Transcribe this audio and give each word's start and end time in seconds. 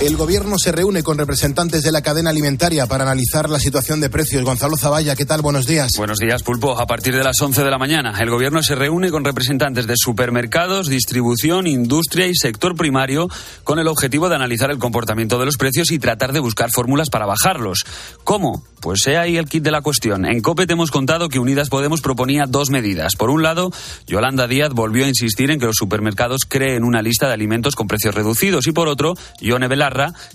El 0.00 0.16
gobierno 0.16 0.58
se 0.58 0.72
reúne 0.72 1.02
con 1.02 1.16
representantes 1.16 1.82
de 1.82 1.92
la 1.92 2.02
cadena 2.02 2.30
alimentaria 2.30 2.86
para 2.86 3.04
analizar 3.04 3.48
la 3.48 3.60
situación 3.60 4.00
de 4.00 4.10
precios. 4.10 4.42
Gonzalo 4.42 4.76
Zavalla, 4.76 5.14
¿qué 5.14 5.24
tal? 5.24 5.40
Buenos 5.40 5.66
días. 5.66 5.92
Buenos 5.96 6.18
días, 6.18 6.42
Pulpo. 6.42 6.78
A 6.78 6.86
partir 6.86 7.16
de 7.16 7.22
las 7.22 7.40
11 7.40 7.62
de 7.62 7.70
la 7.70 7.78
mañana, 7.78 8.12
el 8.20 8.28
gobierno 8.28 8.62
se 8.62 8.74
reúne 8.74 9.10
con 9.10 9.24
representantes 9.24 9.86
de 9.86 9.94
supermercados, 9.96 10.88
distribución, 10.88 11.66
industria 11.66 12.26
y 12.26 12.34
sector 12.34 12.74
primario 12.74 13.28
con 13.62 13.78
el 13.78 13.86
objetivo 13.86 14.28
de 14.28 14.34
analizar 14.34 14.70
el 14.70 14.78
comportamiento 14.78 15.38
de 15.38 15.46
los 15.46 15.56
precios 15.56 15.90
y 15.90 15.98
tratar 15.98 16.32
de 16.32 16.40
buscar 16.40 16.70
fórmulas 16.70 17.08
para 17.08 17.26
bajarlos. 17.26 17.84
¿Cómo? 18.24 18.64
Pues 18.80 19.00
sea 19.02 19.22
ahí 19.22 19.38
el 19.38 19.46
kit 19.46 19.62
de 19.62 19.70
la 19.70 19.80
cuestión. 19.80 20.26
En 20.26 20.42
COPE 20.42 20.66
te 20.66 20.74
hemos 20.74 20.90
contado 20.90 21.30
que 21.30 21.38
Unidas 21.38 21.70
Podemos 21.70 22.02
proponía 22.02 22.44
dos 22.46 22.68
medidas. 22.68 23.16
Por 23.16 23.30
un 23.30 23.42
lado, 23.42 23.70
Yolanda 24.06 24.46
Díaz 24.46 24.72
volvió 24.74 25.06
a 25.06 25.08
insistir 25.08 25.50
en 25.50 25.58
que 25.58 25.64
los 25.64 25.76
supermercados 25.76 26.42
creen 26.46 26.84
una 26.84 27.00
lista 27.00 27.26
de 27.26 27.32
alimentos 27.32 27.76
con 27.76 27.86
precios 27.86 28.14
reducidos. 28.14 28.66
Y 28.66 28.72
por 28.72 28.88
otro, 28.88 29.14
Ione 29.40 29.68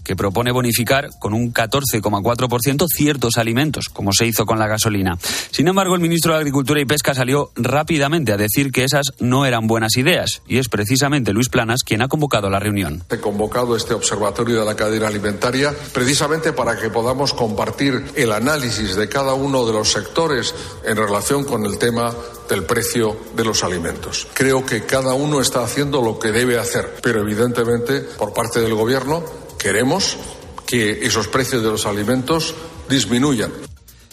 Que 0.04 0.16
propone 0.16 0.52
bonificar 0.52 1.10
con 1.20 1.34
un 1.34 1.54
14,4% 1.54 2.86
ciertos 2.88 3.38
alimentos, 3.38 3.90
como 3.90 4.12
se 4.14 4.26
hizo 4.26 4.46
con 4.46 4.60
la 4.60 4.68
gasolina. 4.68 5.18
Sin 5.52 5.68
embargo, 5.68 5.96
el 5.96 6.02
ministro 6.02 6.34
de 6.34 6.40
Agricultura 6.40 6.82
y 6.82 6.86
Pesca 6.86 7.14
salió 7.14 7.52
rápidamente 7.56 8.32
a 8.32 8.38
decir 8.38 8.72
que 8.72 8.84
esas 8.84 9.08
no 9.20 9.46
eran 9.46 9.68
buenas 9.68 9.98
ideas. 9.98 10.42
Y 10.48 10.58
es 10.58 10.70
precisamente 10.70 11.34
Luis 11.34 11.50
Planas 11.50 11.84
quien 11.84 12.02
ha 12.02 12.08
convocado 12.08 12.50
la 12.50 12.60
reunión. 12.60 13.04
He 13.10 13.18
convocado 13.18 13.76
este 13.76 13.94
observatorio 13.94 14.60
de 14.60 14.66
la 14.66 14.76
cadena 14.76 15.08
alimentaria 15.08 15.74
precisamente 15.94 16.54
para 16.54 16.78
que 16.78 16.90
podamos 16.90 17.34
compartir 17.34 18.04
el 18.16 18.32
análisis 18.32 18.96
de 18.96 19.10
cada 19.10 19.34
uno 19.34 19.66
de 19.66 19.74
los 19.74 19.92
sectores 19.92 20.54
en 20.86 20.98
relación 20.98 21.44
con 21.44 21.66
el 21.66 21.78
tema 21.78 22.14
del 22.50 22.64
precio 22.64 23.16
de 23.36 23.46
los 23.46 23.64
alimentos. 23.64 24.28
Creo 24.34 24.66
que 24.66 24.86
cada 24.86 25.14
uno 25.14 25.40
está 25.40 25.64
haciendo 25.64 26.02
lo 26.02 26.18
que 26.20 26.32
debe 26.32 26.58
hacer, 26.58 26.96
pero 27.02 27.22
evidentemente 27.22 28.02
por 28.02 28.34
parte 28.34 28.60
del 28.60 28.74
Gobierno 28.74 29.24
queremos 29.60 30.18
que 30.66 31.06
esos 31.06 31.28
precios 31.28 31.62
de 31.62 31.70
los 31.70 31.86
alimentos 31.86 32.56
disminuyan. 32.90 33.52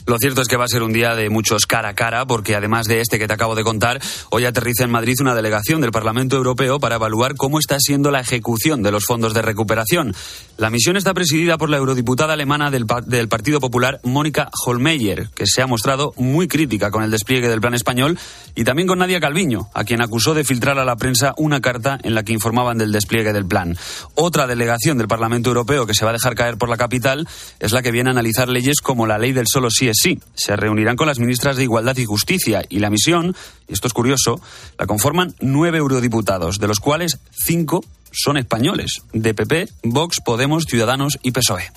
Lo 0.07 0.19
cierto 0.19 0.41
es 0.41 0.47
que 0.47 0.57
va 0.57 0.67
a 0.67 0.69
ser 0.69 0.85
un 0.85 0.93
día 0.93 1.17
de 1.17 1.31
muchos 1.31 1.67
cara 1.67 1.89
a 1.89 1.95
cara, 1.95 2.27
porque 2.27 2.55
además 2.55 2.87
de 2.87 3.01
este 3.01 3.19
que 3.19 3.27
te 3.27 3.33
acabo 3.33 3.57
de 3.57 3.65
contar, 3.65 4.01
hoy 4.31 4.45
aterriza 4.45 4.85
en 4.85 4.91
Madrid 4.93 5.17
una 5.21 5.35
delegación 5.35 5.81
del 5.81 5.91
Parlamento 5.91 6.37
Europeo 6.37 6.79
para 6.79 6.95
evaluar 6.95 7.35
cómo 7.35 7.59
está 7.59 7.81
siendo 7.81 8.13
la 8.13 8.21
ejecución 8.21 8.85
de 8.85 8.93
los 8.93 9.05
fondos 9.05 9.35
de 9.35 9.43
recuperación. 9.43 10.15
La 10.59 10.71
misión 10.71 10.97
está 10.97 11.13
presidida 11.13 11.59
por 11.59 11.71
la 11.71 11.79
eurodiputada 11.79 12.35
alemana 12.35 12.71
del, 12.71 12.87
Partido 12.87 13.59
Popular, 13.59 13.99
Mónica 14.05 14.49
Holmeyer, 14.65 15.29
que 15.35 15.45
se 15.45 15.61
ha 15.61 15.67
mostrado 15.67 16.15
muy 16.17 16.47
crítica 16.47 16.93
con 16.93 17.03
el 17.03 17.11
despliegue 17.11 17.49
del 17.49 17.61
plan 17.61 17.75
español, 17.75 18.17
y 18.55 18.63
también 18.63 18.87
con 18.87 19.01
Nadia 19.01 19.19
Calviño, 19.19 19.71
a 19.75 19.83
quien 19.83 20.03
acusó 20.03 20.35
de 20.35 20.45
filtrar 20.45 20.79
a 20.79 20.85
la 20.85 20.95
prensa 20.95 21.35
una 21.37 21.61
carta 21.61 21.99
en 22.05 22.15
la 22.15 22.23
que 22.23 22.33
informaban 22.33 22.79
del 22.79 22.93
despliegue 22.93 23.33
del 23.33 23.47
plan. 23.47 23.77
Otra 24.15 24.47
delegación 24.47 24.99
del 24.99 25.09
Parlamento 25.09 25.51
Europeo 25.51 25.85
que 25.85 25.95
se 25.95 26.05
va 26.05 26.13
a 26.13 26.15
dejar 26.15 26.37
caer 26.37 26.59
por 26.59 26.69
la 26.69 26.77
capital 26.77 27.27
es 27.59 27.73
la 27.73 27.83
que 27.83 27.91
viene 27.91 28.11
a 28.11 28.13
analizar 28.13 28.49
leyes 28.49 28.81
como 28.81 29.09
la 29.09 29.19
ley 29.19 29.33
del 29.33 29.47
solo 29.49 29.69
sí 29.69 29.89
es 29.89 29.96
sí. 30.01 30.21
Se 30.35 30.57
reunirán 30.57 30.97
con 30.97 31.07
las 31.07 31.19
ministras 31.19 31.57
de 31.57 31.65
Igualdad 31.65 31.97
y 31.97 32.05
Justicia 32.05 32.65
y 32.69 32.79
la 32.79 32.91
misión, 32.91 33.35
y 33.69 33.73
esto 33.73 33.87
es 33.87 33.93
curioso, 33.93 34.41
la 34.79 34.87
conforman 34.87 35.35
nueve 35.41 35.79
eurodiputados, 35.79 36.59
de 36.59 36.69
los 36.69 36.81
cuales 36.81 37.19
cinco 37.33 37.85
son 38.13 38.37
españoles, 38.37 39.03
de 39.13 39.35
PP, 39.35 39.69
Vox, 39.85 40.21
Podemos, 40.25 40.65
Ciudadanos 40.65 41.19
y 41.23 41.33
PSOE. 41.33 41.71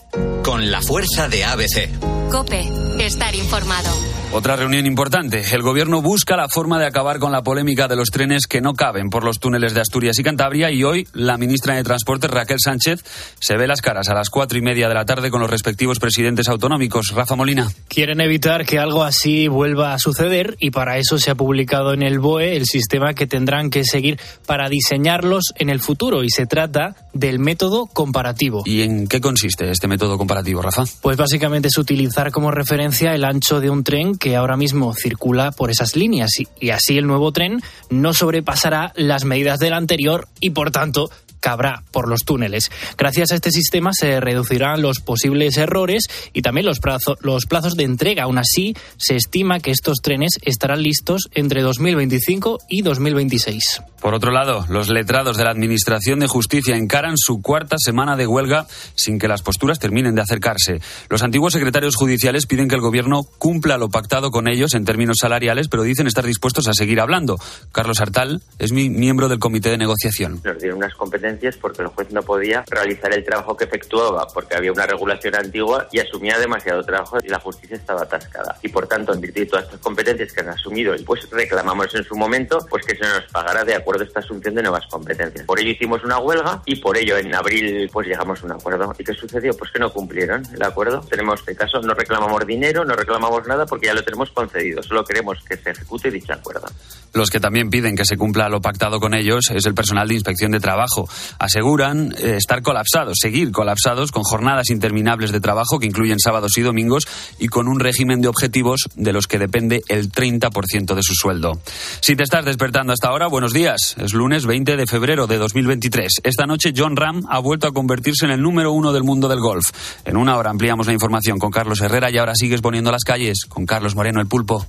Con 0.43 0.71
la 0.71 0.81
fuerza 0.81 1.27
de 1.27 1.43
ABC. 1.43 1.89
Cope, 2.31 2.69
estar 2.99 3.35
informado. 3.35 3.91
Otra 4.31 4.55
reunión 4.55 4.85
importante. 4.85 5.43
El 5.51 5.63
gobierno 5.63 6.03
busca 6.03 6.37
la 6.37 6.47
forma 6.47 6.77
de 6.77 6.85
acabar 6.85 7.17
con 7.17 7.31
la 7.31 7.41
polémica 7.41 7.87
de 7.87 7.95
los 7.95 8.09
trenes 8.11 8.45
que 8.45 8.61
no 8.61 8.75
caben 8.75 9.09
por 9.09 9.23
los 9.23 9.39
túneles 9.39 9.73
de 9.73 9.81
Asturias 9.81 10.19
y 10.19 10.23
Cantabria 10.23 10.69
y 10.69 10.83
hoy 10.83 11.07
la 11.13 11.35
ministra 11.37 11.75
de 11.75 11.83
Transporte, 11.83 12.27
Raquel 12.27 12.59
Sánchez, 12.63 13.03
se 13.39 13.57
ve 13.57 13.65
las 13.65 13.81
caras 13.81 14.07
a 14.07 14.13
las 14.13 14.29
cuatro 14.29 14.59
y 14.59 14.61
media 14.61 14.87
de 14.87 14.93
la 14.93 15.03
tarde 15.03 15.31
con 15.31 15.41
los 15.41 15.49
respectivos 15.49 15.97
presidentes 15.97 16.47
autonómicos. 16.47 17.07
Rafa 17.15 17.35
Molina. 17.35 17.71
Quieren 17.87 18.21
evitar 18.21 18.67
que 18.67 18.77
algo 18.77 19.03
así 19.03 19.47
vuelva 19.47 19.95
a 19.95 19.99
suceder 19.99 20.55
y 20.59 20.69
para 20.69 20.99
eso 20.99 21.17
se 21.17 21.31
ha 21.31 21.35
publicado 21.35 21.93
en 21.93 22.03
el 22.03 22.19
BOE 22.19 22.55
el 22.55 22.67
sistema 22.67 23.15
que 23.15 23.25
tendrán 23.25 23.71
que 23.71 23.83
seguir 23.83 24.19
para 24.45 24.69
diseñarlos 24.69 25.45
en 25.55 25.71
el 25.71 25.79
futuro 25.79 26.23
y 26.23 26.29
se 26.29 26.45
trata 26.45 26.95
del 27.13 27.39
método 27.39 27.87
comparativo. 27.87 28.61
¿Y 28.67 28.83
en 28.83 29.07
qué 29.07 29.21
consiste 29.21 29.71
este 29.71 29.87
método 29.87 30.19
comparativo, 30.19 30.61
Rafa? 30.61 30.83
Pues 31.01 31.17
básicamente 31.17 31.69
es 31.69 31.77
utilizar 31.79 32.31
como 32.31 32.51
referencia 32.51 33.15
el 33.15 33.25
ancho 33.25 33.59
de 33.59 33.71
un 33.71 33.83
tren 33.83 34.18
que 34.19 34.35
ahora 34.35 34.57
mismo 34.57 34.93
circula 34.93 35.51
por 35.51 35.71
esas 35.71 35.95
líneas 35.95 36.31
y, 36.59 36.69
así 36.69 36.97
el 36.97 37.07
nuevo 37.07 37.31
tren 37.31 37.61
no 37.89 38.13
sobrepasará 38.13 38.91
las 38.95 39.25
medidas 39.25 39.59
del 39.59 39.73
anterior 39.73 40.27
y 40.39 40.51
por 40.51 40.71
tanto 40.71 41.09
cabrá 41.39 41.83
por 41.91 42.07
los 42.07 42.25
túneles. 42.25 42.71
Gracias 42.97 43.31
a 43.31 43.35
este 43.35 43.51
sistema 43.51 43.91
se 43.93 44.19
reducirán 44.19 44.81
los 44.81 44.99
posibles 44.99 45.57
errores 45.57 46.03
y 46.33 46.41
también 46.41 46.65
los, 46.65 46.79
plazo, 46.79 47.17
los 47.21 47.45
plazos 47.45 47.75
de 47.75 47.83
entrega. 47.83 48.23
Aún 48.23 48.37
así, 48.37 48.75
se 48.97 49.15
estima 49.15 49.59
que 49.59 49.71
estos 49.71 49.99
trenes 50.01 50.37
estarán 50.41 50.83
listos 50.83 51.29
entre 51.33 51.61
2025 51.61 52.59
y 52.69 52.81
2026. 52.81 53.81
Por 54.01 54.13
otro 54.13 54.31
lado, 54.31 54.65
los 54.69 54.89
letrados 54.89 55.35
de 55.35 55.43
la 55.43 55.51
Administración 55.51 56.19
de 56.19 56.27
Justicia 56.27 56.77
encaran 56.77 57.15
su 57.17 57.41
cuarta 57.41 57.75
semana 57.77 58.15
de 58.15 58.27
huelga 58.27 58.65
sin 58.95 59.19
que 59.19 59.27
las 59.27 59.41
posturas 59.41 59.77
terminen 59.77 60.15
de 60.15 60.21
acercarse. 60.21 60.79
Los 61.09 61.21
antiguos 61.21 61.51
secretarios 61.51 61.95
judiciales 61.95 62.45
piden 62.45 62.69
que 62.69 62.75
el 62.75 62.81
Gobierno 62.81 63.23
cumpla 63.37 63.77
lo 63.77 63.89
pactado 63.89 64.31
con 64.31 64.47
ellos 64.47 64.73
en 64.73 64.85
términos 64.85 65.17
salariales, 65.19 65.67
pero 65.67 65.83
dicen 65.83 66.07
estar 66.07 66.25
dispuestos 66.25 66.67
a 66.69 66.73
seguir 66.73 67.01
hablando. 67.01 67.37
Carlos 67.73 67.99
Artal 67.99 68.41
es 68.57 68.71
mi 68.71 68.89
miembro 68.89 69.27
del 69.27 69.39
comité 69.39 69.69
de 69.69 69.77
negociación. 69.77 70.41
Nos 70.45 70.59
dieron 70.59 70.77
unas 70.77 70.93
competencias 70.95 71.28
porque 71.61 71.81
el 71.81 71.89
juez 71.89 72.11
no 72.11 72.21
podía 72.21 72.63
realizar 72.69 73.13
el 73.13 73.23
trabajo 73.23 73.55
que 73.55 73.65
efectuaba 73.65 74.27
porque 74.33 74.55
había 74.55 74.71
una 74.71 74.85
regulación 74.85 75.35
antigua 75.35 75.87
y 75.91 75.99
asumía 75.99 76.37
demasiado 76.39 76.83
trabajo 76.83 77.17
y 77.23 77.29
la 77.29 77.39
justicia 77.39 77.77
estaba 77.77 78.03
atascada. 78.03 78.57
Y 78.61 78.69
por 78.69 78.87
tanto, 78.87 79.13
en 79.13 79.21
virtud 79.21 79.41
de 79.41 79.45
todas 79.45 79.65
estas 79.65 79.79
competencias 79.79 80.33
que 80.33 80.41
han 80.41 80.49
asumido 80.49 80.95
y 80.95 81.03
pues 81.03 81.29
reclamamos 81.29 81.93
en 81.95 82.03
su 82.03 82.15
momento, 82.15 82.59
pues 82.69 82.85
que 82.85 82.95
se 82.95 83.03
nos 83.03 83.23
pagara 83.31 83.63
de 83.63 83.75
acuerdo 83.75 84.03
a 84.03 84.07
esta 84.07 84.19
asunción 84.19 84.55
de 84.55 84.63
nuevas 84.63 84.85
competencias. 84.87 85.45
Por 85.45 85.59
ello 85.59 85.71
hicimos 85.71 86.03
una 86.03 86.19
huelga 86.19 86.61
y 86.65 86.75
por 86.77 86.97
ello 86.97 87.17
en 87.17 87.33
abril 87.33 87.89
pues 87.91 88.07
llegamos 88.07 88.41
a 88.41 88.45
un 88.45 88.51
acuerdo. 88.53 88.93
¿Y 88.97 89.03
qué 89.03 89.13
sucedió? 89.13 89.53
Pues 89.57 89.71
que 89.71 89.79
no 89.79 89.91
cumplieron 89.91 90.43
el 90.53 90.63
acuerdo. 90.63 91.01
Tenemos 91.09 91.39
este 91.39 91.55
caso, 91.55 91.79
no 91.81 91.93
reclamamos 91.93 92.45
dinero, 92.45 92.85
no 92.85 92.95
reclamamos 92.95 93.47
nada 93.47 93.65
porque 93.65 93.87
ya 93.87 93.93
lo 93.93 94.03
tenemos 94.03 94.31
concedido. 94.31 94.81
Solo 94.83 95.03
queremos 95.03 95.37
que 95.47 95.57
se 95.57 95.71
ejecute 95.71 96.11
dicho 96.11 96.33
acuerdo. 96.33 96.67
Los 97.13 97.29
que 97.29 97.39
también 97.39 97.69
piden 97.69 97.95
que 97.95 98.05
se 98.05 98.17
cumpla 98.17 98.49
lo 98.49 98.61
pactado 98.61 98.99
con 98.99 99.13
ellos 99.13 99.49
es 99.51 99.65
el 99.65 99.73
personal 99.73 100.07
de 100.07 100.13
inspección 100.13 100.51
de 100.51 100.59
trabajo. 100.59 101.07
Aseguran 101.39 102.13
eh, 102.17 102.35
estar 102.37 102.61
colapsados, 102.61 103.17
seguir 103.21 103.51
colapsados 103.51 104.11
con 104.11 104.23
jornadas 104.23 104.69
interminables 104.69 105.31
de 105.31 105.39
trabajo 105.39 105.79
que 105.79 105.85
incluyen 105.85 106.19
sábados 106.19 106.57
y 106.57 106.61
domingos 106.61 107.07
y 107.39 107.47
con 107.47 107.67
un 107.67 107.79
régimen 107.79 108.21
de 108.21 108.27
objetivos 108.27 108.81
de 108.95 109.13
los 109.13 109.27
que 109.27 109.39
depende 109.39 109.81
el 109.87 110.11
30% 110.11 110.95
de 110.95 111.03
su 111.03 111.13
sueldo. 111.13 111.59
Si 112.01 112.15
te 112.15 112.23
estás 112.23 112.45
despertando 112.45 112.93
hasta 112.93 113.09
ahora, 113.09 113.27
buenos 113.27 113.53
días. 113.53 113.95
Es 113.97 114.13
lunes 114.13 114.45
20 114.45 114.77
de 114.77 114.87
febrero 114.87 115.27
de 115.27 115.37
2023. 115.37 116.21
Esta 116.23 116.45
noche 116.45 116.73
John 116.75 116.95
Ram 116.95 117.23
ha 117.29 117.39
vuelto 117.39 117.67
a 117.67 117.73
convertirse 117.73 118.25
en 118.25 118.31
el 118.31 118.41
número 118.41 118.71
uno 118.71 118.93
del 118.93 119.03
mundo 119.03 119.27
del 119.27 119.39
golf. 119.39 119.69
En 120.05 120.17
una 120.17 120.37
hora 120.37 120.49
ampliamos 120.49 120.87
la 120.87 120.93
información 120.93 121.39
con 121.39 121.51
Carlos 121.51 121.81
Herrera 121.81 122.11
y 122.11 122.17
ahora 122.17 122.35
sigues 122.35 122.61
poniendo 122.61 122.91
las 122.91 123.03
calles 123.03 123.45
con 123.47 123.65
Carlos 123.65 123.95
Moreno 123.95 124.21
el 124.21 124.27
Pulpo. 124.27 124.65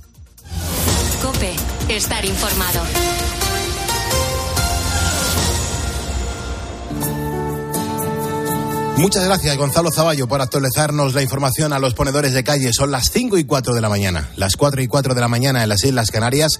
Cope, 1.21 1.53
estar 1.89 2.25
informado. 2.25 3.10
Muchas 8.97 9.25
gracias, 9.25 9.57
Gonzalo 9.57 9.89
Zaballo, 9.91 10.27
por 10.27 10.41
actualizarnos 10.41 11.15
la 11.15 11.23
información 11.23 11.73
a 11.73 11.79
los 11.79 11.95
ponedores 11.95 12.33
de 12.33 12.43
calle. 12.43 12.71
Son 12.71 12.91
las 12.91 13.09
5 13.11 13.37
y 13.39 13.45
4 13.45 13.73
de 13.73 13.81
la 13.81 13.89
mañana. 13.89 14.29
Las 14.35 14.55
4 14.55 14.81
y 14.83 14.87
4 14.87 15.15
de 15.15 15.21
la 15.21 15.27
mañana 15.27 15.63
en 15.63 15.69
las 15.69 15.83
Islas 15.83 16.11
Canarias. 16.11 16.59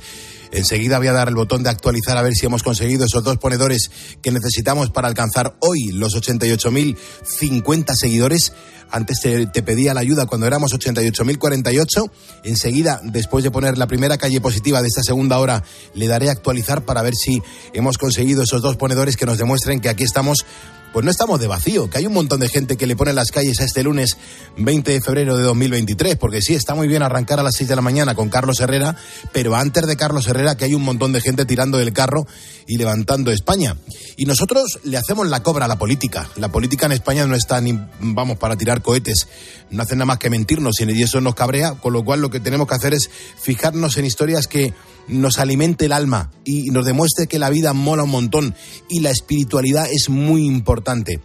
Enseguida 0.52 0.98
voy 0.98 1.08
a 1.08 1.14
dar 1.14 1.28
el 1.28 1.36
botón 1.36 1.62
de 1.62 1.70
actualizar 1.70 2.18
a 2.18 2.22
ver 2.22 2.34
si 2.34 2.46
hemos 2.46 2.64
conseguido 2.64 3.06
esos 3.06 3.24
dos 3.24 3.38
ponedores 3.38 3.92
que 4.22 4.32
necesitamos 4.32 4.90
para 4.90 5.08
alcanzar 5.08 5.56
hoy 5.60 5.92
los 5.92 6.16
88.050 6.16 7.94
seguidores. 7.96 8.54
Antes 8.90 9.22
te, 9.22 9.46
te, 9.46 9.64
pedía 9.64 9.94
la 9.94 10.02
ayuda 10.02 10.26
cuando 10.26 10.48
éramos 10.48 10.74
88.048. 10.74 12.12
Enseguida, 12.44 13.00
después 13.04 13.44
de 13.44 13.52
poner 13.52 13.78
la 13.78 13.88
primera 13.88 14.18
calle 14.18 14.42
positiva 14.42 14.82
de 14.82 14.88
esta 14.88 15.04
segunda 15.04 15.38
hora, 15.38 15.64
le 15.94 16.08
daré 16.08 16.30
a 16.30 16.34
actualizar 16.34 16.84
para 16.84 17.02
ver 17.02 17.14
si 17.16 17.42
hemos 17.74 17.98
conseguido 17.98 18.44
esos 18.44 18.62
dos 18.62 18.78
ponedores 18.78 19.16
que 19.16 19.26
nos 19.26 19.38
demuestren 19.38 19.80
que 19.80 19.90
aquí 19.90 20.04
estamos 20.04 20.46
pues 20.94 21.06
no 21.06 21.12
estamos 21.12 21.40
de 21.40 21.48
vacío, 21.48 21.90
que 21.90 21.98
hay 21.98 22.06
un 22.06 22.14
montón 22.14 22.40
de 22.40 22.50
gente 22.50 22.78
que 22.78 22.88
le 22.88 22.96
pone 22.96 23.14
las 23.14 23.32
calles 23.32 23.60
a 23.62 23.66
este 23.66 23.84
lunes 23.84 24.18
20 24.58 24.92
de 24.92 25.02
febrero 25.02 25.38
de 25.38 25.44
2023, 25.44 26.18
porque 26.18 26.42
sí, 26.42 26.54
está 26.54 26.76
muy 26.76 26.88
bien 26.88 27.02
arrancar 27.04 27.40
a 27.40 27.44
las 27.44 27.56
6 27.56 27.70
de 27.70 27.76
la 27.76 27.82
mañana 27.82 28.16
con 28.16 28.30
Carlos 28.30 28.60
Herrera, 28.60 28.96
pero 29.32 29.56
antes 29.56 29.88
de 29.88 29.96
Carlos 29.96 30.28
Herrera 30.28 30.56
que 30.56 30.66
hay 30.66 30.76
un 30.76 30.84
montón 30.84 31.14
de 31.14 31.22
gente 31.22 31.46
tirando 31.46 31.78
del 31.78 31.94
carro 31.94 32.28
y 32.68 32.78
levantando 32.78 33.32
España. 33.32 33.76
Y 34.18 34.26
nosotros 34.26 34.80
le 34.84 34.98
hacemos 34.98 35.28
la 35.28 35.42
cobra 35.44 35.66
a 35.66 35.68
la 35.68 35.78
política. 35.78 36.30
La 36.36 36.50
política 36.50 36.86
en 36.86 36.92
España 36.92 37.26
no 37.26 37.36
está 37.36 37.60
ni, 37.62 37.80
vamos, 38.00 38.38
para 38.38 38.56
tirar 38.56 38.82
cohetes. 38.82 39.28
No 39.70 39.84
hacen 39.84 39.98
nada 39.98 40.06
más 40.06 40.20
que 40.20 40.30
mentirnos 40.30 40.80
y 40.80 41.04
eso 41.04 41.22
nos 41.22 41.36
cabrea, 41.36 41.76
con 41.76 41.94
lo 41.94 42.04
cual 42.04 42.22
lo 42.22 42.30
que 42.30 42.40
tenemos 42.40 42.68
que 42.68 42.76
hacer 42.76 42.94
es 42.94 43.10
fijarnos 43.42 43.98
en 43.98 44.06
historias 44.06 44.48
que 44.48 44.74
nos 45.08 45.40
alimente 45.40 45.86
el 45.86 45.92
alma 45.92 46.32
y 46.46 46.70
nos 46.72 46.86
demuestre 46.86 47.28
que 47.28 47.40
la 47.40 47.50
vida 47.50 47.74
mola 47.74 48.04
un 48.04 48.12
montón 48.12 48.56
y 48.90 49.00
la 49.00 49.12
espiritualidad 49.12 49.88
es 49.92 50.10
muy 50.10 50.46
importante. 50.46 51.22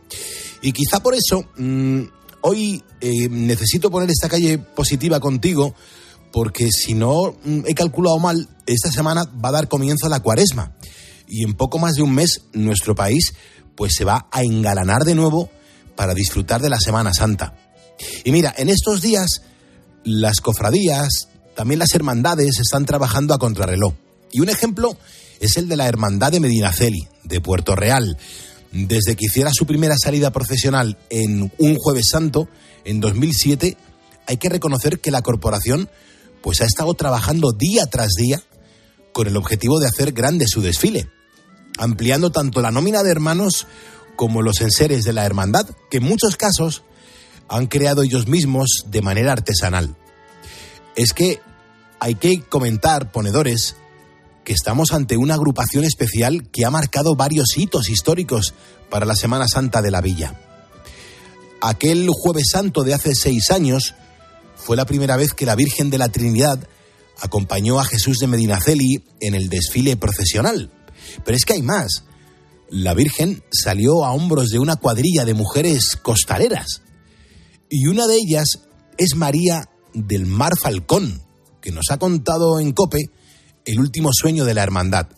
Y 0.62 0.72
quizá 0.72 1.00
por 1.00 1.14
eso 1.14 1.44
mm, 1.56 2.02
hoy 2.42 2.82
eh, 3.00 3.28
necesito 3.28 3.90
poner 3.90 4.10
esta 4.10 4.28
calle 4.28 4.58
positiva 4.58 5.20
contigo 5.20 5.74
porque 6.32 6.70
si 6.70 6.94
no 6.94 7.36
mm, 7.44 7.60
he 7.66 7.74
calculado 7.74 8.18
mal, 8.18 8.48
esta 8.66 8.90
semana 8.90 9.24
va 9.24 9.50
a 9.50 9.52
dar 9.52 9.68
comienzo 9.68 10.06
a 10.06 10.10
la 10.10 10.20
cuaresma 10.20 10.76
y 11.28 11.44
en 11.44 11.54
poco 11.54 11.78
más 11.78 11.94
de 11.94 12.02
un 12.02 12.14
mes 12.14 12.42
nuestro 12.52 12.94
país 12.94 13.34
pues 13.76 13.94
se 13.96 14.04
va 14.04 14.28
a 14.30 14.42
engalanar 14.42 15.04
de 15.04 15.14
nuevo 15.14 15.50
para 15.96 16.14
disfrutar 16.14 16.60
de 16.60 16.70
la 16.70 16.78
Semana 16.78 17.12
Santa. 17.12 17.54
Y 18.24 18.32
mira, 18.32 18.54
en 18.56 18.68
estos 18.68 19.00
días 19.00 19.42
las 20.04 20.40
cofradías, 20.40 21.28
también 21.56 21.80
las 21.80 21.94
hermandades 21.94 22.60
están 22.60 22.84
trabajando 22.84 23.34
a 23.34 23.38
contrarreloj. 23.38 23.94
Y 24.30 24.40
un 24.40 24.50
ejemplo 24.50 24.96
es 25.40 25.56
el 25.56 25.68
de 25.68 25.76
la 25.76 25.88
Hermandad 25.88 26.30
de 26.30 26.40
Medinaceli, 26.40 27.08
de 27.24 27.40
Puerto 27.40 27.74
Real. 27.74 28.18
Desde 28.72 29.16
que 29.16 29.26
hiciera 29.26 29.50
su 29.52 29.66
primera 29.66 29.96
salida 29.96 30.30
profesional 30.30 30.98
en 31.08 31.50
un 31.58 31.76
jueves 31.76 32.08
santo, 32.12 32.48
en 32.84 33.00
2007, 33.00 33.76
hay 34.26 34.36
que 34.36 34.48
reconocer 34.50 35.00
que 35.00 35.10
la 35.10 35.22
corporación 35.22 35.88
pues 36.42 36.60
ha 36.60 36.66
estado 36.66 36.92
trabajando 36.94 37.52
día 37.52 37.86
tras 37.86 38.10
día 38.10 38.42
con 39.12 39.26
el 39.26 39.36
objetivo 39.36 39.80
de 39.80 39.88
hacer 39.88 40.12
grande 40.12 40.46
su 40.46 40.60
desfile, 40.60 41.08
ampliando 41.78 42.30
tanto 42.30 42.60
la 42.60 42.70
nómina 42.70 43.02
de 43.02 43.10
hermanos 43.10 43.66
como 44.14 44.42
los 44.42 44.60
enseres 44.60 45.04
de 45.04 45.14
la 45.14 45.24
hermandad, 45.24 45.66
que 45.90 45.98
en 45.98 46.04
muchos 46.04 46.36
casos 46.36 46.82
han 47.48 47.66
creado 47.66 48.02
ellos 48.02 48.28
mismos 48.28 48.84
de 48.86 49.00
manera 49.00 49.32
artesanal. 49.32 49.96
Es 50.96 51.12
que 51.12 51.40
hay 52.00 52.14
que 52.14 52.40
comentar, 52.40 53.12
ponedores, 53.12 53.76
que 54.44 54.52
estamos 54.52 54.92
ante 54.92 55.16
una 55.16 55.34
agrupación 55.34 55.84
especial 55.84 56.48
que 56.50 56.64
ha 56.64 56.70
marcado 56.70 57.16
varios 57.16 57.56
hitos 57.56 57.90
históricos 57.90 58.54
para 58.88 59.04
la 59.04 59.14
Semana 59.14 59.48
Santa 59.48 59.82
de 59.82 59.90
la 59.90 60.00
Villa. 60.00 60.40
Aquel 61.60 62.08
jueves 62.10 62.46
santo 62.52 62.82
de 62.82 62.94
hace 62.94 63.14
seis 63.14 63.50
años 63.50 63.94
fue 64.54 64.76
la 64.76 64.86
primera 64.86 65.16
vez 65.16 65.34
que 65.34 65.46
la 65.46 65.54
Virgen 65.54 65.90
de 65.90 65.98
la 65.98 66.08
Trinidad 66.08 66.66
acompañó 67.20 67.80
a 67.80 67.84
Jesús 67.84 68.18
de 68.18 68.26
Medinaceli 68.26 69.04
en 69.20 69.34
el 69.34 69.48
desfile 69.48 69.96
procesional. 69.96 70.70
Pero 71.24 71.36
es 71.36 71.44
que 71.44 71.54
hay 71.54 71.62
más. 71.62 72.04
La 72.68 72.94
Virgen 72.94 73.42
salió 73.50 74.04
a 74.04 74.12
hombros 74.12 74.50
de 74.50 74.58
una 74.58 74.76
cuadrilla 74.76 75.24
de 75.24 75.34
mujeres 75.34 75.96
costaleras. 76.02 76.82
Y 77.68 77.86
una 77.86 78.06
de 78.06 78.16
ellas 78.16 78.60
es 78.96 79.14
María 79.14 79.68
del 79.96 80.26
Mar 80.26 80.52
Falcón, 80.60 81.22
que 81.60 81.72
nos 81.72 81.86
ha 81.90 81.96
contado 81.96 82.60
en 82.60 82.72
Cope 82.72 83.10
el 83.64 83.80
último 83.80 84.10
sueño 84.12 84.44
de 84.44 84.54
la 84.54 84.62
hermandad, 84.62 85.08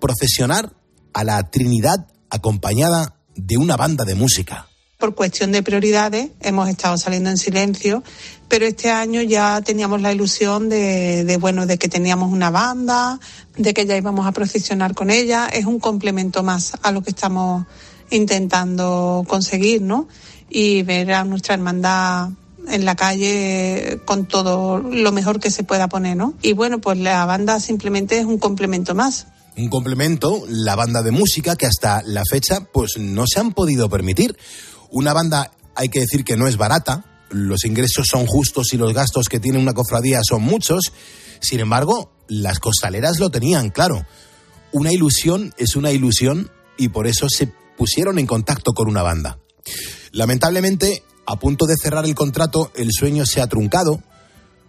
procesionar 0.00 0.72
a 1.12 1.24
la 1.24 1.50
Trinidad 1.50 2.06
acompañada 2.30 3.16
de 3.34 3.56
una 3.56 3.76
banda 3.76 4.04
de 4.04 4.14
música. 4.14 4.68
Por 4.96 5.14
cuestión 5.14 5.52
de 5.52 5.62
prioridades 5.62 6.30
hemos 6.40 6.68
estado 6.68 6.96
saliendo 6.96 7.30
en 7.30 7.36
silencio, 7.36 8.02
pero 8.48 8.64
este 8.66 8.90
año 8.90 9.22
ya 9.22 9.60
teníamos 9.60 10.00
la 10.00 10.12
ilusión 10.12 10.68
de, 10.68 11.36
bueno, 11.40 11.66
de 11.66 11.78
que 11.78 11.88
teníamos 11.88 12.32
una 12.32 12.50
banda, 12.50 13.20
de 13.56 13.74
que 13.74 13.86
ya 13.86 13.96
íbamos 13.96 14.26
a 14.26 14.32
procesionar 14.32 14.94
con 14.94 15.10
ella. 15.10 15.48
Es 15.52 15.66
un 15.66 15.78
complemento 15.78 16.42
más 16.42 16.72
a 16.82 16.90
lo 16.90 17.02
que 17.02 17.10
estamos 17.10 17.66
intentando 18.10 19.24
conseguir, 19.28 19.82
¿no? 19.82 20.08
Y 20.48 20.82
ver 20.82 21.12
a 21.12 21.24
nuestra 21.24 21.54
hermandad 21.54 22.30
en 22.66 22.84
la 22.84 22.96
calle 22.96 24.00
con 24.04 24.26
todo 24.26 24.78
lo 24.78 25.12
mejor 25.12 25.40
que 25.40 25.50
se 25.50 25.64
pueda 25.64 25.88
poner, 25.88 26.16
¿no? 26.16 26.34
Y 26.42 26.52
bueno, 26.52 26.80
pues 26.80 26.98
la 26.98 27.24
banda 27.26 27.60
simplemente 27.60 28.18
es 28.18 28.24
un 28.24 28.38
complemento 28.38 28.94
más. 28.94 29.26
Un 29.56 29.68
complemento, 29.68 30.44
la 30.48 30.76
banda 30.76 31.02
de 31.02 31.10
música 31.10 31.56
que 31.56 31.66
hasta 31.66 32.02
la 32.04 32.22
fecha 32.28 32.60
pues 32.72 32.98
no 32.98 33.24
se 33.26 33.40
han 33.40 33.52
podido 33.52 33.88
permitir. 33.88 34.36
Una 34.90 35.12
banda, 35.12 35.50
hay 35.74 35.88
que 35.88 36.00
decir 36.00 36.24
que 36.24 36.36
no 36.36 36.46
es 36.46 36.56
barata, 36.56 37.04
los 37.30 37.64
ingresos 37.64 38.06
son 38.08 38.26
justos 38.26 38.72
y 38.72 38.76
los 38.76 38.94
gastos 38.94 39.28
que 39.28 39.40
tiene 39.40 39.58
una 39.58 39.74
cofradía 39.74 40.20
son 40.22 40.42
muchos. 40.42 40.92
Sin 41.40 41.60
embargo, 41.60 42.12
las 42.28 42.58
costaleras 42.58 43.18
lo 43.18 43.30
tenían 43.30 43.70
claro. 43.70 44.06
Una 44.72 44.92
ilusión 44.92 45.54
es 45.56 45.76
una 45.76 45.90
ilusión 45.90 46.50
y 46.76 46.88
por 46.88 47.06
eso 47.06 47.28
se 47.28 47.52
pusieron 47.76 48.18
en 48.18 48.26
contacto 48.26 48.72
con 48.72 48.88
una 48.88 49.02
banda. 49.02 49.38
Lamentablemente, 50.12 51.02
a 51.28 51.36
punto 51.36 51.66
de 51.66 51.76
cerrar 51.76 52.06
el 52.06 52.14
contrato, 52.14 52.72
el 52.74 52.90
sueño 52.90 53.26
se 53.26 53.42
ha 53.42 53.46
truncado. 53.46 54.00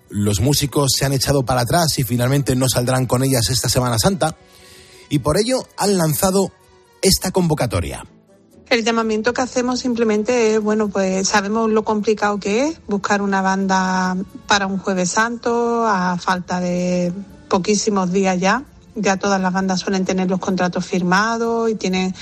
Los 0.09 0.41
músicos 0.41 0.91
se 0.93 1.05
han 1.05 1.13
echado 1.13 1.43
para 1.43 1.61
atrás 1.61 1.97
y 1.99 2.03
finalmente 2.03 2.53
no 2.53 2.67
saldrán 2.67 3.05
con 3.05 3.23
ellas 3.23 3.49
esta 3.49 3.69
Semana 3.69 3.97
Santa. 3.97 4.35
Y 5.07 5.19
por 5.19 5.37
ello 5.37 5.59
han 5.77 5.97
lanzado 5.97 6.51
esta 7.01 7.31
convocatoria. 7.31 8.03
El 8.69 8.83
llamamiento 8.83 9.33
que 9.33 9.41
hacemos 9.41 9.79
simplemente 9.79 10.55
es, 10.55 10.61
bueno, 10.61 10.89
pues 10.89 11.29
sabemos 11.29 11.69
lo 11.69 11.83
complicado 11.83 12.41
que 12.41 12.67
es 12.67 12.81
buscar 12.87 13.21
una 13.21 13.41
banda 13.41 14.17
para 14.45 14.67
un 14.67 14.79
jueves 14.79 15.11
santo 15.11 15.87
a 15.87 16.17
falta 16.17 16.59
de 16.59 17.13
poquísimos 17.47 18.11
días 18.11 18.37
ya. 18.37 18.65
Ya 18.95 19.15
todas 19.15 19.39
las 19.39 19.53
bandas 19.53 19.79
suelen 19.79 20.03
tener 20.03 20.29
los 20.29 20.41
contratos 20.41 20.85
firmados 20.85 21.71
y 21.71 21.75
tienen 21.75 22.13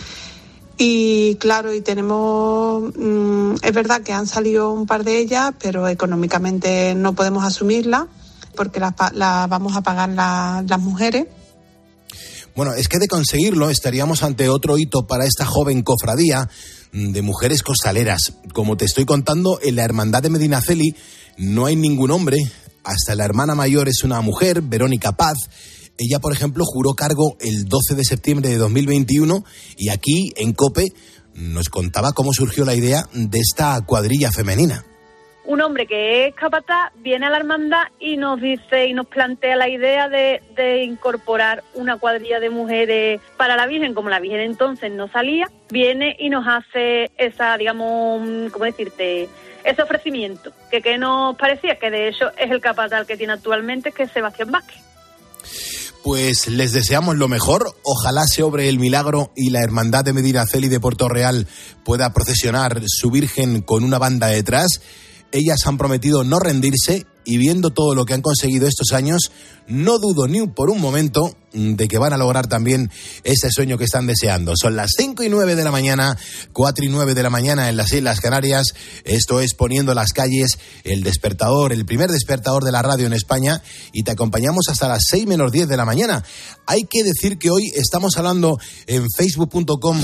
y 0.78 1.36
claro, 1.36 1.74
y 1.74 1.82
tenemos, 1.82 2.94
mm, 2.96 3.56
es 3.62 3.74
verdad 3.74 4.02
que 4.02 4.14
han 4.14 4.28
salido 4.28 4.72
un 4.72 4.86
par 4.86 5.04
de 5.04 5.18
ellas, 5.18 5.54
pero 5.60 5.88
económicamente 5.88 6.94
no 6.96 7.14
podemos 7.14 7.44
asumirla 7.44 8.08
porque 8.56 8.80
las 8.80 8.94
la 9.14 9.48
vamos 9.48 9.76
a 9.76 9.82
pagar 9.82 10.10
las 10.10 10.80
mujeres. 10.80 11.28
Bueno, 12.56 12.74
es 12.74 12.88
que 12.88 12.98
de 12.98 13.08
conseguirlo 13.08 13.70
estaríamos 13.70 14.24
ante 14.24 14.50
otro 14.50 14.78
hito 14.78 15.06
para 15.06 15.26
esta 15.26 15.46
joven 15.46 15.84
cofradía 15.84 16.50
de 16.92 17.22
mujeres 17.22 17.62
costaleras. 17.62 18.34
Como 18.54 18.78
te 18.78 18.86
estoy 18.86 19.06
contando, 19.06 19.60
en 19.62 19.76
la 19.76 19.84
Hermandad 19.84 20.24
de 20.24 20.32
Medinaceli 20.32 20.96
no 21.38 21.68
hay 21.68 21.76
ningún 21.76 22.10
hombre, 22.10 22.38
hasta 22.84 23.14
la 23.14 23.26
hermana 23.26 23.54
mayor 23.54 23.88
es 23.90 24.04
una 24.04 24.22
mujer, 24.22 24.62
Verónica 24.62 25.12
Paz, 25.12 25.38
ella, 25.98 26.20
por 26.20 26.34
ejemplo, 26.34 26.64
juró 26.66 26.94
cargo 26.94 27.36
el 27.40 27.66
12 27.66 27.96
de 27.96 28.04
septiembre 28.04 28.50
de 28.50 28.58
2021 28.58 29.44
y 29.78 29.90
aquí, 29.90 30.32
en 30.36 30.54
COPE, 30.54 30.86
nos 31.34 31.70
contaba 31.70 32.14
cómo 32.14 32.34
surgió 32.34 32.66
la 32.66 32.76
idea 32.76 33.04
de 33.14 33.40
esta 33.40 33.80
cuadrilla 33.86 34.32
femenina. 34.32 34.84
Un 35.46 35.62
hombre 35.62 35.88
que 35.88 36.28
es 36.28 36.36
capataz 36.36 36.92
viene 36.98 37.26
a 37.26 37.30
la 37.30 37.38
hermandad 37.38 37.84
y 38.00 38.18
nos 38.18 38.42
dice 38.42 38.88
y 38.88 38.94
nos 38.94 39.08
plantea 39.08 39.56
la 39.56 39.70
idea 39.70 40.10
de, 40.10 40.84
incorporar 40.84 41.64
una 41.74 41.98
cuadrilla 41.98 42.40
de 42.40 42.50
mujeres 42.50 43.22
para 43.38 43.56
la 43.56 43.66
Virgen, 43.66 43.94
como 43.94 44.10
la 44.10 44.20
Virgen 44.20 44.42
entonces 44.42 44.92
no 44.92 45.08
salía, 45.08 45.50
viene 45.70 46.18
y 46.20 46.30
nos 46.30 46.46
hace 46.46 47.12
esa, 47.18 47.58
digamos, 47.58 48.52
¿cómo 48.52 48.66
decirte? 48.66 49.30
ese 49.64 49.82
ofrecimiento, 49.82 50.54
que, 50.72 50.82
que 50.82 50.98
nos 50.98 51.36
parecía 51.36 51.78
que 51.78 51.92
de 51.92 52.08
hecho 52.08 52.32
es 52.38 52.52
el 52.52 52.62
capataz 52.62 53.06
que 53.06 53.18
tiene 53.18 53.34
actualmente, 53.34 53.92
que 53.92 54.04
es 54.04 54.12
Sebastián 54.12 54.50
Vázquez 54.50 54.82
pues 56.08 56.48
les 56.48 56.72
deseamos 56.72 57.18
lo 57.18 57.28
mejor. 57.28 57.78
Ojalá 57.84 58.28
se 58.28 58.42
obre 58.42 58.70
el 58.70 58.80
milagro 58.80 59.34
y 59.36 59.50
la 59.50 59.62
Hermandad 59.62 60.06
de 60.06 60.14
Medinaceli 60.14 60.70
de 60.70 60.80
Puerto 60.80 61.10
Real 61.10 61.48
pueda 61.84 62.14
procesionar 62.14 62.82
su 62.88 63.12
Virgen 63.12 63.62
con 63.62 63.84
una 63.84 63.98
banda 63.98 64.28
detrás. 64.28 64.80
Ellas 65.34 65.60
han 65.66 65.78
prometido 65.78 66.24
no 66.24 66.40
rendirse 66.40 67.06
y 67.28 67.38
viendo 67.38 67.72
todo 67.72 67.94
lo 67.94 68.06
que 68.06 68.14
han 68.14 68.22
conseguido 68.22 68.68
estos 68.68 68.94
años, 68.94 69.32
no 69.68 70.00
dudo 70.00 70.30
ni 70.30 70.48
por 70.48 70.70
un 70.70 70.80
momento 70.80 71.36
mm, 71.52 71.74
de 71.74 71.90
que 71.90 71.98
van 71.98 72.14
a 72.14 72.18
lograr 72.18 72.48
también 72.48 72.90
ese 73.26 73.52
sueño 73.52 73.78
que 73.78 73.84
están 73.84 74.08
deseando. 74.08 74.54
Son 74.56 74.78
las 74.78 74.92
5 74.98 75.24
y 75.24 75.30
9 75.30 75.56
de 75.58 75.64
la 75.66 75.72
mañana, 75.72 76.18
4 76.54 76.86
y 76.86 76.88
9 76.88 77.16
de 77.16 77.24
la 77.24 77.30
mañana 77.30 77.68
en 77.68 77.76
las 77.76 77.92
Islas 77.92 78.22
Canarias. 78.22 78.68
Esto 79.04 79.42
es 79.42 79.56
poniendo 79.56 79.94
las 79.94 80.14
calles, 80.14 80.58
el 80.86 81.04
despertador, 81.04 81.74
el 81.74 81.86
primer 81.86 82.10
despertador 82.10 82.64
de 82.64 82.72
la 82.72 82.82
radio 82.82 83.08
en 83.08 83.14
España 83.14 83.62
y 83.92 84.04
te 84.04 84.12
acompañamos 84.12 84.70
hasta 84.70 84.88
las 84.88 85.04
6 85.10 85.28
menos 85.28 85.52
10 85.52 85.68
de 85.68 85.76
la 85.76 85.84
mañana. 85.84 86.24
Hay 86.66 86.84
que 86.90 87.04
decir 87.04 87.38
que 87.38 87.50
hoy 87.50 87.74
estamos 87.76 88.16
hablando 88.16 88.58
en 88.88 89.06
facebook.com 89.18 90.02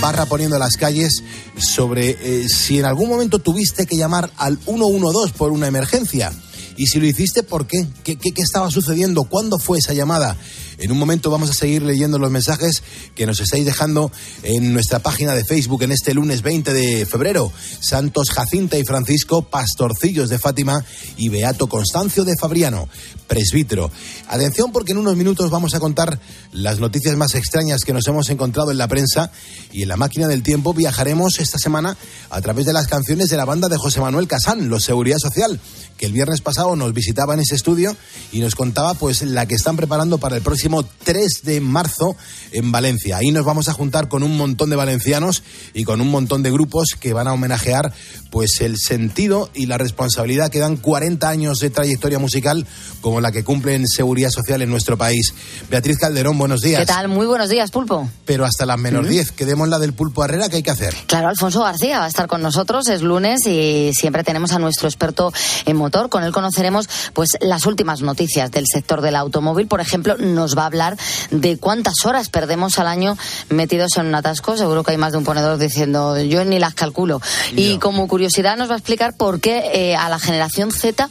barra 0.00 0.24
poniendo 0.24 0.58
las 0.58 0.78
calles 0.78 1.22
sobre 1.58 2.16
eh, 2.18 2.48
si 2.48 2.78
en 2.78 2.86
algún 2.86 3.10
momento 3.10 3.40
tuviste 3.40 3.84
que 3.84 3.98
llamar 3.98 4.30
al 4.38 4.56
112 4.56 5.34
por 5.34 5.52
una 5.52 5.66
emergencia. 5.66 6.32
Y 6.76 6.86
si 6.86 7.00
lo 7.00 7.06
hiciste, 7.06 7.42
¿por 7.42 7.66
qué? 7.66 7.86
¿Qué, 8.04 8.16
qué, 8.16 8.32
estaba 8.36 8.70
sucediendo? 8.70 9.24
¿Cuándo 9.24 9.58
fue 9.58 9.78
esa 9.78 9.92
llamada? 9.92 10.36
En 10.82 10.90
un 10.90 10.98
momento 10.98 11.30
vamos 11.30 11.48
a 11.48 11.54
seguir 11.54 11.82
leyendo 11.82 12.18
los 12.18 12.32
mensajes 12.32 12.82
que 13.14 13.24
nos 13.24 13.38
estáis 13.38 13.64
dejando 13.64 14.10
en 14.42 14.72
nuestra 14.72 14.98
página 14.98 15.32
de 15.32 15.44
Facebook 15.44 15.84
en 15.84 15.92
este 15.92 16.12
lunes 16.12 16.42
20 16.42 16.72
de 16.72 17.06
febrero. 17.06 17.52
Santos 17.78 18.30
Jacinta 18.30 18.76
y 18.78 18.84
Francisco, 18.84 19.42
pastorcillos 19.42 20.28
de 20.28 20.40
Fátima 20.40 20.84
y 21.16 21.28
Beato 21.28 21.68
Constancio 21.68 22.24
de 22.24 22.36
Fabriano, 22.36 22.88
presbítero. 23.28 23.92
Atención 24.26 24.72
porque 24.72 24.90
en 24.90 24.98
unos 24.98 25.14
minutos 25.14 25.50
vamos 25.50 25.72
a 25.76 25.78
contar 25.78 26.18
las 26.50 26.80
noticias 26.80 27.14
más 27.14 27.36
extrañas 27.36 27.84
que 27.84 27.92
nos 27.92 28.08
hemos 28.08 28.28
encontrado 28.30 28.72
en 28.72 28.78
la 28.78 28.88
prensa 28.88 29.30
y 29.70 29.82
en 29.82 29.88
la 29.88 29.96
máquina 29.96 30.26
del 30.26 30.42
tiempo 30.42 30.74
viajaremos 30.74 31.38
esta 31.38 31.58
semana 31.58 31.96
a 32.28 32.40
través 32.40 32.66
de 32.66 32.72
las 32.72 32.88
canciones 32.88 33.28
de 33.28 33.36
la 33.36 33.44
banda 33.44 33.68
de 33.68 33.76
José 33.76 34.00
Manuel 34.00 34.26
Casán, 34.26 34.68
Los 34.68 34.82
Seguridad 34.82 35.18
Social, 35.18 35.60
que 35.96 36.06
el 36.06 36.12
viernes 36.12 36.40
pasado 36.40 36.74
nos 36.74 36.92
visitaba 36.92 37.34
en 37.34 37.40
ese 37.40 37.54
estudio 37.54 37.96
y 38.32 38.40
nos 38.40 38.56
contaba 38.56 38.94
pues 38.94 39.22
la 39.22 39.46
que 39.46 39.54
están 39.54 39.76
preparando 39.76 40.18
para 40.18 40.34
el 40.34 40.42
próximo 40.42 40.71
3 40.82 41.42
de 41.42 41.60
marzo 41.60 42.16
en 42.52 42.72
Valencia. 42.72 43.18
Ahí 43.18 43.30
nos 43.30 43.44
vamos 43.44 43.68
a 43.68 43.72
juntar 43.72 44.08
con 44.08 44.22
un 44.22 44.36
montón 44.36 44.70
de 44.70 44.76
valencianos 44.76 45.42
y 45.74 45.84
con 45.84 46.00
un 46.00 46.10
montón 46.10 46.42
de 46.42 46.50
grupos 46.50 46.88
que 46.98 47.12
van 47.12 47.28
a 47.28 47.32
homenajear 47.32 47.92
pues 48.30 48.60
el 48.60 48.78
sentido 48.78 49.50
y 49.52 49.66
la 49.66 49.76
responsabilidad 49.76 50.50
que 50.50 50.58
dan 50.58 50.76
40 50.76 51.28
años 51.28 51.58
de 51.58 51.68
trayectoria 51.68 52.18
musical 52.18 52.66
como 53.02 53.20
la 53.20 53.30
que 53.30 53.44
cumplen 53.44 53.86
Seguridad 53.86 54.30
Social 54.30 54.62
en 54.62 54.70
nuestro 54.70 54.96
país. 54.96 55.34
Beatriz 55.70 55.98
Calderón, 55.98 56.38
buenos 56.38 56.62
días. 56.62 56.80
¿Qué 56.80 56.86
tal? 56.86 57.08
Muy 57.08 57.26
buenos 57.26 57.50
días, 57.50 57.70
Pulpo. 57.70 58.08
Pero 58.24 58.46
hasta 58.46 58.64
las 58.64 58.78
menos 58.78 59.06
10, 59.06 59.32
quedemos 59.32 59.68
la 59.68 59.78
del 59.78 59.92
Pulpo 59.92 60.24
Herrera, 60.24 60.48
¿qué 60.48 60.56
hay 60.56 60.62
que 60.62 60.70
hacer? 60.70 60.94
Claro, 61.06 61.28
Alfonso 61.28 61.62
García 61.62 61.98
va 61.98 62.06
a 62.06 62.08
estar 62.08 62.26
con 62.26 62.40
nosotros, 62.40 62.88
es 62.88 63.02
lunes 63.02 63.46
y 63.46 63.92
siempre 63.92 64.24
tenemos 64.24 64.52
a 64.52 64.58
nuestro 64.58 64.88
experto 64.88 65.32
en 65.66 65.76
motor. 65.76 66.08
Con 66.08 66.24
él 66.24 66.32
conoceremos 66.32 66.88
pues 67.12 67.36
las 67.40 67.66
últimas 67.66 68.00
noticias 68.00 68.50
del 68.50 68.66
sector 68.66 69.02
del 69.02 69.16
automóvil. 69.16 69.66
Por 69.66 69.80
ejemplo, 69.80 70.16
nos 70.16 70.56
va 70.56 70.61
a 70.62 70.66
hablar 70.66 70.96
de 71.30 71.56
cuántas 71.58 72.04
horas 72.04 72.28
perdemos 72.28 72.78
al 72.78 72.86
año 72.86 73.16
metidos 73.48 73.96
en 73.96 74.06
un 74.06 74.14
atasco. 74.14 74.56
Seguro 74.56 74.84
que 74.84 74.92
hay 74.92 74.98
más 74.98 75.12
de 75.12 75.18
un 75.18 75.24
ponedor 75.24 75.58
diciendo 75.58 76.18
yo 76.20 76.44
ni 76.44 76.58
las 76.58 76.74
calculo. 76.74 77.20
Y 77.56 77.78
como 77.78 78.08
curiosidad 78.08 78.56
nos 78.56 78.68
va 78.68 78.74
a 78.74 78.78
explicar 78.78 79.16
por 79.16 79.40
qué 79.40 79.70
eh, 79.74 79.96
a 79.96 80.08
la 80.08 80.18
generación 80.18 80.72
Z 80.72 81.08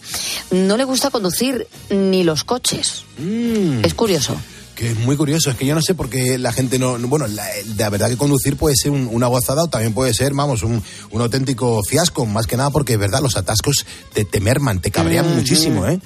no 0.51 0.77
le 0.77 0.83
gusta 0.83 1.09
conducir 1.09 1.67
ni 1.89 2.23
los 2.23 2.43
coches. 2.43 3.03
Mm. 3.17 3.83
Es 3.83 3.93
curioso. 3.93 4.35
Que 4.81 4.89
es 4.93 4.97
muy 4.97 5.15
curioso, 5.15 5.51
es 5.51 5.57
que 5.57 5.67
yo 5.67 5.75
no 5.75 5.81
sé 5.83 5.93
por 5.93 6.09
qué 6.09 6.39
la 6.39 6.51
gente 6.51 6.79
no. 6.79 6.97
no- 6.97 7.07
Bueno, 7.07 7.27
la, 7.27 7.45
la 7.77 7.89
verdad 7.91 8.09
que 8.09 8.17
conducir 8.17 8.55
puede 8.57 8.75
ser 8.75 8.89
un- 8.89 9.07
una 9.11 9.27
gozada 9.27 9.61
o 9.65 9.67
también 9.67 9.93
puede 9.93 10.11
ser, 10.11 10.33
vamos, 10.33 10.63
un, 10.63 10.81
un 11.11 11.21
auténtico 11.21 11.83
fiasco, 11.87 12.25
más 12.25 12.47
que 12.47 12.57
nada 12.57 12.71
porque 12.71 12.93
es 12.93 12.99
verdad, 12.99 13.21
los 13.21 13.37
atascos 13.37 13.85
te, 14.11 14.25
te 14.25 14.39
merman, 14.39 14.81
te 14.81 14.89
cabrean 14.89 15.27
Ujú. 15.27 15.35
muchísimo, 15.35 15.85
¿eh? 15.85 15.99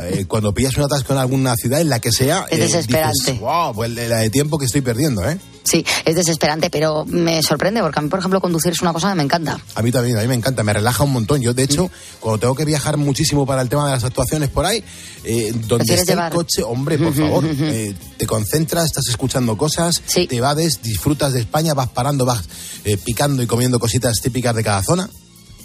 Eh, 0.00 0.24
Cuando 0.26 0.52
pillas 0.52 0.76
un 0.76 0.82
atasco 0.82 1.12
en 1.12 1.20
alguna 1.20 1.54
ciudad, 1.54 1.80
en 1.80 1.88
la 1.88 2.00
que 2.00 2.10
sea. 2.10 2.46
Es 2.50 2.58
eh, 2.58 2.62
desesperante. 2.62 3.14
dices, 3.26 3.38
wow, 3.38 3.72
pues 3.72 3.90
la 3.92 4.16
de 4.16 4.28
tiempo 4.30 4.58
que 4.58 4.64
estoy 4.64 4.80
perdiendo, 4.80 5.22
¿eh? 5.30 5.38
Sí, 5.66 5.84
es 6.04 6.14
desesperante, 6.14 6.70
pero 6.70 7.04
me 7.04 7.42
sorprende 7.42 7.80
porque 7.80 7.98
a 7.98 8.02
mí, 8.02 8.08
por 8.08 8.20
ejemplo, 8.20 8.40
conducir 8.40 8.72
es 8.72 8.80
una 8.82 8.92
cosa 8.92 9.10
que 9.10 9.16
me 9.16 9.24
encanta. 9.24 9.58
A 9.74 9.82
mí 9.82 9.90
también, 9.90 10.16
a 10.16 10.20
mí 10.20 10.28
me 10.28 10.34
encanta, 10.34 10.62
me 10.62 10.72
relaja 10.72 11.02
un 11.02 11.12
montón. 11.12 11.40
Yo, 11.40 11.54
de 11.54 11.64
hecho, 11.64 11.90
cuando 12.20 12.38
tengo 12.38 12.54
que 12.54 12.64
viajar 12.64 12.96
muchísimo 12.96 13.44
para 13.44 13.62
el 13.62 13.68
tema 13.68 13.86
de 13.86 13.92
las 13.92 14.04
actuaciones 14.04 14.48
por 14.48 14.64
ahí, 14.64 14.84
eh, 15.24 15.50
donde 15.52 15.78
¿Prefieres 15.78 16.02
esté 16.02 16.12
llevar? 16.12 16.30
el 16.30 16.36
coche, 16.36 16.62
hombre, 16.62 16.98
por 16.98 17.14
favor, 17.14 17.44
eh, 17.44 17.94
te 18.16 18.26
concentras, 18.26 18.86
estás 18.86 19.08
escuchando 19.08 19.56
cosas, 19.56 20.00
te 20.02 20.36
evades, 20.36 20.80
disfrutas 20.82 21.32
de 21.32 21.40
España, 21.40 21.74
vas 21.74 21.88
parando, 21.88 22.24
vas 22.24 22.44
eh, 22.84 22.96
picando 22.96 23.42
y 23.42 23.46
comiendo 23.46 23.80
cositas 23.80 24.20
típicas 24.22 24.54
de 24.54 24.62
cada 24.62 24.82
zona. 24.84 25.08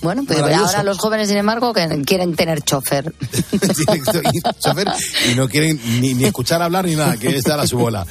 Bueno, 0.01 0.23
pues 0.25 0.39
ahora 0.41 0.83
los 0.83 0.97
jóvenes, 0.97 1.27
sin 1.27 1.37
embargo, 1.37 1.73
que 1.73 1.87
quieren 2.05 2.35
tener 2.35 2.61
chofer. 2.63 3.13
y, 3.51 4.41
chofer, 4.59 4.87
y 5.31 5.35
no 5.35 5.47
quieren 5.47 5.79
ni, 6.01 6.13
ni 6.13 6.25
escuchar 6.25 6.61
hablar 6.61 6.85
ni 6.85 6.95
nada, 6.95 7.15
quieren 7.17 7.37
estar 7.37 7.59
a 7.59 7.67
su 7.67 7.77
bola. 7.77 8.05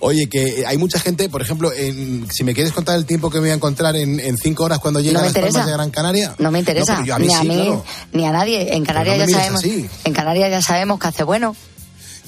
Oye, 0.00 0.28
que 0.28 0.64
hay 0.66 0.76
mucha 0.78 0.98
gente, 0.98 1.28
por 1.28 1.40
ejemplo, 1.42 1.72
en- 1.72 2.26
si 2.32 2.42
me 2.44 2.54
quieres 2.54 2.72
contar 2.72 2.96
el 2.96 3.06
tiempo 3.06 3.30
que 3.30 3.36
me 3.38 3.42
voy 3.42 3.50
a 3.50 3.54
encontrar 3.54 3.94
en, 3.96 4.18
en 4.20 4.36
cinco 4.36 4.64
horas 4.64 4.78
cuando 4.80 5.00
llegue 5.00 5.12
No 5.14 5.20
a 5.20 5.22
las 5.24 5.32
Palmas 5.32 5.50
interesa. 5.50 5.66
de 5.66 5.72
Gran 5.72 5.90
Canaria. 5.90 6.34
No 6.38 6.50
me 6.50 6.58
interesa, 6.58 6.98
No, 6.98 7.04
yo 7.06 7.14
a 7.14 7.18
mí 7.18 7.26
ni 7.28 7.34
a 7.34 7.42
mí, 7.42 7.54
claro. 7.54 7.84
ni 8.12 8.24
a 8.26 8.32
nadie. 8.32 8.74
En 8.76 8.84
Canarias 8.84 9.18
no 9.18 9.26
ya 9.26 9.36
sabemos, 9.38 9.60
así. 9.60 9.88
en 10.04 10.12
Canarias 10.12 10.50
ya 10.50 10.62
sabemos 10.62 10.98
que 10.98 11.06
hace 11.08 11.22
bueno. 11.22 11.54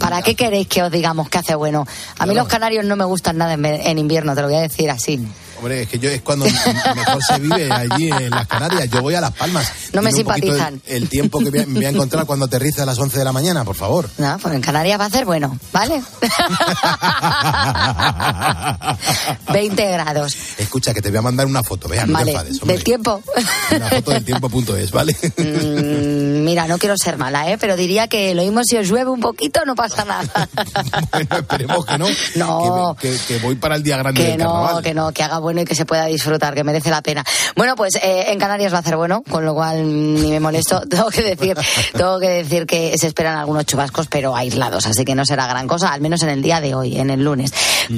¿Para 0.01 0.23
qué 0.23 0.35
queréis 0.35 0.67
que 0.67 0.83
os 0.83 0.91
digamos 0.91 1.29
que 1.29 1.39
hace 1.39 1.55
bueno? 1.55 1.87
A 2.19 2.27
mí 2.27 2.35
los 2.35 2.49
canarios 2.49 2.85
no 2.85 2.97
me 2.97 3.05
gustan 3.05 3.37
nada 3.37 3.55
en, 3.55 3.65
en 3.65 3.99
invierno, 3.99 4.35
te 4.35 4.41
lo 4.41 4.49
voy 4.49 4.57
a 4.57 4.63
decir 4.63 4.91
así. 4.91 5.21
Hombre, 5.61 5.83
es 5.83 5.89
que 5.89 5.99
yo 5.99 6.09
es 6.09 6.23
cuando 6.23 6.47
mejor 6.47 7.23
se 7.23 7.39
vive 7.39 7.71
allí 7.71 8.11
en 8.11 8.31
las 8.31 8.47
Canarias. 8.47 8.89
Yo 8.91 9.03
voy 9.03 9.15
a 9.15 9.21
Las 9.21 9.33
Palmas. 9.33 9.71
No 9.93 10.01
me 10.01 10.11
simpatizan. 10.11 10.81
El, 10.87 11.03
el 11.03 11.09
tiempo 11.11 11.39
que 11.39 11.51
me 11.51 11.67
voy 11.67 11.85
a 11.85 11.91
encontrar 11.91 12.25
cuando 12.25 12.47
aterrice 12.47 12.81
a 12.81 12.87
las 12.87 12.99
11 12.99 13.19
de 13.19 13.25
la 13.27 13.33
mañana, 13.33 13.63
por 13.63 13.77
favor. 13.77 14.09
No, 14.17 14.39
pues 14.41 14.55
en 14.55 14.63
Canarias 14.63 14.99
va 14.99 15.05
a 15.05 15.09
hacer 15.09 15.27
bueno, 15.27 15.59
¿vale? 15.71 16.03
20 19.53 19.91
grados. 19.93 20.35
Escucha, 20.57 20.95
que 20.95 21.03
te 21.03 21.11
voy 21.11 21.19
a 21.19 21.23
mandar 21.23 21.47
una 21.47 21.63
foto, 21.63 21.89
vea, 21.89 22.07
no 22.07 22.15
vale, 22.15 22.33
te 22.33 22.39
enfades, 22.39 22.61
del 22.61 22.83
tiempo. 22.83 23.23
Una 23.77 23.89
foto 23.91 24.13
del 24.13 24.25
tiempo.es, 24.25 24.91
¿vale? 24.93 25.15
Mm, 25.37 26.10
Mira, 26.51 26.67
no 26.67 26.79
quiero 26.79 26.97
ser 27.01 27.17
mala, 27.17 27.49
¿eh? 27.49 27.59
pero 27.59 27.77
diría 27.77 28.09
que 28.09 28.35
lo 28.35 28.43
mismo 28.43 28.65
si 28.65 28.77
os 28.77 28.89
llueve 28.89 29.09
un 29.09 29.21
poquito 29.21 29.65
no 29.65 29.77
pasa 29.77 30.05
nada. 30.05 30.49
bueno, 31.13 31.37
esperemos 31.37 31.87
que 31.87 31.97
no. 31.97 32.07
No. 32.35 32.97
Que, 33.01 33.09
que- 33.13 33.19
que 33.29 33.39
voy 33.39 33.55
para 33.55 33.77
el 33.77 33.85
día 33.85 33.97
grande 33.99 34.21
Que 34.21 34.29
del 34.31 34.39
no, 34.39 34.53
carnaval. 34.53 34.83
que 34.83 34.95
no, 34.95 35.13
que 35.13 35.23
haga 35.23 35.39
bueno 35.39 35.61
y 35.61 35.65
que 35.65 35.77
se 35.77 35.87
pueda 35.87 36.07
disfrutar, 36.07 36.53
que 36.55 36.65
merece 36.65 36.91
la 36.91 37.03
pena. 37.03 37.25
Bueno, 37.55 37.77
pues 37.77 37.95
eh, 38.03 38.33
en 38.33 38.41
Canarias 38.41 38.73
va 38.73 38.79
a 38.79 38.81
hacer 38.81 38.97
bueno, 38.97 39.23
con 39.31 39.45
lo 39.45 39.55
cual 39.55 39.85
ni 39.85 40.29
me 40.33 40.41
molesto. 40.41 40.81
Tengo 40.91 41.09
que 41.11 41.23
decir, 41.23 41.57
tengo 41.93 42.19
que 42.19 42.29
decir 42.29 42.67
que 42.67 42.99
se 42.99 43.07
esperan 43.07 43.37
algunos 43.37 43.65
chubascos, 43.67 44.09
pero 44.09 44.35
aislados, 44.35 44.87
así 44.87 45.05
que 45.05 45.15
no 45.15 45.25
será 45.25 45.47
gran 45.47 45.69
cosa, 45.69 45.93
al 45.93 46.01
menos 46.01 46.21
en 46.25 46.31
el 46.31 46.43
día 46.43 46.61
de 46.61 46.75
hoy, 46.75 46.99
en 46.99 47.11
el 47.11 47.23
lunes. 47.23 47.53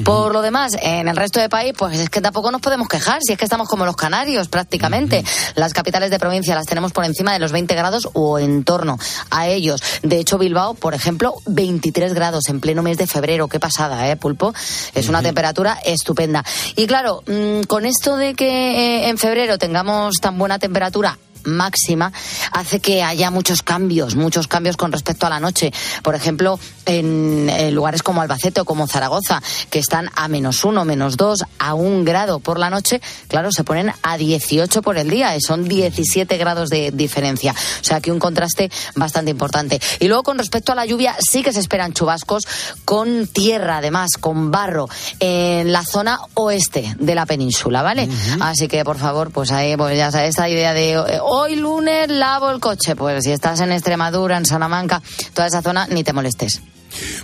Por 0.04 0.34
lo 0.34 0.42
demás, 0.42 0.76
en 0.82 1.08
el 1.08 1.16
resto 1.16 1.40
del 1.40 1.48
país, 1.48 1.72
pues 1.78 1.98
es 1.98 2.10
que 2.10 2.20
tampoco 2.20 2.50
nos 2.50 2.60
podemos 2.60 2.86
quejar, 2.86 3.20
si 3.22 3.32
es 3.32 3.38
que 3.38 3.44
estamos 3.44 3.66
como 3.66 3.86
los 3.86 3.96
canarios 3.96 4.48
prácticamente. 4.48 5.24
Las 5.54 5.72
capitales 5.72 6.10
de 6.10 6.18
provincia 6.18 6.54
las 6.54 6.66
tenemos 6.66 6.92
por 6.92 7.04
encima 7.06 7.32
de 7.32 7.38
los 7.38 7.52
20 7.52 7.74
grados 7.74 8.08
o 8.12 8.38
en 8.42 8.64
torno 8.64 8.98
a 9.30 9.48
ellos. 9.48 9.82
De 10.02 10.18
hecho, 10.18 10.38
Bilbao, 10.38 10.74
por 10.74 10.94
ejemplo, 10.94 11.34
23 11.46 12.14
grados 12.14 12.48
en 12.48 12.60
pleno 12.60 12.82
mes 12.82 12.98
de 12.98 13.06
febrero. 13.06 13.48
Qué 13.48 13.60
pasada, 13.60 14.10
¿eh, 14.10 14.16
Pulpo? 14.16 14.52
Es 14.94 15.08
una 15.08 15.22
temperatura 15.22 15.78
estupenda. 15.84 16.44
Y 16.76 16.86
claro, 16.86 17.22
mm, 17.26 17.62
con 17.62 17.86
esto 17.86 18.16
de 18.16 18.34
que 18.34 18.48
eh, 18.48 19.08
en 19.08 19.18
febrero 19.18 19.58
tengamos 19.58 20.16
tan 20.20 20.38
buena 20.38 20.58
temperatura 20.58 21.18
máxima 21.44 22.12
hace 22.52 22.80
que 22.80 23.02
haya 23.02 23.30
muchos 23.30 23.62
cambios, 23.62 24.14
muchos 24.16 24.48
cambios 24.48 24.76
con 24.76 24.92
respecto 24.92 25.26
a 25.26 25.30
la 25.30 25.40
noche. 25.40 25.72
Por 26.02 26.14
ejemplo, 26.14 26.58
en, 26.86 27.74
lugares 27.74 28.02
como 28.02 28.22
Albacete 28.22 28.60
o 28.60 28.64
como 28.64 28.86
Zaragoza, 28.86 29.42
que 29.70 29.78
están 29.78 30.10
a 30.14 30.28
menos 30.28 30.64
uno, 30.64 30.84
menos 30.84 31.16
dos, 31.16 31.44
a 31.58 31.74
un 31.74 32.04
grado 32.04 32.40
por 32.40 32.58
la 32.58 32.70
noche, 32.70 33.00
claro, 33.28 33.50
se 33.52 33.64
ponen 33.64 33.92
a 34.02 34.16
18 34.16 34.82
por 34.82 34.98
el 34.98 35.10
día, 35.10 35.36
y 35.36 35.40
son 35.40 35.68
17 35.68 36.36
grados 36.36 36.70
de 36.70 36.90
diferencia. 36.90 37.52
O 37.52 37.84
sea 37.84 38.00
que 38.00 38.12
un 38.12 38.18
contraste 38.18 38.70
bastante 38.94 39.30
importante. 39.30 39.80
Y 40.00 40.08
luego 40.08 40.22
con 40.22 40.38
respecto 40.38 40.72
a 40.72 40.74
la 40.74 40.86
lluvia, 40.86 41.16
sí 41.20 41.42
que 41.42 41.52
se 41.52 41.60
esperan 41.60 41.92
chubascos 41.92 42.46
con 42.84 43.26
tierra, 43.26 43.78
además, 43.78 44.10
con 44.20 44.50
barro, 44.50 44.88
en 45.20 45.72
la 45.72 45.84
zona 45.84 46.20
oeste 46.34 46.94
de 46.98 47.14
la 47.14 47.26
península, 47.26 47.82
¿vale? 47.82 48.08
Así 48.40 48.68
que, 48.68 48.84
por 48.84 48.98
favor, 48.98 49.30
pues 49.30 49.50
ahí, 49.50 49.76
pues 49.76 49.96
ya 49.96 50.10
sabes, 50.10 50.30
esta 50.30 50.48
idea 50.48 50.72
de 50.72 50.92
eh, 50.92 51.20
hoy 51.34 51.56
lunes 51.56 52.08
lavo 52.08 52.50
el 52.50 52.60
coche. 52.60 52.94
Pues 52.94 53.24
si 53.24 53.32
estás 53.32 53.60
en 53.60 53.72
Extremadura, 53.72 54.36
en 54.36 54.44
Salamanca, 54.44 55.02
toda 55.32 55.48
esa 55.48 55.62
zona, 55.62 55.86
ni 55.86 56.04
te 56.04 56.12
molestes. 56.12 56.60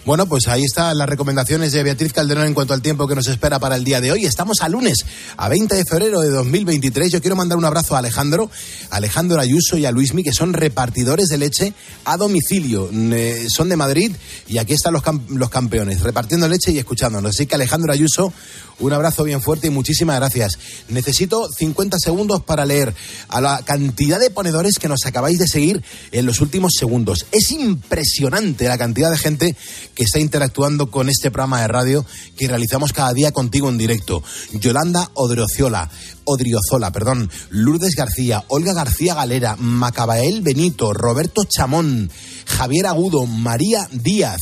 Bueno, 0.04 0.26
pues 0.26 0.48
ahí 0.48 0.64
están 0.64 0.96
las 0.96 1.08
recomendaciones 1.08 1.72
de 1.72 1.82
Beatriz 1.82 2.12
Calderón 2.12 2.46
en 2.46 2.54
cuanto 2.54 2.74
al 2.74 2.82
tiempo 2.82 3.06
que 3.06 3.14
nos 3.14 3.28
espera 3.28 3.58
para 3.58 3.76
el 3.76 3.84
día 3.84 4.00
de 4.00 4.12
hoy. 4.12 4.26
Estamos 4.26 4.60
a 4.60 4.68
lunes, 4.68 5.04
a 5.36 5.48
20 5.48 5.74
de 5.74 5.84
febrero 5.84 6.20
de 6.20 6.30
2023. 6.30 7.12
Yo 7.12 7.20
quiero 7.20 7.36
mandar 7.36 7.58
un 7.58 7.64
abrazo 7.64 7.94
a 7.94 7.98
Alejandro, 7.98 8.50
Alejandro 8.90 9.40
Ayuso 9.40 9.76
y 9.76 9.86
a 9.86 9.90
Luismi, 9.90 10.22
que 10.22 10.32
son 10.32 10.52
repartidores 10.52 11.28
de 11.28 11.38
leche 11.38 11.74
a 12.04 12.16
domicilio. 12.16 12.88
Eh, 12.92 13.46
son 13.48 13.68
de 13.68 13.76
Madrid 13.76 14.12
y 14.46 14.58
aquí 14.58 14.74
están 14.74 14.92
los, 14.92 15.02
los 15.28 15.50
campeones, 15.50 16.00
repartiendo 16.00 16.48
leche 16.48 16.72
y 16.72 16.78
escuchándonos. 16.78 17.30
Así 17.30 17.46
que 17.46 17.54
Alejandro 17.54 17.92
Ayuso, 17.92 18.32
un 18.80 18.92
abrazo 18.92 19.24
bien 19.24 19.42
fuerte 19.42 19.66
y 19.66 19.70
muchísimas 19.70 20.16
gracias. 20.16 20.58
Necesito 20.88 21.48
50 21.50 21.98
segundos 21.98 22.42
para 22.42 22.64
leer 22.64 22.94
a 23.28 23.40
la 23.40 23.62
cantidad 23.64 24.20
de 24.20 24.30
ponedores 24.30 24.78
que 24.78 24.88
nos 24.88 25.04
acabáis 25.04 25.38
de 25.38 25.48
seguir 25.48 25.82
en 26.12 26.26
los 26.26 26.40
últimos 26.40 26.74
segundos. 26.78 27.26
Es 27.32 27.50
impresionante 27.50 28.68
la 28.68 28.78
cantidad 28.78 29.10
de 29.10 29.18
gente 29.18 29.56
que 29.94 30.04
está 30.04 30.18
interactuando 30.18 30.90
con 30.90 31.08
este 31.08 31.30
programa 31.30 31.60
de 31.60 31.68
radio 31.68 32.06
que 32.36 32.48
realizamos 32.48 32.92
cada 32.92 33.12
día 33.12 33.32
contigo 33.32 33.68
en 33.68 33.78
directo. 33.78 34.22
Yolanda 34.52 35.10
Odriozola, 35.14 35.90
Odriozola, 36.24 36.92
perdón, 36.92 37.30
Lourdes 37.50 37.94
García, 37.94 38.44
Olga 38.48 38.72
García 38.74 39.14
Galera, 39.14 39.56
Macabael 39.56 40.42
Benito, 40.42 40.92
Roberto 40.92 41.44
Chamón, 41.44 42.10
Javier 42.46 42.86
Agudo, 42.86 43.26
María 43.26 43.88
Díaz. 43.92 44.40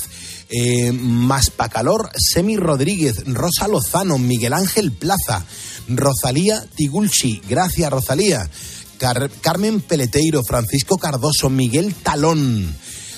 Eh, 0.48 0.92
Maspacalor, 0.92 2.08
Semi 2.16 2.56
Rodríguez, 2.56 3.24
Rosa 3.26 3.66
Lozano, 3.66 4.16
Miguel 4.16 4.52
Ángel 4.52 4.92
Plaza, 4.92 5.44
Rosalía 5.88 6.64
Tigulchi, 6.76 7.42
gracias 7.48 7.90
Rosalía, 7.90 8.48
Car- 8.98 9.28
Carmen 9.40 9.80
Peleteiro, 9.80 10.42
Francisco 10.44 10.98
Cardoso, 10.98 11.50
Miguel 11.50 11.96
Talón, 11.96 12.72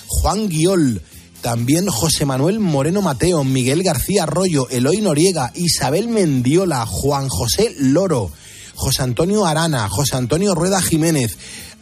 Juan 0.06 0.48
Guiol, 0.48 1.02
también 1.40 1.86
José 1.86 2.24
Manuel 2.24 2.58
Moreno 2.60 3.02
Mateo, 3.02 3.44
Miguel 3.44 3.82
García 3.82 4.24
Arroyo, 4.24 4.68
Eloy 4.70 5.00
Noriega, 5.00 5.52
Isabel 5.54 6.08
Mendiola, 6.08 6.84
Juan 6.86 7.28
José 7.28 7.74
Loro, 7.78 8.30
José 8.74 9.02
Antonio 9.02 9.46
Arana, 9.46 9.88
José 9.88 10.16
Antonio 10.16 10.54
Rueda 10.54 10.80
Jiménez, 10.82 11.36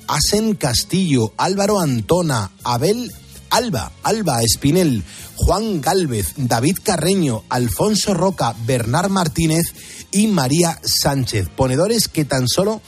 Asen 0.09 0.55
Castillo, 0.55 1.33
Álvaro 1.37 1.81
Antona, 1.81 2.53
Abel 2.65 3.13
Alba, 3.51 3.93
Alba 4.03 4.43
Espinel, 4.43 5.05
Juan 5.37 5.81
Gálvez, 5.81 6.35
David 6.37 6.79
Carreño, 6.83 7.45
Alfonso 7.49 8.15
Roca, 8.15 8.55
Bernard 8.67 9.11
Martínez 9.11 9.75
y 10.11 10.27
María 10.27 10.79
Sánchez. 10.83 11.49
Ponedores 11.55 12.09
que 12.09 12.25
tan 12.25 12.49
solo 12.49 12.81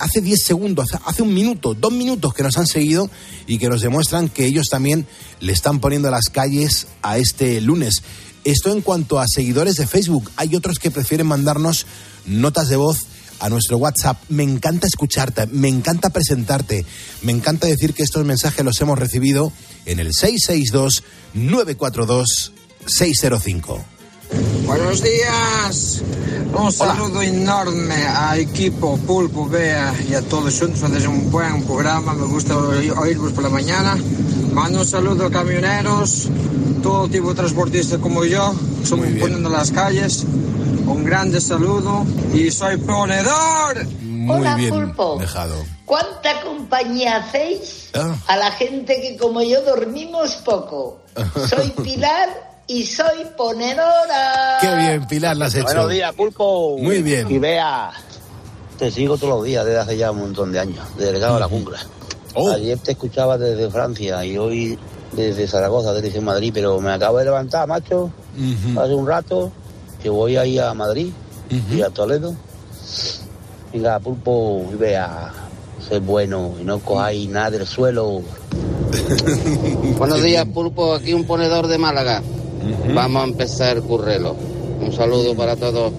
hace 0.00 0.20
10 0.20 0.42
segundos, 0.42 0.88
hace 1.04 1.22
un 1.22 1.32
minuto, 1.32 1.74
dos 1.74 1.92
minutos 1.92 2.34
que 2.34 2.42
nos 2.42 2.56
han 2.56 2.66
seguido 2.66 3.08
y 3.46 3.58
que 3.58 3.68
nos 3.68 3.82
demuestran 3.82 4.28
que 4.28 4.46
ellos 4.46 4.68
también 4.68 5.06
le 5.40 5.52
están 5.52 5.78
poniendo 5.78 6.10
las 6.10 6.28
calles 6.30 6.88
a 7.02 7.18
este 7.18 7.60
lunes. 7.60 8.02
Esto 8.44 8.72
en 8.72 8.80
cuanto 8.80 9.20
a 9.20 9.26
seguidores 9.28 9.76
de 9.76 9.86
Facebook. 9.86 10.30
Hay 10.36 10.56
otros 10.56 10.78
que 10.78 10.90
prefieren 10.90 11.26
mandarnos 11.26 11.86
notas 12.26 12.68
de 12.68 12.76
voz 12.76 13.06
a 13.38 13.50
nuestro 13.50 13.76
WhatsApp. 13.76 14.18
Me 14.28 14.42
encanta 14.42 14.86
escucharte, 14.86 15.46
me 15.46 15.68
encanta 15.68 16.10
presentarte, 16.10 16.84
me 17.22 17.32
encanta 17.32 17.66
decir 17.66 17.94
que 17.94 18.02
estos 18.02 18.24
mensajes 18.24 18.64
los 18.64 18.80
hemos 18.80 18.98
recibido 18.98 19.52
en 19.84 20.00
el 20.00 20.12
662-942-605. 21.34 23.99
Buenos 24.66 25.02
días. 25.02 26.02
Un 26.56 26.72
saludo 26.72 27.22
enorme 27.22 27.94
a 28.06 28.36
equipo 28.36 28.96
Pulpo, 28.98 29.48
Bea 29.48 29.94
y 30.08 30.14
a 30.14 30.22
todos 30.22 30.58
juntos. 30.58 30.82
Hacéis 30.82 31.06
un 31.06 31.30
buen 31.30 31.62
programa. 31.64 32.14
Me 32.14 32.26
gusta 32.26 32.56
oírvos 32.56 33.32
por 33.32 33.44
la 33.44 33.50
mañana. 33.50 33.96
Mando 34.52 34.80
un 34.80 34.86
saludo 34.86 35.26
a 35.26 35.30
camioneros, 35.30 36.28
todo 36.82 37.08
tipo 37.08 37.30
de 37.30 37.34
transportistas 37.36 37.98
como 38.00 38.24
yo. 38.24 38.54
Somos 38.84 39.06
poniendo 39.18 39.48
las 39.48 39.70
calles. 39.70 40.24
Un 40.86 41.04
grande 41.04 41.40
saludo 41.40 42.04
y 42.34 42.50
soy 42.50 42.76
ponedor. 42.78 43.86
Muy 44.02 44.40
Hola, 44.40 44.54
bien 44.56 44.70
Pulpo. 44.70 45.16
dejado. 45.18 45.54
¿Cuánta 45.84 46.40
compañía 46.42 47.16
hacéis 47.18 47.90
Ah. 47.94 48.14
a 48.28 48.36
la 48.36 48.52
gente 48.52 49.00
que 49.00 49.16
como 49.16 49.40
yo 49.42 49.62
dormimos 49.62 50.36
poco? 50.44 51.00
Soy 51.48 51.70
Pilar 51.82 52.28
y 52.70 52.86
soy 52.86 53.26
ponedora. 53.36 54.58
Qué 54.60 54.72
bien, 54.76 55.06
Pilar, 55.08 55.36
la 55.36 55.46
has 55.46 55.54
hecho. 55.56 55.64
Buenos 55.64 55.90
días, 55.90 56.14
Pulpo. 56.14 56.78
Muy 56.78 57.02
bien. 57.02 57.28
Y 57.28 57.38
vea, 57.38 57.90
te 58.78 58.92
sigo 58.92 59.16
todos 59.16 59.38
los 59.38 59.44
días 59.44 59.64
desde 59.64 59.80
hace 59.80 59.96
ya 59.96 60.12
un 60.12 60.20
montón 60.20 60.52
de 60.52 60.60
años, 60.60 60.86
desde 60.96 61.16
el 61.16 61.24
a 61.24 61.40
la 61.40 61.48
jungla. 61.48 61.80
Oh. 62.34 62.52
Ayer 62.52 62.78
te 62.78 62.92
escuchaba 62.92 63.36
desde 63.36 63.68
Francia 63.70 64.24
y 64.24 64.38
hoy 64.38 64.78
desde 65.10 65.48
Zaragoza, 65.48 65.92
desde 65.94 66.20
Madrid, 66.20 66.52
pero 66.54 66.80
me 66.80 66.92
acabo 66.92 67.18
de 67.18 67.24
levantar, 67.24 67.66
macho, 67.66 68.12
hace 68.80 68.94
un 68.94 69.06
rato, 69.06 69.50
que 70.00 70.08
voy 70.08 70.36
ahí 70.36 70.60
a 70.60 70.72
Madrid 70.72 71.10
y 71.74 71.82
a 71.82 71.90
Toledo. 71.90 72.36
Venga, 73.72 73.98
Pulpo, 73.98 74.64
y 74.72 74.76
vea, 74.76 75.32
sé 75.88 75.98
bueno 75.98 76.54
y 76.60 76.62
no 76.62 76.78
cojáis 76.78 77.28
nada 77.28 77.50
del 77.50 77.66
suelo. 77.66 78.22
Buenos 79.98 80.22
días, 80.22 80.46
Pulpo. 80.46 80.94
Aquí 80.94 81.12
un 81.14 81.24
ponedor 81.24 81.66
de 81.66 81.76
Málaga. 81.76 82.22
Vamos 82.94 83.22
a 83.22 83.26
empezar 83.26 83.76
el 83.76 83.82
currelo. 83.82 84.36
Un 84.80 84.92
saludo 84.92 85.34
para 85.34 85.56
todos. 85.56 85.92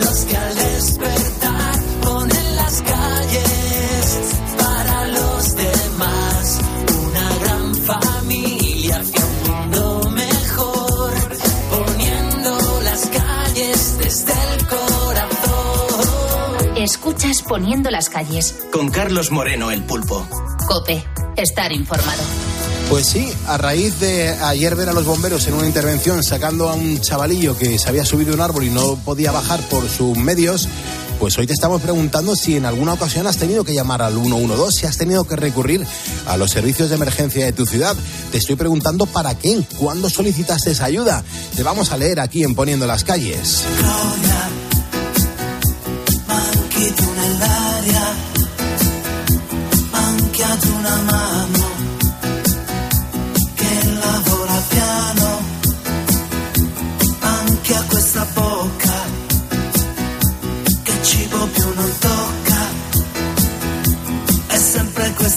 los 0.00 0.18
que 0.26 0.36
al 0.36 0.54
despertar 0.54 1.82
ponen 2.02 2.56
las 2.56 2.82
calles 2.82 4.20
para 4.58 5.06
los 5.06 5.56
demás. 5.56 6.58
Una 7.06 7.34
gran 7.42 7.74
familia 7.74 9.00
hacia 9.00 9.24
un 9.24 9.42
mundo 9.50 10.10
mejor, 10.10 11.12
poniendo 11.70 12.80
las 12.82 13.06
calles 13.06 13.96
desde 13.98 14.32
el 14.32 14.66
corazón. 14.66 16.76
Escuchas 16.76 17.42
Poniendo 17.48 17.90
las 17.90 18.10
calles. 18.10 18.56
Con 18.70 18.90
Carlos 18.90 19.30
Moreno, 19.30 19.70
el 19.70 19.82
pulpo. 19.84 20.28
Cope. 20.68 21.02
Estar 21.34 21.72
informado. 21.72 22.47
Pues 22.88 23.06
sí, 23.06 23.30
a 23.46 23.58
raíz 23.58 24.00
de 24.00 24.30
ayer 24.30 24.74
ver 24.74 24.88
a 24.88 24.94
los 24.94 25.04
bomberos 25.04 25.46
en 25.46 25.54
una 25.54 25.66
intervención 25.66 26.24
sacando 26.24 26.70
a 26.70 26.74
un 26.74 26.98
chavalillo 27.00 27.56
que 27.56 27.78
se 27.78 27.86
había 27.88 28.06
subido 28.06 28.32
a 28.32 28.34
un 28.36 28.40
árbol 28.40 28.64
y 28.64 28.70
no 28.70 28.96
podía 28.96 29.30
bajar 29.30 29.60
por 29.68 29.86
sus 29.90 30.16
medios, 30.16 30.66
pues 31.20 31.36
hoy 31.36 31.46
te 31.46 31.52
estamos 31.52 31.82
preguntando 31.82 32.34
si 32.34 32.56
en 32.56 32.64
alguna 32.64 32.94
ocasión 32.94 33.26
has 33.26 33.36
tenido 33.36 33.62
que 33.62 33.74
llamar 33.74 34.00
al 34.00 34.14
112, 34.14 34.80
si 34.80 34.86
has 34.86 34.96
tenido 34.96 35.24
que 35.24 35.36
recurrir 35.36 35.86
a 36.26 36.38
los 36.38 36.50
servicios 36.50 36.88
de 36.88 36.94
emergencia 36.94 37.44
de 37.44 37.52
tu 37.52 37.66
ciudad. 37.66 37.94
Te 38.32 38.38
estoy 38.38 38.56
preguntando 38.56 39.04
para 39.04 39.34
qué, 39.36 39.62
cuándo 39.76 40.08
solicitaste 40.08 40.70
esa 40.70 40.86
ayuda. 40.86 41.22
Te 41.56 41.62
vamos 41.62 41.92
a 41.92 41.98
leer 41.98 42.20
aquí 42.20 42.42
en 42.42 42.54
Poniendo 42.54 42.86
las 42.86 43.04
calles. 43.04 43.64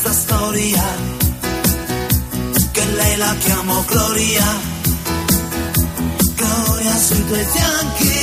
Questa 0.01 0.13
storia 0.13 0.83
che 2.71 2.85
lei 2.85 3.17
la 3.17 3.35
chiamo 3.39 3.83
Gloria. 3.85 4.45
Gloria 6.35 6.97
sui 6.97 7.25
tuoi 7.25 7.45
fianchi 7.45 8.20